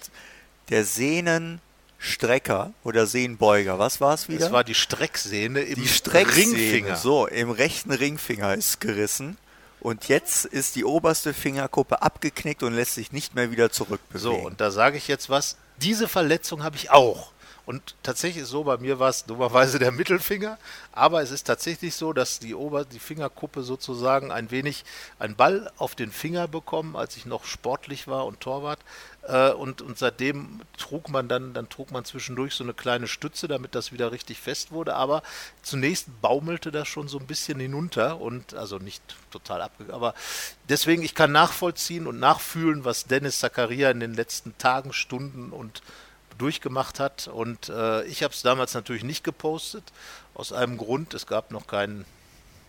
der 0.69 0.85
Sehnen 0.85 1.59
Strecker 2.03 2.73
oder 2.83 3.05
Sehnbeuger. 3.05 3.77
Was 3.77 4.01
war 4.01 4.15
es 4.15 4.27
wieder? 4.27 4.47
Es 4.47 4.51
war 4.51 4.63
die 4.63 4.73
Strecksehne 4.73 5.61
im 5.61 5.75
die 5.75 5.87
Strecksehne, 5.87 6.53
Ringfinger. 6.57 6.95
So, 6.95 7.27
im 7.27 7.51
rechten 7.51 7.91
Ringfinger 7.91 8.55
ist 8.55 8.81
gerissen. 8.81 9.37
Und 9.79 10.07
jetzt 10.07 10.45
ist 10.45 10.75
die 10.75 10.83
oberste 10.83 11.33
Fingerkuppe 11.33 12.01
abgeknickt 12.01 12.63
und 12.63 12.73
lässt 12.73 12.95
sich 12.95 13.11
nicht 13.11 13.35
mehr 13.35 13.51
wieder 13.51 13.71
zurückbewegen. 13.71 14.19
So, 14.19 14.33
und 14.33 14.59
da 14.61 14.71
sage 14.71 14.97
ich 14.97 15.07
jetzt 15.07 15.29
was. 15.29 15.57
Diese 15.77 16.07
Verletzung 16.07 16.63
habe 16.63 16.75
ich 16.75 16.89
auch. 16.89 17.30
Und 17.71 17.95
tatsächlich 18.03 18.43
ist 18.43 18.49
so, 18.49 18.65
bei 18.65 18.75
mir 18.75 18.99
war 18.99 19.07
es 19.07 19.23
dummerweise 19.23 19.79
der 19.79 19.93
Mittelfinger, 19.93 20.57
aber 20.91 21.21
es 21.21 21.31
ist 21.31 21.47
tatsächlich 21.47 21.95
so, 21.95 22.11
dass 22.11 22.39
die 22.39 22.53
Ober-, 22.53 22.83
die 22.83 22.99
Fingerkuppe 22.99 23.63
sozusagen 23.63 24.29
ein 24.29 24.51
wenig 24.51 24.83
einen 25.19 25.37
Ball 25.37 25.71
auf 25.77 25.95
den 25.95 26.11
Finger 26.11 26.49
bekommen, 26.49 26.97
als 26.97 27.15
ich 27.15 27.25
noch 27.25 27.45
sportlich 27.45 28.09
war 28.09 28.25
und 28.25 28.41
Torwart. 28.41 28.81
Äh, 29.23 29.51
und, 29.51 29.81
und 29.81 29.97
seitdem 29.97 30.59
trug 30.77 31.07
man 31.07 31.29
dann, 31.29 31.53
dann 31.53 31.69
trug 31.69 31.91
man 31.91 32.03
zwischendurch 32.03 32.55
so 32.55 32.65
eine 32.65 32.73
kleine 32.73 33.07
Stütze, 33.07 33.47
damit 33.47 33.73
das 33.73 33.93
wieder 33.93 34.11
richtig 34.11 34.41
fest 34.41 34.73
wurde. 34.73 34.95
Aber 34.95 35.23
zunächst 35.61 36.09
baumelte 36.21 36.73
das 36.73 36.89
schon 36.89 37.07
so 37.07 37.19
ein 37.19 37.25
bisschen 37.25 37.57
hinunter 37.57 38.19
und 38.19 38.53
also 38.53 38.79
nicht 38.79 39.01
total 39.31 39.61
abgegangen. 39.61 39.95
Aber 39.95 40.13
deswegen, 40.67 41.03
ich 41.03 41.15
kann 41.15 41.31
nachvollziehen 41.31 42.05
und 42.05 42.19
nachfühlen, 42.19 42.83
was 42.83 43.05
Dennis 43.05 43.39
Zakaria 43.39 43.89
in 43.91 44.01
den 44.01 44.13
letzten 44.13 44.57
Tagen, 44.57 44.91
Stunden 44.91 45.51
und 45.51 45.81
durchgemacht 46.41 46.99
hat. 46.99 47.27
Und 47.27 47.69
äh, 47.69 48.03
ich 48.05 48.23
habe 48.23 48.33
es 48.33 48.41
damals 48.41 48.73
natürlich 48.73 49.03
nicht 49.03 49.23
gepostet, 49.23 49.83
aus 50.33 50.51
einem 50.51 50.77
Grund, 50.77 51.13
es 51.13 51.27
gab 51.27 51.51
noch 51.51 51.67
keinen 51.67 52.05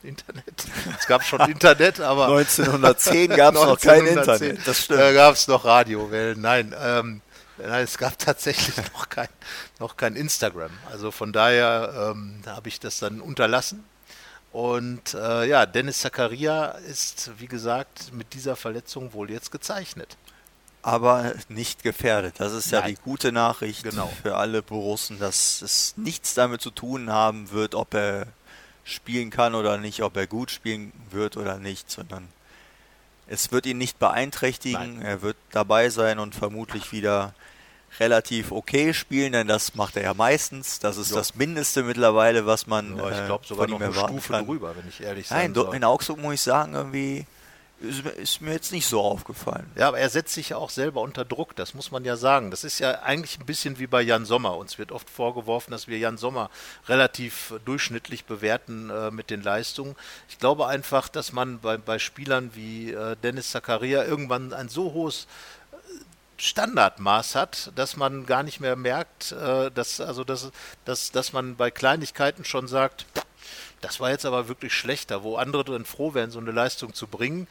Internet. 0.03 0.65
Es 0.99 1.07
gab 1.07 1.25
schon 1.25 1.41
Internet, 1.43 2.01
aber 2.01 2.27
1910 2.27 3.31
gab 3.37 3.55
es 3.55 3.63
noch 3.63 3.81
kein 3.81 4.07
Internet. 4.07 4.67
Das 4.67 4.85
stimmt. 4.85 5.01
Da 5.01 5.13
gab 5.13 5.35
es 5.35 5.47
noch 5.49 5.65
Radiowellen. 5.65 6.41
Nein, 6.41 6.75
ähm, 6.79 7.21
nein, 7.59 7.85
es 7.85 7.99
gab 7.99 8.19
tatsächlich 8.19 8.77
noch 8.93 9.09
kein, 9.09 9.29
noch 9.79 9.97
kein 9.97 10.17
Instagram. 10.17 10.71
Also 10.91 11.11
von 11.11 11.33
daher 11.33 12.13
ähm, 12.15 12.43
habe 12.47 12.69
ich 12.69 12.81
das 12.81 12.99
dann 12.99 13.21
unterlassen. 13.21 13.85
Und 14.53 15.15
äh, 15.15 15.49
ja, 15.49 15.65
Dennis 15.67 16.01
Zakaria 16.01 16.73
ist, 16.89 17.31
wie 17.39 17.47
gesagt, 17.47 18.13
mit 18.13 18.35
dieser 18.35 18.55
Verletzung 18.55 19.15
wohl 19.15 19.31
jetzt 19.31 19.51
gezeichnet. 19.51 20.17
Aber 20.85 21.33
nicht 21.49 21.83
gefährdet. 21.85 22.35
Das 22.39 22.53
ist 22.53 22.71
ja 22.73 22.81
Nein. 22.81 22.91
die 22.97 23.01
gute 23.03 23.31
Nachricht 23.31 23.85
Genau. 23.85 24.11
für 24.23 24.37
alle 24.37 24.63
Borussen, 24.63 25.19
dass 25.21 25.63
es 25.63 25.95
nichts 25.97 26.35
damit 26.35 26.61
zu 26.61 26.71
tun 26.71 27.09
haben 27.11 27.51
wird, 27.53 27.75
ob 27.77 27.95
er 27.95 28.27
spielen 28.85 29.31
kann 29.31 29.55
oder 29.55 29.79
nicht, 29.79 30.03
ob 30.03 30.17
er 30.17 30.27
gut 30.27 30.51
spielen 30.51 30.93
wird 31.11 31.37
oder 31.37 31.59
nicht, 31.59 31.89
sondern 31.89 32.27
es 33.29 33.53
wird 33.53 33.67
ihn 33.67 33.79
nicht 33.79 34.01
beeinträchtigen. 34.01 34.95
Nein. 34.99 35.03
Er 35.03 35.23
wird 35.23 35.37
dabei 35.53 35.89
sein 35.89 36.19
und 36.19 36.35
vermutlich 36.35 36.91
wieder 36.91 37.33
relativ 38.01 38.51
okay 38.51 38.93
spielen, 38.93 39.33
denn 39.33 39.47
das 39.47 39.77
macht 39.77 39.97
er 39.97 40.03
ja 40.03 40.15
meistens. 40.15 40.81
Das 40.81 40.97
ist 40.97 41.11
Jo. 41.11 41.17
das 41.17 41.37
Mindeste 41.37 41.85
mittlerweile, 41.85 42.45
was 42.47 42.67
man 42.67 42.97
Ja, 42.97 43.09
ich 43.11 43.19
äh, 43.19 43.27
glaube 43.27 43.47
sogar 43.47 43.65
von 43.69 43.71
noch 43.71 43.79
ihm 43.79 43.83
eine 43.85 43.95
erwarten 43.95 44.15
Stufe 44.15 44.33
kann. 44.33 44.47
drüber, 44.47 44.75
wenn 44.77 44.89
ich 44.89 45.01
ehrlich 45.01 45.29
sein 45.29 45.53
Nein, 45.53 45.55
soll. 45.55 45.77
in 45.77 45.85
Augsburg 45.85 46.19
muss 46.19 46.35
ich 46.35 46.41
sagen, 46.41 46.75
irgendwie 46.75 47.27
ist, 47.83 48.41
mir- 48.41 48.53
jetzt 48.53 48.73
nicht 48.73 48.87
so 48.87 49.01
aufgefallen. 49.01 49.71
Ja, 49.77 49.89
aber 49.89 49.99
er 49.99 50.09
setzt 50.09 50.35
sich 50.35 50.51
ja 50.51 50.57
auch 50.57 50.71
selber 50.71 51.01
unter 51.01 51.25
Druck, 51.25 51.57
das 51.57 51.75
muss 51.75 51.91
man 51.91 52.05
ja 52.05 52.17
sagen. 52.17 52.51
Das 52.51 52.65
ist 52.65 52.79
ja 52.79 53.03
eigentlich 53.03 53.39
ein 53.39 53.47
bisschen 53.47 53.79
wie 53.79 53.87
bei 53.87 54.03
Jan 54.03 54.25
Sommer. 54.25 54.57
Uns 54.57 54.79
wird 54.79 54.93
oft 54.93 55.11
vorgeworfen, 55.11 55.71
dass 55.71 55.89
wir 55.89 55.99
Jan 55.99 56.17
Sommer 56.19 56.51
relativ 56.89 57.55
durchschnittlich 57.65 58.25
bewerten 58.25 58.91
äh, 58.91 59.11
mit 59.11 59.31
den 59.31 59.43
Leistungen. 59.43 59.97
Ich 60.29 60.39
glaube 60.39 60.67
einfach, 60.67 61.09
dass 61.09 61.33
man 61.33 61.59
bei, 61.61 61.77
bei 61.77 61.99
Spielern 61.99 62.51
wie 62.55 62.93
äh, 62.93 63.17
Dennis 63.23 63.51
Zakaria 63.51 64.05
irgendwann 64.05 64.53
ein 64.53 64.69
so 64.69 64.93
hohes 64.93 65.27
äh, 65.73 65.77
Standardmaß 66.39 67.35
hat, 67.37 67.71
dass 67.77 67.97
man 67.97 68.27
gar 68.27 68.43
nicht 68.43 68.59
mehr 68.61 68.75
merkt, 68.75 69.33
äh, 69.33 69.71
dass, 69.71 70.01
also 70.01 70.25
dass, 70.25 70.51
dass, 70.85 71.13
dass 71.13 71.33
man 71.33 71.57
bei 71.57 71.71
Kleinigkeiten 71.71 72.45
schon 72.45 72.67
sagt, 72.67 73.07
das 73.83 74.01
war 74.01 74.11
jetzt 74.11 74.25
aber 74.25 74.49
wirklich 74.49 74.73
schlechter, 74.73 75.23
wo 75.23 75.37
andere 75.37 75.65
dann 75.65 75.85
froh 75.85 76.15
wären, 76.15 76.31
so 76.31 76.39
eine 76.39 76.51
Leistung 76.53 76.95
zu 76.95 77.07
bringen, 77.07 77.47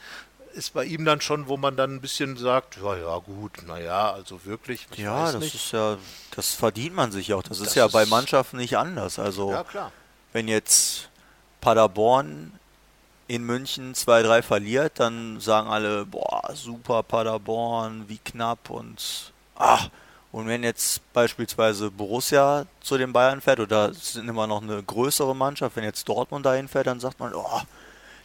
ist 0.54 0.74
bei 0.74 0.84
ihm 0.84 1.06
dann 1.06 1.22
schon, 1.22 1.48
wo 1.48 1.56
man 1.56 1.78
dann 1.78 1.96
ein 1.96 2.02
bisschen 2.02 2.36
sagt, 2.36 2.78
ja, 2.84 2.98
ja, 2.98 3.18
gut, 3.20 3.52
naja, 3.68 4.12
also 4.12 4.44
wirklich, 4.44 4.86
ich 4.92 4.98
Ja, 4.98 5.32
das 5.32 5.40
nicht. 5.42 5.56
ist 5.56 5.72
ja, 5.72 5.98
das 6.36 6.54
verdient 6.54 6.94
man 6.96 7.12
sich 7.14 7.34
auch. 7.34 7.44
Das, 7.44 7.60
ist 7.60 7.68
Das 7.68 7.76
ja 7.76 7.88
bei 7.88 8.04
ist- 8.04 8.10
Mannschaften 8.10 8.58
nicht 8.58 8.78
anders. 8.78 9.18
Also 9.20 9.52
ja, 9.52 9.64
klar. 9.64 9.92
wenn 10.34 10.48
jetzt 10.50 11.08
Paderborn 11.62 12.52
in 13.30 13.44
München 13.46 13.94
2-3 13.96 14.42
verliert, 14.42 15.00
dann 15.00 15.40
sagen 15.40 15.70
alle, 15.70 16.06
boah, 16.06 16.50
super 16.54 17.02
Paderborn, 17.04 18.10
wie 18.10 18.18
knapp 18.18 18.70
und 18.70 19.32
ach. 19.56 19.90
Und 20.32 20.48
wenn 20.48 20.64
jetzt 20.64 21.02
beispielsweise 21.14 21.92
Borussia 21.92 22.66
zu 22.80 22.98
den 22.98 23.12
Bayern 23.12 23.42
fährt, 23.42 23.60
oder 23.60 23.90
es 23.90 24.14
sind 24.14 24.30
immer 24.30 24.48
noch 24.48 24.62
eine 24.62 24.82
größere 24.82 25.36
Mannschaft, 25.36 25.76
wenn 25.76 25.84
jetzt 25.84 26.08
Dortmund 26.08 26.46
dahin 26.46 26.70
fährt, 26.70 26.88
dann 26.88 27.02
sagt 27.02 27.20
man, 27.20 27.34
oh, 27.34 27.62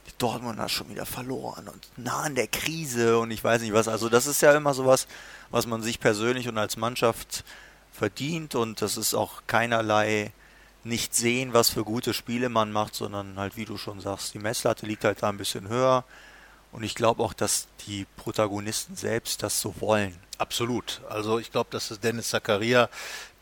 die 0.07 0.13
Dortmund 0.19 0.61
hat 0.61 0.71
schon 0.71 0.89
wieder 0.89 1.05
verloren 1.05 1.69
und 1.69 1.89
nah 1.97 2.21
an 2.21 2.37
der 2.37 2.47
Krise 2.47 3.19
und 3.19 3.33
ich 3.33 3.43
weiß 3.43 3.61
nicht 3.63 3.73
was. 3.73 3.89
Also 3.89 4.09
das 4.09 4.27
ist 4.27 4.41
ja 4.41 4.55
immer 4.55 4.73
sowas, 4.73 5.09
was 5.51 5.67
man 5.67 5.83
sich 5.83 5.99
persönlich 5.99 6.49
und 6.49 6.59
als 6.59 6.77
Mannschaft 6.77 7.45
verdient 7.93 8.55
und 8.55 8.83
das 8.83 8.97
ist 8.97 9.15
auch 9.15 9.43
keinerlei 9.49 10.33
nicht 10.85 11.15
sehen, 11.17 11.53
was 11.53 11.71
für 11.71 11.83
gute 11.83 12.15
Spiele 12.15 12.49
man 12.49 12.71
macht, 12.71 12.95
sondern 12.95 13.37
halt, 13.37 13.57
wie 13.57 13.65
du 13.65 13.77
schon 13.77 14.01
sagst, 14.01 14.35
die 14.35 14.39
Messlatte 14.39 14.87
liegt 14.87 15.05
halt 15.05 15.23
da 15.23 15.29
ein 15.29 15.39
bisschen 15.39 15.69
höher. 15.69 16.05
Und 16.71 16.85
ich 16.85 16.95
glaube 16.95 17.23
auch, 17.23 17.33
dass 17.33 17.67
die 17.87 18.07
Protagonisten 18.17 18.95
selbst 18.95 19.43
das 19.43 19.61
so 19.61 19.75
wollen. 19.81 20.17
Absolut. 20.39 21.01
Also 21.09 21.39
ich 21.39 21.51
glaube, 21.51 21.71
dass 21.71 21.91
es 21.91 22.01
Dennis 22.01 22.29
Zakaria, 22.29 22.91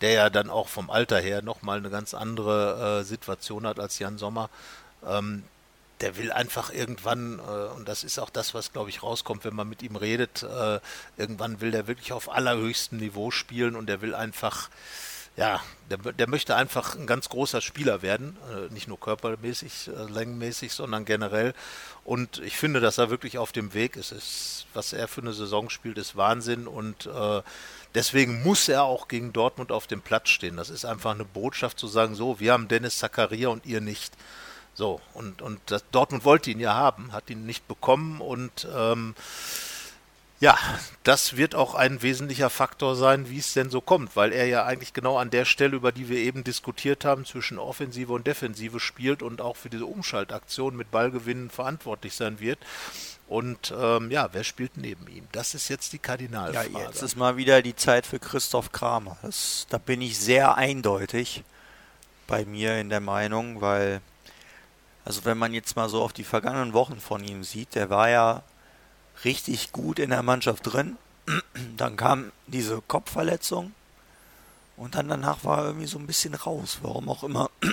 der 0.00 0.12
ja 0.12 0.30
dann 0.30 0.48
auch 0.48 0.68
vom 0.68 0.90
Alter 0.90 1.18
her 1.18 1.42
nochmal 1.42 1.78
eine 1.78 1.90
ganz 1.90 2.14
andere 2.14 3.00
äh, 3.00 3.04
Situation 3.04 3.66
hat 3.66 3.80
als 3.80 3.98
Jan 3.98 4.16
Sommer, 4.18 4.48
ähm, 5.06 5.42
der 6.00 6.16
will 6.16 6.30
einfach 6.32 6.70
irgendwann, 6.72 7.40
äh, 7.40 7.42
und 7.76 7.88
das 7.88 8.04
ist 8.04 8.18
auch 8.18 8.30
das, 8.30 8.54
was 8.54 8.72
glaube 8.72 8.90
ich 8.90 9.02
rauskommt, 9.02 9.44
wenn 9.44 9.54
man 9.54 9.68
mit 9.68 9.82
ihm 9.82 9.96
redet, 9.96 10.44
äh, 10.44 10.80
irgendwann 11.16 11.60
will 11.60 11.72
der 11.72 11.86
wirklich 11.88 12.12
auf 12.12 12.30
allerhöchstem 12.30 12.98
Niveau 12.98 13.30
spielen 13.32 13.74
und 13.74 13.86
der 13.86 14.00
will 14.00 14.14
einfach, 14.14 14.68
ja, 15.36 15.60
der, 15.90 15.98
der 15.98 16.28
möchte 16.28 16.54
einfach 16.54 16.96
ein 16.96 17.06
ganz 17.06 17.28
großer 17.28 17.60
Spieler 17.60 18.02
werden, 18.02 18.36
äh, 18.50 18.72
nicht 18.72 18.86
nur 18.86 19.00
körpermäßig, 19.00 19.88
äh, 19.88 20.10
längenmäßig, 20.10 20.72
sondern 20.72 21.04
generell. 21.04 21.54
Und 22.04 22.38
ich 22.38 22.56
finde, 22.56 22.80
dass 22.80 22.98
er 22.98 23.10
wirklich 23.10 23.38
auf 23.38 23.50
dem 23.50 23.74
Weg 23.74 23.96
ist. 23.96 24.12
ist 24.12 24.66
was 24.74 24.92
er 24.92 25.08
für 25.08 25.22
eine 25.22 25.32
Saison 25.32 25.70
spielt, 25.70 25.98
ist 25.98 26.16
Wahnsinn 26.16 26.66
und 26.66 27.06
äh, 27.06 27.42
deswegen 27.94 28.42
muss 28.42 28.68
er 28.68 28.84
auch 28.84 29.08
gegen 29.08 29.32
Dortmund 29.32 29.72
auf 29.72 29.86
dem 29.86 30.02
Platz 30.02 30.28
stehen. 30.28 30.56
Das 30.56 30.70
ist 30.70 30.84
einfach 30.84 31.12
eine 31.12 31.24
Botschaft 31.24 31.78
zu 31.78 31.86
sagen, 31.86 32.14
so, 32.14 32.40
wir 32.40 32.52
haben 32.52 32.68
Dennis 32.68 32.98
Zakaria 32.98 33.48
und 33.48 33.66
ihr 33.66 33.80
nicht. 33.80 34.14
So, 34.74 35.00
und, 35.14 35.42
und 35.42 35.60
das, 35.66 35.84
Dortmund 35.92 36.24
wollte 36.24 36.50
ihn 36.50 36.58
ja 36.58 36.74
haben, 36.74 37.12
hat 37.12 37.30
ihn 37.30 37.46
nicht 37.46 37.68
bekommen 37.68 38.20
und 38.20 38.66
ähm, 38.74 39.14
ja, 40.40 40.58
das 41.04 41.36
wird 41.36 41.54
auch 41.54 41.74
ein 41.74 42.02
wesentlicher 42.02 42.50
Faktor 42.50 42.96
sein, 42.96 43.30
wie 43.30 43.38
es 43.38 43.54
denn 43.54 43.70
so 43.70 43.80
kommt, 43.80 44.16
weil 44.16 44.32
er 44.32 44.46
ja 44.46 44.64
eigentlich 44.64 44.92
genau 44.92 45.16
an 45.16 45.30
der 45.30 45.44
Stelle, 45.44 45.76
über 45.76 45.92
die 45.92 46.08
wir 46.08 46.18
eben 46.18 46.44
diskutiert 46.44 47.04
haben, 47.04 47.24
zwischen 47.24 47.58
Offensive 47.58 48.12
und 48.12 48.26
Defensive 48.26 48.80
spielt 48.80 49.22
und 49.22 49.40
auch 49.40 49.56
für 49.56 49.70
diese 49.70 49.86
Umschaltaktion 49.86 50.76
mit 50.76 50.90
Ballgewinnen 50.90 51.50
verantwortlich 51.50 52.14
sein 52.14 52.40
wird. 52.40 52.58
Und 53.26 53.72
ähm, 53.78 54.10
ja, 54.10 54.28
wer 54.32 54.44
spielt 54.44 54.76
neben 54.76 55.06
ihm? 55.08 55.26
Das 55.32 55.54
ist 55.54 55.68
jetzt 55.68 55.92
die 55.92 55.96
Ja, 55.96 56.02
Kardinalfrage. 56.02 56.68
jetzt 56.78 57.02
ist 57.02 57.16
mal 57.16 57.36
wieder 57.38 57.62
die 57.62 57.74
Zeit 57.76 58.06
für 58.06 58.18
Christoph 58.18 58.70
Kramer. 58.70 59.16
Das, 59.22 59.66
da 59.70 59.78
bin 59.78 60.02
ich 60.02 60.18
sehr 60.18 60.56
eindeutig 60.56 61.42
bei 62.26 62.44
mir 62.44 62.78
in 62.78 62.90
der 62.90 63.00
Meinung, 63.00 63.62
weil, 63.62 64.02
also 65.06 65.24
wenn 65.24 65.38
man 65.38 65.54
jetzt 65.54 65.74
mal 65.76 65.88
so 65.88 66.02
auf 66.02 66.12
die 66.12 66.24
vergangenen 66.24 66.74
Wochen 66.74 67.00
von 67.00 67.24
ihm 67.24 67.44
sieht, 67.44 67.74
der 67.74 67.88
war 67.88 68.10
ja 68.10 68.42
richtig 69.24 69.72
gut 69.72 69.98
in 69.98 70.10
der 70.10 70.22
Mannschaft 70.22 70.72
drin. 70.72 70.96
Dann 71.76 71.96
kam 71.96 72.32
diese 72.46 72.80
Kopfverletzung 72.82 73.72
und 74.76 74.94
dann 74.96 75.08
danach 75.08 75.44
war 75.44 75.58
er 75.58 75.64
irgendwie 75.66 75.86
so 75.86 75.98
ein 75.98 76.06
bisschen 76.06 76.34
raus, 76.34 76.78
warum 76.82 77.08
auch 77.08 77.22
immer. 77.24 77.50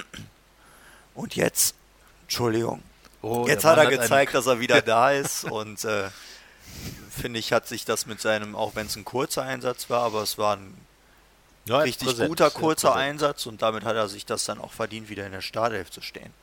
Und 1.15 1.35
jetzt, 1.35 1.75
Entschuldigung, 2.23 2.81
Oh, 3.23 3.45
Jetzt 3.47 3.65
hat 3.65 3.77
er 3.77 3.87
eine- 3.87 3.97
gezeigt, 3.97 4.33
dass 4.33 4.47
er 4.47 4.59
wieder 4.59 4.81
da 4.81 5.11
ist 5.11 5.43
und 5.43 5.83
äh, 5.85 6.09
finde 7.11 7.37
ich, 7.39 7.53
hat 7.53 7.67
sich 7.67 7.85
das 7.85 8.05
mit 8.07 8.19
seinem, 8.21 8.55
auch 8.55 8.73
wenn 8.75 8.87
es 8.87 8.95
ein 8.95 9.05
kurzer 9.05 9.43
Einsatz 9.43 9.89
war, 9.91 10.01
aber 10.03 10.23
es 10.23 10.37
war 10.39 10.55
ein 10.57 10.73
Ja, 11.65 11.79
richtig 11.79 12.07
präsent, 12.07 12.29
guter 12.29 12.49
kurzer. 12.49 12.95
Einsatz 12.95 13.45
und 13.45 13.61
damit 13.61 13.83
hat 13.83 13.95
er 13.95 14.07
sich 14.09 14.25
das 14.25 14.45
dann 14.45 14.59
auch 14.59 14.71
verdient, 14.71 15.09
wieder 15.09 15.25
in 15.25 15.33
der 15.33 15.41
Startelf 15.41 15.91
zu 15.91 16.01
stehen. 16.01 16.33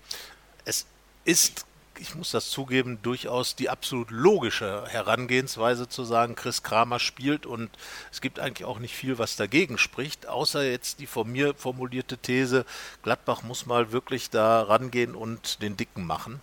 es 0.64 0.86
ist, 1.24 1.64
ich 2.00 2.14
muss 2.14 2.30
das 2.30 2.50
zugeben, 2.50 2.98
durchaus 3.02 3.56
die 3.56 3.68
absolut 3.68 4.10
logische 4.10 4.84
Herangehensweise 4.88 5.88
zu 5.88 6.04
sagen, 6.04 6.34
Chris 6.34 6.62
Kramer 6.62 6.98
spielt 6.98 7.46
und 7.46 7.70
es 8.10 8.20
gibt 8.20 8.38
eigentlich 8.38 8.66
auch 8.66 8.78
nicht 8.78 8.94
viel, 8.94 9.18
was 9.18 9.36
dagegen 9.36 9.78
spricht, 9.78 10.26
außer 10.26 10.64
jetzt 10.64 11.00
die 11.00 11.06
von 11.06 11.30
mir 11.30 11.54
formulierte 11.54 12.18
These, 12.18 12.64
Gladbach 13.02 13.42
muss 13.42 13.66
mal 13.66 13.92
wirklich 13.92 14.30
da 14.30 14.62
rangehen 14.62 15.14
und 15.14 15.62
den 15.62 15.76
Dicken 15.76 16.06
machen. 16.06 16.40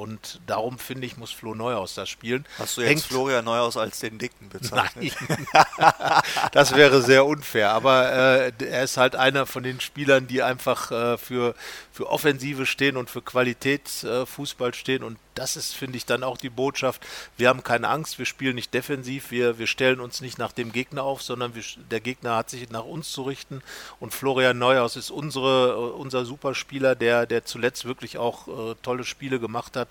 Und 0.00 0.40
darum 0.46 0.78
finde 0.78 1.06
ich, 1.06 1.18
muss 1.18 1.30
Flo 1.30 1.54
Neuhaus 1.54 1.94
da 1.94 2.06
spielen. 2.06 2.46
Hast 2.58 2.78
du 2.78 2.80
jetzt 2.80 2.88
Hängt- 2.90 3.02
Florian 3.02 3.44
Neuhaus 3.44 3.76
als 3.76 4.00
den 4.00 4.16
Dicken 4.16 4.48
bezeichnet? 4.48 5.14
Nein, 5.28 5.46
das 6.52 6.74
wäre 6.74 7.02
sehr 7.02 7.26
unfair. 7.26 7.72
Aber 7.72 8.10
äh, 8.10 8.52
er 8.64 8.84
ist 8.84 8.96
halt 8.96 9.14
einer 9.14 9.44
von 9.44 9.62
den 9.62 9.78
Spielern, 9.80 10.26
die 10.26 10.42
einfach 10.42 10.90
äh, 10.90 11.18
für, 11.18 11.54
für 11.92 12.08
Offensive 12.08 12.64
stehen 12.64 12.96
und 12.96 13.10
für 13.10 13.20
Qualitätsfußball 13.20 14.70
äh, 14.70 14.74
stehen. 14.74 15.02
Und 15.04 15.18
das 15.34 15.56
ist, 15.56 15.74
finde 15.74 15.96
ich, 15.96 16.06
dann 16.06 16.24
auch 16.24 16.36
die 16.36 16.50
Botschaft. 16.50 17.06
Wir 17.36 17.48
haben 17.48 17.62
keine 17.62 17.88
Angst, 17.88 18.18
wir 18.18 18.26
spielen 18.26 18.54
nicht 18.54 18.74
defensiv, 18.74 19.30
wir, 19.30 19.58
wir 19.58 19.66
stellen 19.66 20.00
uns 20.00 20.20
nicht 20.20 20.38
nach 20.38 20.52
dem 20.52 20.72
Gegner 20.72 21.04
auf, 21.04 21.22
sondern 21.22 21.54
wir, 21.54 21.62
der 21.90 22.00
Gegner 22.00 22.36
hat 22.36 22.50
sich 22.50 22.68
nach 22.70 22.84
uns 22.84 23.12
zu 23.12 23.22
richten. 23.22 23.62
Und 24.00 24.12
Florian 24.12 24.58
Neuhaus 24.58 24.96
ist 24.96 25.10
unsere, 25.10 25.72
äh, 25.72 25.98
unser 25.98 26.24
Superspieler, 26.24 26.94
der, 26.94 27.26
der 27.26 27.44
zuletzt 27.44 27.84
wirklich 27.84 28.18
auch 28.18 28.48
äh, 28.48 28.74
tolle 28.82 29.04
Spiele 29.04 29.40
gemacht 29.40 29.76
hat, 29.76 29.88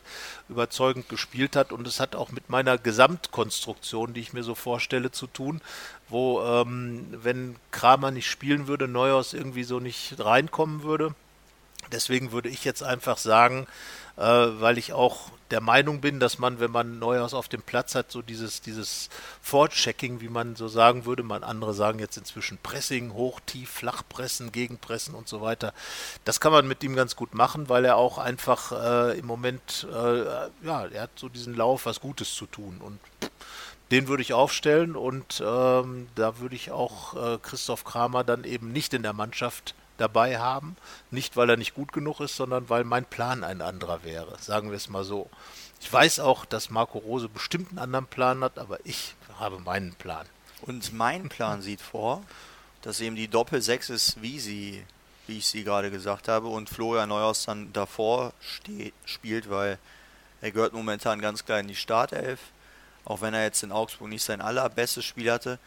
überzeugend 0.50 1.10
gespielt 1.10 1.56
hat. 1.56 1.72
Und 1.72 1.88
es 1.88 2.00
hat 2.00 2.16
auch 2.16 2.32
mit 2.32 2.50
meiner 2.50 2.78
Gesamtkonstruktion, 2.78 4.14
die 4.14 4.22
ich 4.22 4.34
mir 4.34 4.44
so 4.44 4.56
vorstelle, 4.56 5.12
zu 5.12 5.28
tun, 5.28 5.62
wo, 6.10 6.42
ähm, 6.42 7.08
wenn 7.12 7.56
Kramer 7.72 8.12
nicht 8.12 8.30
spielen 8.30 8.68
würde, 8.68 8.88
Neuhaus 8.88 9.34
irgendwie 9.34 9.64
so 9.64 9.80
nicht 9.80 10.20
reinkommen 10.20 10.84
würde 10.84 11.16
Deswegen 11.92 12.32
würde 12.32 12.50
ich 12.50 12.66
jetzt 12.66 12.84
einfach 12.84 13.18
sagen, 13.18 13.68
äh, 14.20 14.62
weil 14.62 14.78
ich 14.78 14.94
auch 14.94 15.32
der 15.50 15.62
Meinung 15.62 16.02
bin, 16.02 16.20
dass 16.20 16.38
man, 16.38 16.60
wenn 16.60 16.72
man 16.72 17.00
Neuhaus 17.00 17.34
auf 17.34 17.48
dem 17.48 17.62
Platz 17.62 17.96
hat, 17.96 18.12
so 18.12 18.22
dieses, 18.22 18.62
dieses 18.62 19.10
Vorchecking, 19.42 20.22
wie 20.22 20.30
man 20.30 20.56
so 20.56 20.68
sagen 20.68 21.06
würde, 21.06 21.24
man 21.24 21.44
andere 21.44 21.74
sagen 21.74 22.00
jetzt 22.00 22.18
inzwischen 22.18 22.60
Pressing, 22.62 23.14
hoch, 23.14 23.40
tief, 23.46 23.70
flach 23.70 24.04
pressen, 24.08 24.52
gegenpressen 24.52 25.16
und 25.16 25.28
so 25.28 25.42
weiter. 25.42 25.74
Das 26.26 26.40
kann 26.40 26.52
man 26.52 26.68
mit 26.68 26.84
ihm 26.84 26.96
ganz 26.96 27.16
gut 27.16 27.34
machen, 27.34 27.70
weil 27.70 27.86
er 27.86 27.96
auch 27.96 28.18
einfach 28.18 28.72
äh, 28.72 29.18
im 29.18 29.26
Moment, 29.26 29.88
äh, 29.92 30.24
ja, 30.66 30.86
er 30.86 31.02
hat 31.04 31.12
so 31.16 31.30
diesen 31.30 31.56
Lauf, 31.56 31.86
was 31.86 32.00
Gutes 32.00 32.36
zu 32.36 32.46
tun 32.46 32.80
und 32.84 33.00
den 33.92 34.08
würde 34.08 34.22
ich 34.22 34.34
aufstellen 34.34 34.96
und 34.96 35.42
ähm, 35.44 36.08
da 36.14 36.38
würde 36.38 36.56
ich 36.56 36.72
auch 36.72 37.16
äh, 37.16 37.40
Christoph 37.42 37.84
Kramer 37.86 38.24
dann 38.24 38.44
eben 38.44 38.72
nicht 38.72 38.94
in 38.94 39.02
der 39.02 39.14
Mannschaft 39.14 39.74
dabei 40.00 40.40
haben. 40.40 40.76
Nicht, 41.12 41.38
weil 41.38 41.50
er 41.50 41.58
nicht 41.58 41.74
gut 41.74 41.92
genug 41.94 42.20
ist, 42.20 42.36
sondern 42.36 42.70
weil 42.70 42.84
mein 42.84 43.06
Plan 43.06 43.44
ein 43.44 43.62
anderer 43.62 44.04
wäre, 44.04 44.38
sagen 44.40 44.70
wir 44.70 44.78
es 44.78 44.90
mal 44.90 45.04
so. 45.04 45.30
Ich 45.82 45.92
weiß 45.92 46.20
auch, 46.20 46.46
dass 46.46 46.70
Marco 46.70 46.98
Rose 46.98 47.30
bestimmt 47.30 47.70
einen 47.70 47.80
anderen 47.80 48.08
Plan 48.08 48.44
hat, 48.44 48.60
aber 48.60 48.80
ich 48.84 49.16
habe 49.38 49.60
meinen 49.60 49.94
Plan. 49.94 50.26
Und 50.62 50.94
mein 50.94 51.30
Plan 51.30 51.62
sieht 51.62 51.82
vor, 51.82 52.24
dass 52.82 53.00
eben 53.00 53.16
die 53.16 53.28
Doppel-6 53.28 53.92
ist, 53.92 54.22
wie 54.22 54.40
sie, 54.40 54.86
wie 55.28 55.38
ich 55.38 55.48
sie 55.48 55.64
gerade 55.64 55.92
gesagt 55.92 56.28
habe, 56.28 56.48
und 56.48 56.70
Florian 56.70 57.10
Neuhaus 57.10 57.46
dann 57.46 57.72
davor 57.74 58.34
steht, 58.42 58.94
spielt, 59.06 59.50
weil 59.50 59.78
er 60.42 60.52
gehört 60.52 60.74
momentan 60.74 61.22
ganz 61.22 61.46
klar 61.46 61.60
in 61.60 61.68
die 61.68 61.76
Startelf, 61.76 62.40
auch 63.06 63.22
wenn 63.22 63.34
er 63.34 63.44
jetzt 63.44 63.64
in 63.64 63.72
Augsburg 63.72 64.10
nicht 64.10 64.24
sein 64.24 64.42
allerbestes 64.42 65.06
Spiel 65.06 65.32
hatte. 65.32 65.60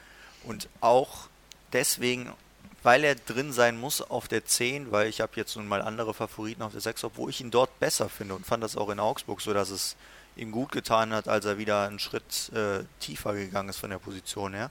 Und 0.45 0.68
auch 0.80 1.28
deswegen 1.72 2.33
weil 2.82 3.04
er 3.04 3.14
drin 3.14 3.52
sein 3.52 3.78
muss 3.78 4.00
auf 4.00 4.28
der 4.28 4.44
10, 4.44 4.90
weil 4.90 5.08
ich 5.08 5.20
habe 5.20 5.32
jetzt 5.36 5.56
nun 5.56 5.68
mal 5.68 5.82
andere 5.82 6.14
Favoriten 6.14 6.62
auf 6.62 6.72
der 6.72 6.80
6, 6.80 7.04
obwohl 7.04 7.30
ich 7.30 7.40
ihn 7.40 7.50
dort 7.50 7.78
besser 7.78 8.08
finde 8.08 8.34
und 8.34 8.46
fand 8.46 8.62
das 8.62 8.76
auch 8.76 8.90
in 8.90 9.00
Augsburg 9.00 9.40
so, 9.40 9.54
dass 9.54 9.70
es 9.70 9.96
ihm 10.36 10.50
gut 10.50 10.72
getan 10.72 11.12
hat, 11.12 11.28
als 11.28 11.44
er 11.44 11.58
wieder 11.58 11.86
einen 11.86 11.98
Schritt 11.98 12.50
äh, 12.54 12.84
tiefer 13.00 13.34
gegangen 13.34 13.68
ist 13.68 13.78
von 13.78 13.90
der 13.90 13.98
Position 13.98 14.54
her. 14.54 14.70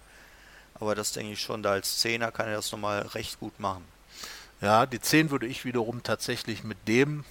Aber 0.75 0.95
das 0.95 1.13
denke 1.13 1.33
ich 1.33 1.41
schon, 1.41 1.63
da 1.63 1.71
als 1.71 1.99
Zehner 1.99 2.31
kann 2.31 2.47
er 2.47 2.55
das 2.55 2.71
nochmal 2.71 3.01
recht 3.01 3.39
gut 3.39 3.59
machen. 3.59 3.85
Ja, 4.61 4.85
die 4.85 4.99
10 4.99 5.31
würde 5.31 5.47
ich 5.47 5.63
wiederum 5.63 6.03
tatsächlich 6.03 6.63
mit 6.63 6.87
dem 6.87 7.23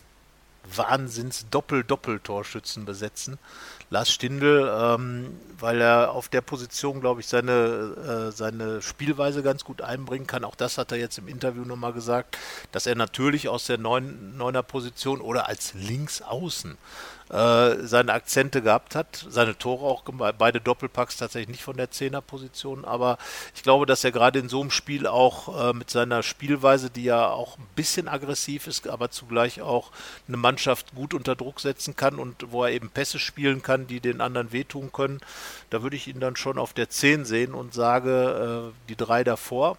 Wahnsinns-Doppel-Doppel-Torschützen 0.75 2.85
besetzen. 2.85 3.39
Lars 3.91 4.11
Stindl, 4.13 4.71
ähm, 4.73 5.37
weil 5.59 5.81
er 5.81 6.13
auf 6.13 6.29
der 6.29 6.43
Position, 6.43 7.01
glaube 7.01 7.21
ich, 7.21 7.27
seine, 7.27 8.29
äh, 8.31 8.33
seine 8.33 8.81
Spielweise 8.83 9.43
ganz 9.43 9.65
gut 9.65 9.83
einbringen 9.83 10.29
kann. 10.29 10.45
Auch 10.45 10.55
das 10.55 10.79
hat 10.79 10.93
er 10.93 10.99
jetzt 10.99 11.19
im 11.19 11.27
Interview 11.27 11.65
nochmal 11.65 11.93
gesagt, 11.93 12.39
dass 12.71 12.87
er 12.87 12.95
natürlich 12.95 13.49
aus 13.49 13.67
der 13.67 13.79
Neuner 13.79 14.63
Position 14.63 15.21
oder 15.21 15.49
als 15.49 15.75
Linksaußen 15.75 16.79
äh, 17.31 17.87
seine 17.87 18.13
Akzente 18.13 18.61
gehabt 18.61 18.95
hat, 18.95 19.25
seine 19.29 19.57
Tore 19.57 19.87
auch 19.87 20.05
gemacht, 20.05 20.35
beide 20.39 20.61
Doppelpacks 20.61 21.17
tatsächlich 21.17 21.49
nicht 21.49 21.63
von 21.63 21.77
der 21.77 21.91
Zehnerposition, 21.91 22.85
aber 22.85 23.19
ich 23.55 23.63
glaube, 23.63 23.87
dass 23.87 24.03
er 24.03 24.11
gerade 24.11 24.41
in 24.41 24.49
so 24.49 24.61
einem 24.61 24.73
Spiel 24.73 25.07
auch 25.07 25.71
äh, 25.71 25.73
mit 25.73 25.91
seiner 25.91 26.23
Spielweise, 26.23 26.91
die 26.91 27.05
ja 27.05 27.29
auch 27.29 27.57
ein 27.59 27.67
bisschen 27.77 28.09
aggressiv 28.09 28.67
ist, 28.67 28.89
aber 28.89 29.11
zugleich 29.11 29.63
auch 29.63 29.93
eine 30.27 30.39
Mannschaft 30.39 30.95
gut 30.95 31.15
unter 31.15 31.37
Druck 31.37 31.61
setzen 31.61 31.95
kann 31.95 32.17
und 32.17 32.51
wo 32.51 32.65
er 32.65 32.73
eben 32.73 32.91
Pässe 32.91 33.21
spielen 33.21 33.63
kann, 33.63 33.87
die 33.87 34.01
den 34.01 34.21
anderen 34.21 34.51
wehtun 34.51 34.91
können, 34.93 35.21
da 35.71 35.83
würde 35.83 35.97
ich 35.97 36.09
ihn 36.09 36.21
dann 36.21 36.35
schon 36.37 36.59
auf 36.59 36.73
der 36.73 36.91
10 36.91 37.25
sehen 37.25 37.55
und 37.55 37.75
sage, 37.75 38.73
äh, 38.73 38.89
die 38.89 38.97
drei 38.97 39.23
davor. 39.23 39.79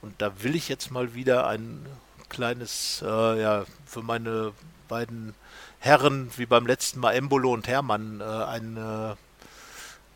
Und 0.00 0.14
da 0.22 0.44
will 0.44 0.54
ich 0.54 0.68
jetzt 0.68 0.92
mal 0.92 1.14
wieder 1.14 1.48
ein 1.48 1.84
kleines, 2.28 3.02
äh, 3.04 3.40
ja, 3.40 3.64
für 3.84 4.02
meine 4.02 4.52
beiden 4.86 5.34
Herren, 5.80 6.30
wie 6.36 6.46
beim 6.46 6.66
letzten 6.66 7.00
Mal 7.00 7.12
Embolo 7.12 7.52
und 7.52 7.68
Hermann, 7.68 8.20
äh, 8.20 8.24
einen, 8.24 8.76
äh, 8.76 9.14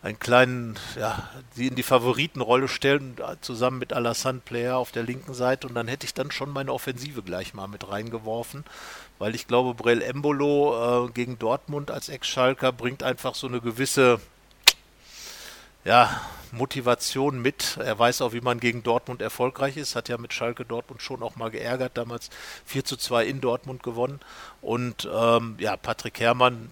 einen 0.02 0.18
kleinen, 0.18 0.76
ja, 0.98 1.28
die 1.56 1.68
in 1.68 1.76
die 1.76 1.84
Favoritenrolle 1.84 2.66
stellen, 2.66 3.16
zusammen 3.40 3.78
mit 3.78 3.92
Alassane 3.92 4.40
Player 4.44 4.76
auf 4.76 4.90
der 4.90 5.04
linken 5.04 5.32
Seite. 5.32 5.68
Und 5.68 5.74
dann 5.74 5.86
hätte 5.86 6.06
ich 6.06 6.14
dann 6.14 6.32
schon 6.32 6.50
meine 6.50 6.72
Offensive 6.72 7.22
gleich 7.22 7.54
mal 7.54 7.68
mit 7.68 7.88
reingeworfen, 7.88 8.64
weil 9.20 9.36
ich 9.36 9.46
glaube, 9.46 9.74
Brell 9.74 10.02
Embolo 10.02 11.06
äh, 11.06 11.12
gegen 11.12 11.38
Dortmund 11.38 11.92
als 11.92 12.08
Ex-Schalker 12.08 12.72
bringt 12.72 13.04
einfach 13.04 13.36
so 13.36 13.46
eine 13.46 13.60
gewisse 13.60 14.18
ja, 15.84 16.20
Motivation 16.52 17.40
mit. 17.40 17.78
Er 17.78 17.98
weiß 17.98 18.20
auch, 18.20 18.32
wie 18.32 18.42
man 18.42 18.60
gegen 18.60 18.82
Dortmund 18.82 19.22
erfolgreich 19.22 19.76
ist. 19.76 19.96
Hat 19.96 20.08
ja 20.08 20.18
mit 20.18 20.32
Schalke 20.34 20.64
Dortmund 20.64 21.02
schon 21.02 21.22
auch 21.22 21.36
mal 21.36 21.50
geärgert. 21.50 21.92
Damals 21.96 22.28
4 22.66 22.84
zu 22.84 22.96
2 22.96 23.24
in 23.24 23.40
Dortmund 23.40 23.82
gewonnen. 23.82 24.20
Und 24.60 25.08
ähm, 25.12 25.56
ja, 25.58 25.76
Patrick 25.76 26.20
Herrmann 26.20 26.70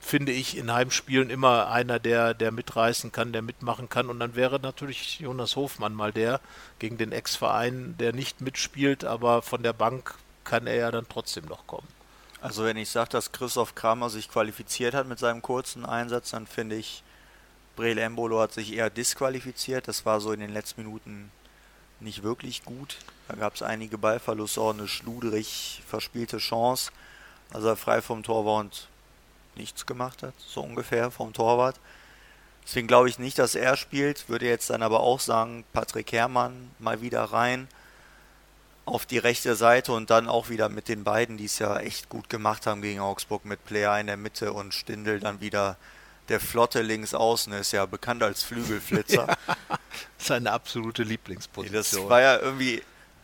finde 0.00 0.32
ich 0.32 0.56
in 0.56 0.72
Heimspielen 0.72 1.30
immer 1.30 1.68
einer, 1.70 1.98
der, 1.98 2.34
der 2.34 2.52
mitreißen 2.52 3.12
kann, 3.12 3.32
der 3.32 3.42
mitmachen 3.42 3.88
kann. 3.88 4.08
Und 4.08 4.20
dann 4.20 4.34
wäre 4.34 4.58
natürlich 4.60 5.20
Jonas 5.20 5.56
Hofmann 5.56 5.94
mal 5.94 6.12
der 6.12 6.40
gegen 6.78 6.98
den 6.98 7.12
Ex-Verein, 7.12 7.96
der 7.98 8.12
nicht 8.12 8.40
mitspielt, 8.40 9.04
aber 9.04 9.42
von 9.42 9.62
der 9.62 9.72
Bank 9.72 10.14
kann 10.44 10.66
er 10.66 10.74
ja 10.74 10.90
dann 10.90 11.06
trotzdem 11.08 11.44
noch 11.46 11.66
kommen. 11.66 11.86
Also 12.40 12.64
wenn 12.64 12.76
ich 12.76 12.90
sage, 12.90 13.10
dass 13.10 13.30
Christoph 13.30 13.76
Kramer 13.76 14.10
sich 14.10 14.28
qualifiziert 14.28 14.94
hat 14.94 15.06
mit 15.06 15.20
seinem 15.20 15.40
kurzen 15.40 15.86
Einsatz, 15.86 16.30
dann 16.30 16.48
finde 16.48 16.74
ich, 16.74 17.04
Breel 17.76 17.98
Embolo 17.98 18.40
hat 18.40 18.52
sich 18.52 18.74
eher 18.74 18.90
disqualifiziert. 18.90 19.88
Das 19.88 20.04
war 20.04 20.20
so 20.20 20.32
in 20.32 20.40
den 20.40 20.52
letzten 20.52 20.82
Minuten 20.82 21.30
nicht 22.00 22.22
wirklich 22.22 22.64
gut. 22.64 22.98
Da 23.28 23.36
gab 23.36 23.54
es 23.54 23.62
einige 23.62 23.98
Ballverluste, 23.98 24.60
auch 24.60 24.74
eine 24.74 24.88
schludrig 24.88 25.82
verspielte 25.86 26.38
Chance, 26.38 26.90
als 27.50 27.64
er 27.64 27.76
frei 27.76 28.02
vom 28.02 28.22
Tor 28.22 28.44
war 28.44 28.60
und 28.60 28.88
nichts 29.54 29.86
gemacht 29.86 30.22
hat, 30.22 30.34
so 30.38 30.62
ungefähr 30.62 31.10
vom 31.10 31.32
Torwart. 31.32 31.78
Deswegen 32.64 32.86
glaube 32.86 33.08
ich 33.08 33.18
nicht, 33.18 33.38
dass 33.38 33.54
er 33.54 33.76
spielt. 33.76 34.28
Würde 34.28 34.46
jetzt 34.46 34.70
dann 34.70 34.82
aber 34.82 35.00
auch 35.00 35.20
sagen, 35.20 35.64
Patrick 35.72 36.12
Herrmann 36.12 36.70
mal 36.78 37.00
wieder 37.00 37.24
rein 37.24 37.68
auf 38.84 39.06
die 39.06 39.18
rechte 39.18 39.54
Seite 39.54 39.92
und 39.92 40.10
dann 40.10 40.28
auch 40.28 40.48
wieder 40.48 40.68
mit 40.68 40.88
den 40.88 41.04
beiden, 41.04 41.36
die 41.36 41.44
es 41.44 41.58
ja 41.58 41.78
echt 41.78 42.08
gut 42.08 42.28
gemacht 42.28 42.66
haben 42.66 42.82
gegen 42.82 43.00
Augsburg 43.00 43.44
mit 43.44 43.64
Player 43.64 43.98
in 44.00 44.06
der 44.06 44.16
Mitte 44.16 44.52
und 44.52 44.74
Stindel 44.74 45.20
dann 45.20 45.40
wieder 45.40 45.76
der 46.28 46.40
flotte 46.40 46.82
Linksaußen 46.82 47.52
ist 47.54 47.72
ja 47.72 47.86
bekannt 47.86 48.22
als 48.22 48.42
Flügelflitzer. 48.42 49.26
ja, 49.48 49.78
seine 50.18 50.52
absolute 50.52 51.02
Lieblingsposition. 51.02 52.02
Das 52.02 52.10
war 52.10 52.20
ja 52.20 52.38
irgendwie, 52.38 52.82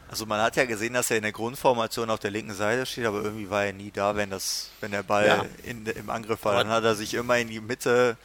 also 0.09 0.27
man 0.27 0.41
hat 0.41 0.57
ja 0.57 0.65
gesehen, 0.65 0.95
dass 0.95 1.11
er 1.11 1.19
in 1.19 1.23
der 1.23 1.33
Grundformation 1.33 2.11
auf 2.11 2.19
der 2.19 2.31
linken 2.31 2.55
Seite 2.55 2.87
steht, 2.87 3.07
aber 3.07 3.23
irgendwie 3.23 3.49
war 3.51 3.65
er 3.65 3.73
nie 3.73 3.91
da, 3.91 4.17
wenn 4.17 4.31
das, 4.31 4.71
wenn 4.81 4.91
der 4.91 5.03
Ball 5.03 5.27
ja. 5.27 5.45
in, 5.63 5.87
im 5.87 6.11
Angriff 6.11 6.45
war. 6.45 6.55
Dann 6.55 6.69
hat 6.69 6.85
er 6.85 6.95
sich 6.95 7.15
immer 7.15 7.39
in 7.39 7.49
die 7.49 7.61
Mitte 7.61 8.17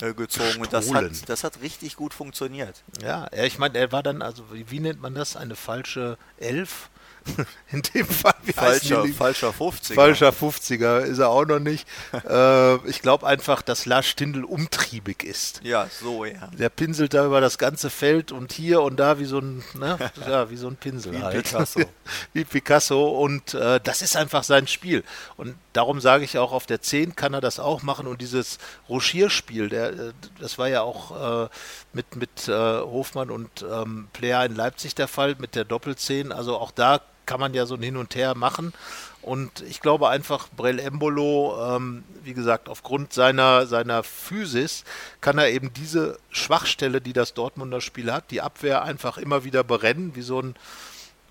äh, 0.00 0.14
gezogen 0.14 0.60
und 0.60 0.72
das 0.72 0.92
hat, 0.92 1.28
das 1.28 1.44
hat 1.44 1.60
richtig 1.60 1.96
gut 1.96 2.14
funktioniert. 2.14 2.82
Ja, 3.02 3.30
ich 3.32 3.58
meine, 3.58 3.78
er 3.78 3.92
war 3.92 4.02
dann, 4.02 4.22
also 4.22 4.52
wie, 4.52 4.70
wie 4.70 4.80
nennt 4.80 5.00
man 5.00 5.14
das, 5.14 5.36
eine 5.36 5.56
falsche 5.56 6.18
Elf? 6.38 6.90
In 7.72 7.82
dem 7.82 8.06
Fall, 8.06 8.34
wie 8.44 8.52
falscher, 8.52 9.04
falscher 9.06 9.50
50er. 9.50 9.94
Falscher 9.94 10.30
50er 10.30 11.00
ist 11.00 11.18
er 11.18 11.28
auch 11.28 11.44
noch 11.44 11.58
nicht. 11.58 11.86
äh, 12.28 12.76
ich 12.88 13.02
glaube 13.02 13.26
einfach, 13.26 13.62
dass 13.62 13.86
Lars 13.86 14.06
Stindl 14.06 14.44
umtriebig 14.44 15.22
ist. 15.22 15.60
Ja, 15.62 15.86
so, 16.00 16.24
ja. 16.24 16.48
Der 16.58 16.70
pinselt 16.70 17.14
da 17.14 17.26
über 17.26 17.40
das 17.40 17.58
ganze 17.58 17.90
Feld 17.90 18.32
und 18.32 18.52
hier 18.52 18.80
und 18.82 18.96
da 18.96 19.18
wie 19.18 19.24
so 19.24 19.38
ein, 19.38 19.62
ne? 19.74 19.98
ja, 20.28 20.50
wie 20.50 20.56
so 20.56 20.68
ein 20.68 20.76
Pinsel 20.76 21.12
wie 21.12 21.22
halt. 21.22 21.44
Picasso. 21.44 21.80
wie 22.32 22.44
Picasso 22.44 23.08
und 23.08 23.54
äh, 23.54 23.80
das 23.82 24.02
ist 24.02 24.16
einfach 24.16 24.44
sein 24.44 24.66
Spiel. 24.66 25.04
Und 25.36 25.54
darum 25.72 26.00
sage 26.00 26.24
ich 26.24 26.38
auch, 26.38 26.52
auf 26.52 26.66
der 26.66 26.80
10 26.80 27.16
kann 27.16 27.34
er 27.34 27.40
das 27.40 27.60
auch 27.60 27.82
machen 27.82 28.06
und 28.06 28.20
dieses 28.20 28.58
Rochierspiel, 28.88 29.68
der, 29.68 29.90
äh, 29.90 30.12
das 30.40 30.58
war 30.58 30.68
ja 30.68 30.82
auch 30.82 31.44
äh, 31.44 31.48
mit, 31.92 32.16
mit 32.16 32.48
äh, 32.48 32.52
Hofmann 32.52 33.30
und 33.30 33.64
ähm, 33.70 34.08
Player 34.12 34.44
in 34.44 34.54
Leipzig 34.54 34.94
der 34.94 35.08
Fall, 35.08 35.36
mit 35.38 35.54
der 35.54 35.64
Doppelzehn. 35.64 36.32
Also 36.32 36.56
auch 36.56 36.70
da 36.70 37.00
kann 37.28 37.38
man 37.38 37.52
ja 37.52 37.66
so 37.66 37.74
ein 37.74 37.82
Hin 37.82 37.98
und 37.98 38.16
Her 38.16 38.34
machen. 38.34 38.72
Und 39.20 39.60
ich 39.68 39.80
glaube 39.80 40.08
einfach, 40.08 40.48
Brell 40.56 40.78
Embolo, 40.78 41.76
ähm, 41.76 42.02
wie 42.24 42.32
gesagt, 42.32 42.70
aufgrund 42.70 43.12
seiner, 43.12 43.66
seiner 43.66 44.02
Physis 44.02 44.84
kann 45.20 45.36
er 45.36 45.50
eben 45.50 45.72
diese 45.74 46.18
Schwachstelle, 46.30 47.02
die 47.02 47.12
das 47.12 47.34
Dortmunder 47.34 47.82
Spiel 47.82 48.10
hat, 48.10 48.30
die 48.30 48.40
Abwehr 48.40 48.82
einfach 48.82 49.18
immer 49.18 49.44
wieder 49.44 49.62
berennen, 49.62 50.12
wie 50.14 50.22
so 50.22 50.40
ein 50.40 50.56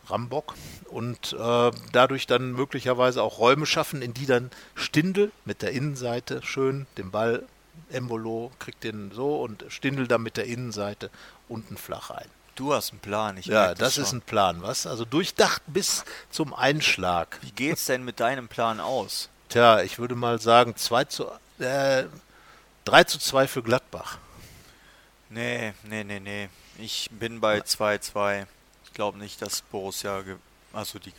Rambock 0.08 0.54
und 0.86 1.34
äh, 1.34 1.72
dadurch 1.92 2.28
dann 2.28 2.52
möglicherweise 2.52 3.24
auch 3.24 3.40
Räume 3.40 3.66
schaffen, 3.66 4.04
in 4.04 4.14
die 4.14 4.28
dann 4.28 4.52
Stindel 4.76 5.32
mit 5.46 5.64
der 5.64 5.72
Innenseite 5.72 6.42
schön 6.44 6.86
den 6.98 7.10
Ball, 7.10 7.44
Embolo 7.90 8.52
kriegt 8.60 8.84
den 8.84 9.12
so 9.12 9.42
und 9.42 9.66
Stindel 9.70 10.08
dann 10.08 10.22
mit 10.22 10.38
der 10.38 10.46
Innenseite 10.46 11.10
unten 11.50 11.76
flach 11.76 12.12
ein. 12.12 12.37
Du 12.58 12.74
hast 12.74 12.92
einen 12.92 13.00
Plan. 13.00 13.38
Ich 13.38 13.46
ja, 13.46 13.70
das, 13.70 13.96
das 13.96 13.98
ist 14.00 14.14
ein 14.14 14.22
Plan, 14.22 14.64
was? 14.64 14.88
Also 14.88 15.06
durchdacht 15.06 15.62
bis 15.68 16.04
zum 16.32 16.56
Einschlag. 16.56 17.38
Wie 17.42 17.52
geht's 17.52 17.86
denn 17.86 18.04
mit 18.04 18.20
deinem 18.20 18.48
Plan 18.48 18.80
aus? 18.80 19.30
Tja, 19.48 19.82
ich 19.82 20.00
würde 20.00 20.16
mal 20.16 20.42
sagen 20.42 20.76
2 20.76 21.04
zu 21.06 21.28
äh, 21.60 22.06
3 22.86 23.04
zu 23.04 23.20
2 23.20 23.48
für 23.48 23.62
Gladbach. 23.62 24.18
Nee, 25.30 25.74
nee, 25.84 26.04
nee, 26.04 26.20
nee. 26.20 26.50
Ich 26.80 27.10
bin 27.12 27.40
bei 27.40 27.60
2-2. 27.60 28.48
Ich 28.86 28.94
glaube 28.94 29.20
nicht, 29.20 29.42
dass 29.42 29.62
Borussia, 29.62 30.24
also 30.74 30.98
die 30.98 31.14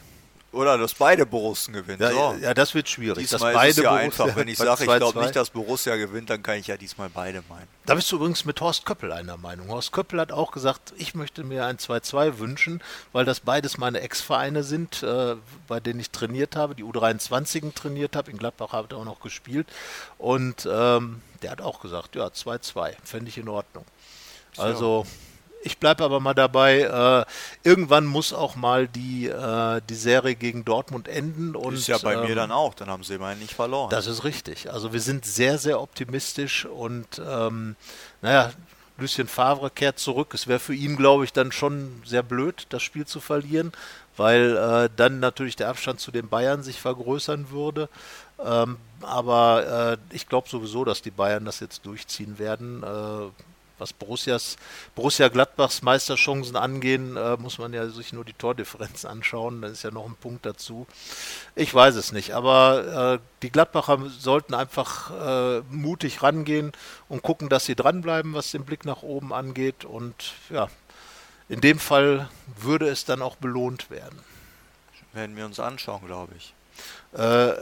Oder 0.51 0.79
dass 0.79 0.95
beide 0.95 1.27
Borussen 1.27 1.75
gewinnen. 1.75 2.01
Ja, 2.01 2.11
so. 2.11 2.35
ja, 2.41 2.55
das 2.55 2.75
wird 2.75 2.89
schwierig. 2.89 3.19
Diesmal 3.29 3.53
dass 3.53 3.61
beide 3.61 3.71
ist 3.71 3.79
es 3.79 3.85
ja 3.85 3.91
Borussia- 3.91 4.01
einfach. 4.25 4.37
Wenn 4.37 4.49
ich 4.49 4.57
sage, 4.59 4.85
ich 4.85 4.89
2-2. 4.91 4.97
glaube 4.99 5.21
nicht, 5.21 5.37
dass 5.37 5.51
Borussia 5.51 5.97
gewinnt, 5.97 6.31
dann 6.31 6.43
kann 6.43 6.57
ich 6.57 6.67
ja 6.69 6.79
diesmal 6.79 7.11
beide 7.11 7.43
meinen. 7.51 7.69
Da 7.85 7.95
bist 7.95 8.11
du 8.11 8.17
übrigens 8.17 8.47
mit 8.47 8.59
Horst 8.63 8.87
Köppel 8.87 9.13
einer 9.13 9.37
Meinung. 9.37 9.69
Horst 9.69 9.93
Köppel 9.93 10.19
hat 10.21 10.33
auch 10.33 10.51
gesagt, 10.51 10.95
ich 10.97 11.15
möchte 11.15 11.45
mir 11.45 11.67
ein 11.67 11.77
2-2 11.77 12.39
wünschen, 12.39 12.83
weil 13.13 13.27
das 13.27 13.41
beides 13.41 13.77
meine 13.77 14.01
Ex-Vereine 14.01 14.63
sind, 14.63 15.03
äh, 15.03 15.37
bei 15.67 15.81
denen 15.81 16.01
ich 16.01 16.11
trainiert 16.11 16.57
habe, 16.57 16.75
die 16.75 16.85
U23 16.85 17.75
trainiert 17.75 18.17
habe. 18.17 18.31
In 18.31 18.39
Gladbach 18.39 18.73
habe 18.73 18.89
ich 18.91 18.97
auch 18.97 19.05
noch 19.05 19.21
gespielt. 19.21 19.67
Und 20.17 20.67
ähm, 20.71 21.21
der 21.43 21.51
hat 21.51 21.61
auch 21.61 21.81
gesagt, 21.81 22.17
ja, 22.17 22.27
2-2, 22.27 22.95
fände 23.05 23.29
ich 23.29 23.37
in 23.37 23.49
Ordnung. 23.49 23.85
Also, 24.57 25.07
ich 25.63 25.79
bleibe 25.79 26.05
aber 26.05 26.21
mal 26.21 26.35
dabei, 26.35 26.81
äh, 26.81 27.69
irgendwann 27.69 28.07
muss 28.07 28.33
auch 28.33 28.57
mal 28.57 28.89
die, 28.89 29.27
äh, 29.27 29.81
die 29.89 29.95
Serie 29.95 30.35
gegen 30.35 30.65
Dortmund 30.65 31.09
enden. 31.09 31.57
Und, 31.57 31.75
ist 31.75 31.89
ja 31.89 31.99
bei 31.99 32.17
mir 32.17 32.31
ähm, 32.31 32.37
dann 32.37 32.53
auch, 32.53 32.75
dann 32.75 32.89
haben 32.89 33.03
sie 33.03 33.15
immerhin 33.15 33.39
nicht 33.39 33.55
verloren. 33.55 33.91
das 33.91 34.07
ist 34.07 34.25
richtig. 34.25 34.71
Also 34.73 34.93
wir 34.93 35.01
sind 35.01 35.25
sehr, 35.25 35.59
sehr 35.59 35.81
optimistisch 35.81 36.65
und 36.65 37.21
ähm, 37.27 37.77
naja, 38.23 38.53
Lucien 38.99 39.29
Favre 39.29 39.71
kehrt 39.71 39.99
zurück. 39.99 40.35
Es 40.35 40.49
wäre 40.49 40.59
für 40.59 40.75
ihn, 40.75 40.97
glaube 40.97 41.25
ich, 41.25 41.33
dann 41.33 41.53
schon 41.53 42.03
sehr 42.05 42.23
blöd, 42.23 42.67
das 42.71 42.83
Spiel 42.83 43.07
zu 43.07 43.21
verlieren, 43.21 43.73
weil 44.17 44.57
äh, 44.57 44.91
dann 44.95 45.21
natürlich 45.21 45.57
der 45.57 45.69
Abstand 45.69 46.01
zu 46.01 46.11
den 46.11 46.29
Bayern 46.29 46.63
sich 46.63 46.81
vergrößern 46.81 47.51
würde. 47.51 47.89
Ähm, 48.45 48.77
aber 49.03 49.99
äh, 50.11 50.15
ich 50.15 50.29
glaube 50.29 50.49
sowieso, 50.49 50.85
dass 50.85 51.03
die 51.03 51.11
Bayern 51.11 51.45
das 51.45 51.61
jetzt 51.61 51.87
durchziehen 51.87 52.39
werden. 52.39 52.83
Was 53.79 53.93
Borussias, 53.93 54.57
Borussia 54.95 55.29
Gladbachs 55.29 55.83
Meisterchancen 55.83 56.57
angehen, 56.57 57.17
äh, 57.17 57.37
muss 57.37 57.59
man 57.59 57.73
ja 57.73 57.89
sich 57.89 58.13
nur 58.13 58.25
die 58.25 58.33
Tordifferenz 58.33 59.05
anschauen. 59.05 59.63
Da 59.63 59.69
ist 59.69 59.85
ja 59.85 59.91
noch 59.91 60.07
ein 60.07 60.17
Punkt 60.17 60.45
dazu. 60.47 60.87
Ich 61.55 61.73
weiß 61.73 61.95
es 61.97 62.13
nicht, 62.13 62.33
aber 62.33 63.15
äh, 63.15 63.25
die 63.43 63.51
Gladbacher 63.51 63.99
sollten 64.19 64.55
einfach 64.55 65.11
äh, 65.11 65.61
mutig 65.71 66.23
rangehen 66.23 66.73
und 67.09 67.23
gucken, 67.23 67.49
dass 67.49 67.65
sie 67.65 67.75
dranbleiben, 67.75 68.35
was 68.35 68.51
den 68.51 68.65
Blick 68.65 68.85
nach 68.85 69.03
oben 69.03 69.33
angeht. 69.33 69.85
Und 69.85 70.33
ja, 70.51 70.69
in 71.49 71.61
dem 71.61 71.79
Fall 71.79 72.29
würde 72.57 72.89
es 72.89 73.05
dann 73.05 73.23
auch 73.23 73.37
belohnt 73.37 73.91
werden. 73.91 74.19
Werden 75.13 75.37
wir 75.37 75.47
uns 75.47 75.61
anschauen, 75.61 76.07
glaube 76.07 76.35
ich. 76.37 76.55
Äh, 77.19 77.55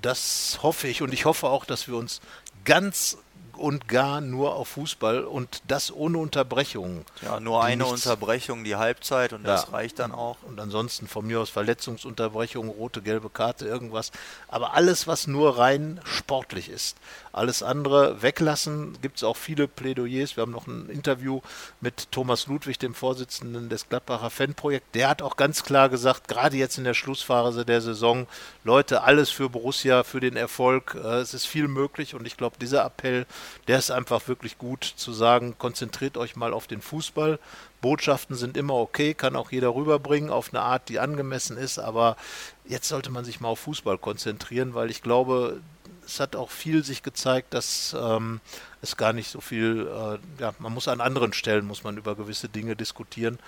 das 0.00 0.58
hoffe 0.62 0.88
ich 0.88 1.02
und 1.02 1.12
ich 1.12 1.24
hoffe 1.24 1.48
auch, 1.48 1.64
dass 1.64 1.88
wir 1.88 1.96
uns 1.96 2.20
ganz 2.64 3.18
und 3.56 3.88
gar 3.88 4.20
nur 4.20 4.56
auf 4.56 4.68
Fußball 4.68 5.24
und 5.24 5.62
das 5.68 5.92
ohne 5.92 6.18
Unterbrechungen. 6.18 7.04
Ja, 7.22 7.40
nur 7.40 7.62
eine 7.62 7.84
nichts- 7.84 8.06
Unterbrechung, 8.06 8.64
die 8.64 8.76
Halbzeit 8.76 9.32
und 9.32 9.44
das 9.44 9.64
Ja. 9.64 9.70
reicht 9.70 9.98
dann 9.98 10.12
auch. 10.12 10.36
Und 10.42 10.58
ansonsten 10.60 11.06
von 11.08 11.26
mir 11.26 11.40
aus 11.40 11.50
Verletzungsunterbrechung, 11.50 12.68
rote, 12.68 13.02
gelbe 13.02 13.30
Karte, 13.30 13.66
irgendwas. 13.66 14.10
Aber 14.48 14.74
alles, 14.74 15.06
was 15.06 15.26
nur 15.26 15.58
rein 15.58 16.00
sportlich 16.04 16.68
ist. 16.68 16.96
Alles 17.32 17.62
andere 17.62 18.22
weglassen. 18.22 18.98
Gibt 19.00 19.16
es 19.16 19.24
auch 19.24 19.36
viele 19.36 19.68
Plädoyers. 19.68 20.36
Wir 20.36 20.42
haben 20.42 20.52
noch 20.52 20.66
ein 20.66 20.88
Interview 20.88 21.40
mit 21.80 22.10
Thomas 22.12 22.46
Ludwig, 22.46 22.78
dem 22.78 22.94
Vorsitzenden 22.94 23.68
des 23.68 23.88
Gladbacher 23.88 24.30
Fanprojekts. 24.30 24.88
Der 24.94 25.08
hat 25.08 25.22
auch 25.22 25.36
ganz 25.36 25.62
klar 25.62 25.88
gesagt, 25.88 26.28
gerade 26.28 26.56
jetzt 26.56 26.78
in 26.78 26.84
der 26.84 26.94
Schlussphase 26.94 27.64
der 27.64 27.80
Saison, 27.80 28.26
Leute, 28.64 29.02
alles 29.02 29.30
für 29.30 29.48
Borussia, 29.48 30.04
für 30.04 30.20
den 30.20 30.36
Erfolg. 30.36 30.94
Äh, 30.94 31.16
es 31.16 31.34
ist 31.34 31.46
viel 31.46 31.66
möglich 31.66 32.14
und 32.14 32.26
ich 32.26 32.36
glaube, 32.36 32.56
dieser 32.60 32.84
Appell, 32.84 33.26
der 33.66 33.78
ist 33.78 33.90
einfach 33.90 34.28
wirklich 34.28 34.56
gut 34.56 34.84
zu 34.84 35.12
sagen, 35.12 35.56
konzentriert 35.58 36.16
euch 36.16 36.36
mal 36.36 36.52
auf 36.52 36.68
den 36.68 36.80
Fußball. 36.80 37.40
Botschaften 37.80 38.36
sind 38.36 38.56
immer 38.56 38.74
okay, 38.74 39.14
kann 39.14 39.34
auch 39.34 39.50
jeder 39.50 39.74
rüberbringen 39.74 40.30
auf 40.30 40.50
eine 40.54 40.62
Art, 40.62 40.88
die 40.88 41.00
angemessen 41.00 41.56
ist, 41.56 41.80
aber 41.80 42.16
jetzt 42.64 42.88
sollte 42.88 43.10
man 43.10 43.24
sich 43.24 43.40
mal 43.40 43.48
auf 43.48 43.58
Fußball 43.58 43.98
konzentrieren, 43.98 44.74
weil 44.74 44.90
ich 44.90 45.02
glaube, 45.02 45.60
es 46.06 46.20
hat 46.20 46.36
auch 46.36 46.50
viel 46.50 46.84
sich 46.84 47.02
gezeigt, 47.02 47.54
dass 47.54 47.96
ähm, 47.98 48.40
es 48.80 48.96
gar 48.96 49.12
nicht 49.12 49.28
so 49.28 49.40
viel, 49.40 49.88
äh, 49.88 50.42
ja, 50.42 50.54
man 50.58 50.72
muss 50.72 50.88
an 50.88 51.00
anderen 51.00 51.32
Stellen, 51.32 51.64
muss 51.66 51.84
man 51.84 51.96
über 51.96 52.14
gewisse 52.14 52.48
Dinge 52.48 52.76
diskutieren. 52.76 53.38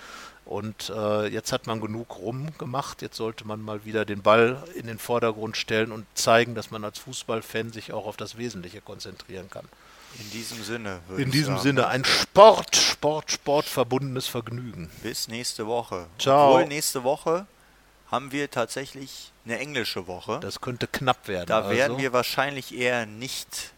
Und 0.45 0.93
äh, 0.95 1.27
jetzt 1.27 1.53
hat 1.53 1.67
man 1.67 1.81
genug 1.81 2.19
rumgemacht. 2.19 3.01
Jetzt 3.01 3.17
sollte 3.17 3.47
man 3.47 3.63
mal 3.63 3.85
wieder 3.85 4.05
den 4.05 4.23
Ball 4.23 4.63
in 4.75 4.87
den 4.87 4.99
Vordergrund 4.99 5.57
stellen 5.57 5.91
und 5.91 6.07
zeigen, 6.15 6.55
dass 6.55 6.71
man 6.71 6.85
als 6.85 6.99
Fußballfan 6.99 7.73
sich 7.73 7.93
auch 7.93 8.07
auf 8.07 8.17
das 8.17 8.37
Wesentliche 8.37 8.81
konzentrieren 8.81 9.49
kann. 9.49 9.67
In 10.19 10.31
diesem 10.31 10.63
Sinne. 10.63 11.01
würde 11.09 11.23
In 11.23 11.31
diesem 11.31 11.55
sagen. 11.55 11.63
Sinne 11.63 11.87
ein 11.89 12.05
Sport, 12.05 12.77
Sport, 12.77 13.31
Sport 13.31 13.65
verbundenes 13.65 14.27
Vergnügen. 14.27 14.91
Bis 15.03 15.29
nächste 15.29 15.67
Woche. 15.67 16.07
Ciao. 16.19 16.51
Obwohl 16.51 16.67
nächste 16.67 17.05
Woche 17.05 17.47
haben 18.11 18.31
wir 18.31 18.51
tatsächlich 18.51 19.33
eine 19.45 19.59
englische 19.59 20.07
Woche. 20.07 20.39
Das 20.41 20.61
könnte 20.61 20.87
knapp 20.87 21.27
werden. 21.27 21.47
da 21.47 21.63
also. 21.63 21.71
werden 21.71 21.99
wir 21.99 22.13
wahrscheinlich 22.13 22.77
eher 22.77 23.07
nicht 23.07 23.73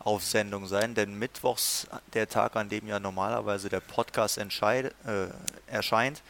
auf 0.00 0.24
Sendung 0.24 0.66
sein, 0.66 0.94
denn 0.94 1.14
Mittwochs, 1.18 1.86
der 2.14 2.28
Tag, 2.28 2.56
an 2.56 2.68
dem 2.68 2.86
ja 2.88 2.98
normalerweise 2.98 3.68
der 3.68 3.80
Podcast 3.80 4.38
entscheid, 4.38 4.94
äh, 5.06 5.26
erscheint, 5.66 6.22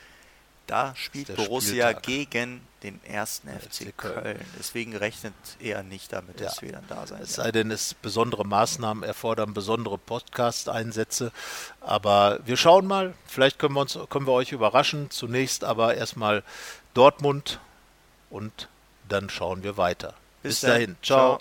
da 0.66 0.94
spielt 0.96 1.34
Borussia 1.34 1.86
Spieltag. 1.88 2.02
gegen 2.04 2.60
den 2.84 3.00
ersten 3.04 3.48
FC 3.48 3.92
Köln. 3.96 4.22
Köln. 4.22 4.44
Deswegen 4.58 4.96
rechnet 4.96 5.34
er 5.58 5.82
nicht 5.82 6.12
damit, 6.12 6.40
dass 6.40 6.56
Ja. 6.56 6.62
wir 6.62 6.72
dann 6.72 6.84
da 6.88 7.06
sein 7.06 7.20
Es 7.22 7.34
sei 7.34 7.50
denn, 7.52 7.70
es 7.70 7.94
besondere 7.94 8.46
Maßnahmen 8.46 9.02
erfordern 9.02 9.52
besondere 9.52 9.98
Podcast-Einsätze. 9.98 11.32
Aber 11.80 12.38
wir 12.44 12.56
schauen 12.56 12.86
mal. 12.86 13.14
Vielleicht 13.26 13.58
können 13.58 13.74
wir 13.74 13.80
uns, 13.80 13.98
können 14.10 14.26
wir 14.26 14.32
euch 14.32 14.52
überraschen. 14.52 15.10
Zunächst 15.10 15.64
aber 15.64 15.94
erstmal 15.96 16.42
Dortmund 16.94 17.58
und 18.30 18.68
dann 19.08 19.28
schauen 19.28 19.62
wir 19.62 19.76
weiter. 19.76 20.14
Bis 20.42 20.60
Bis, 20.60 20.68
dahin. 20.70 20.96
Ciao. 21.02 21.40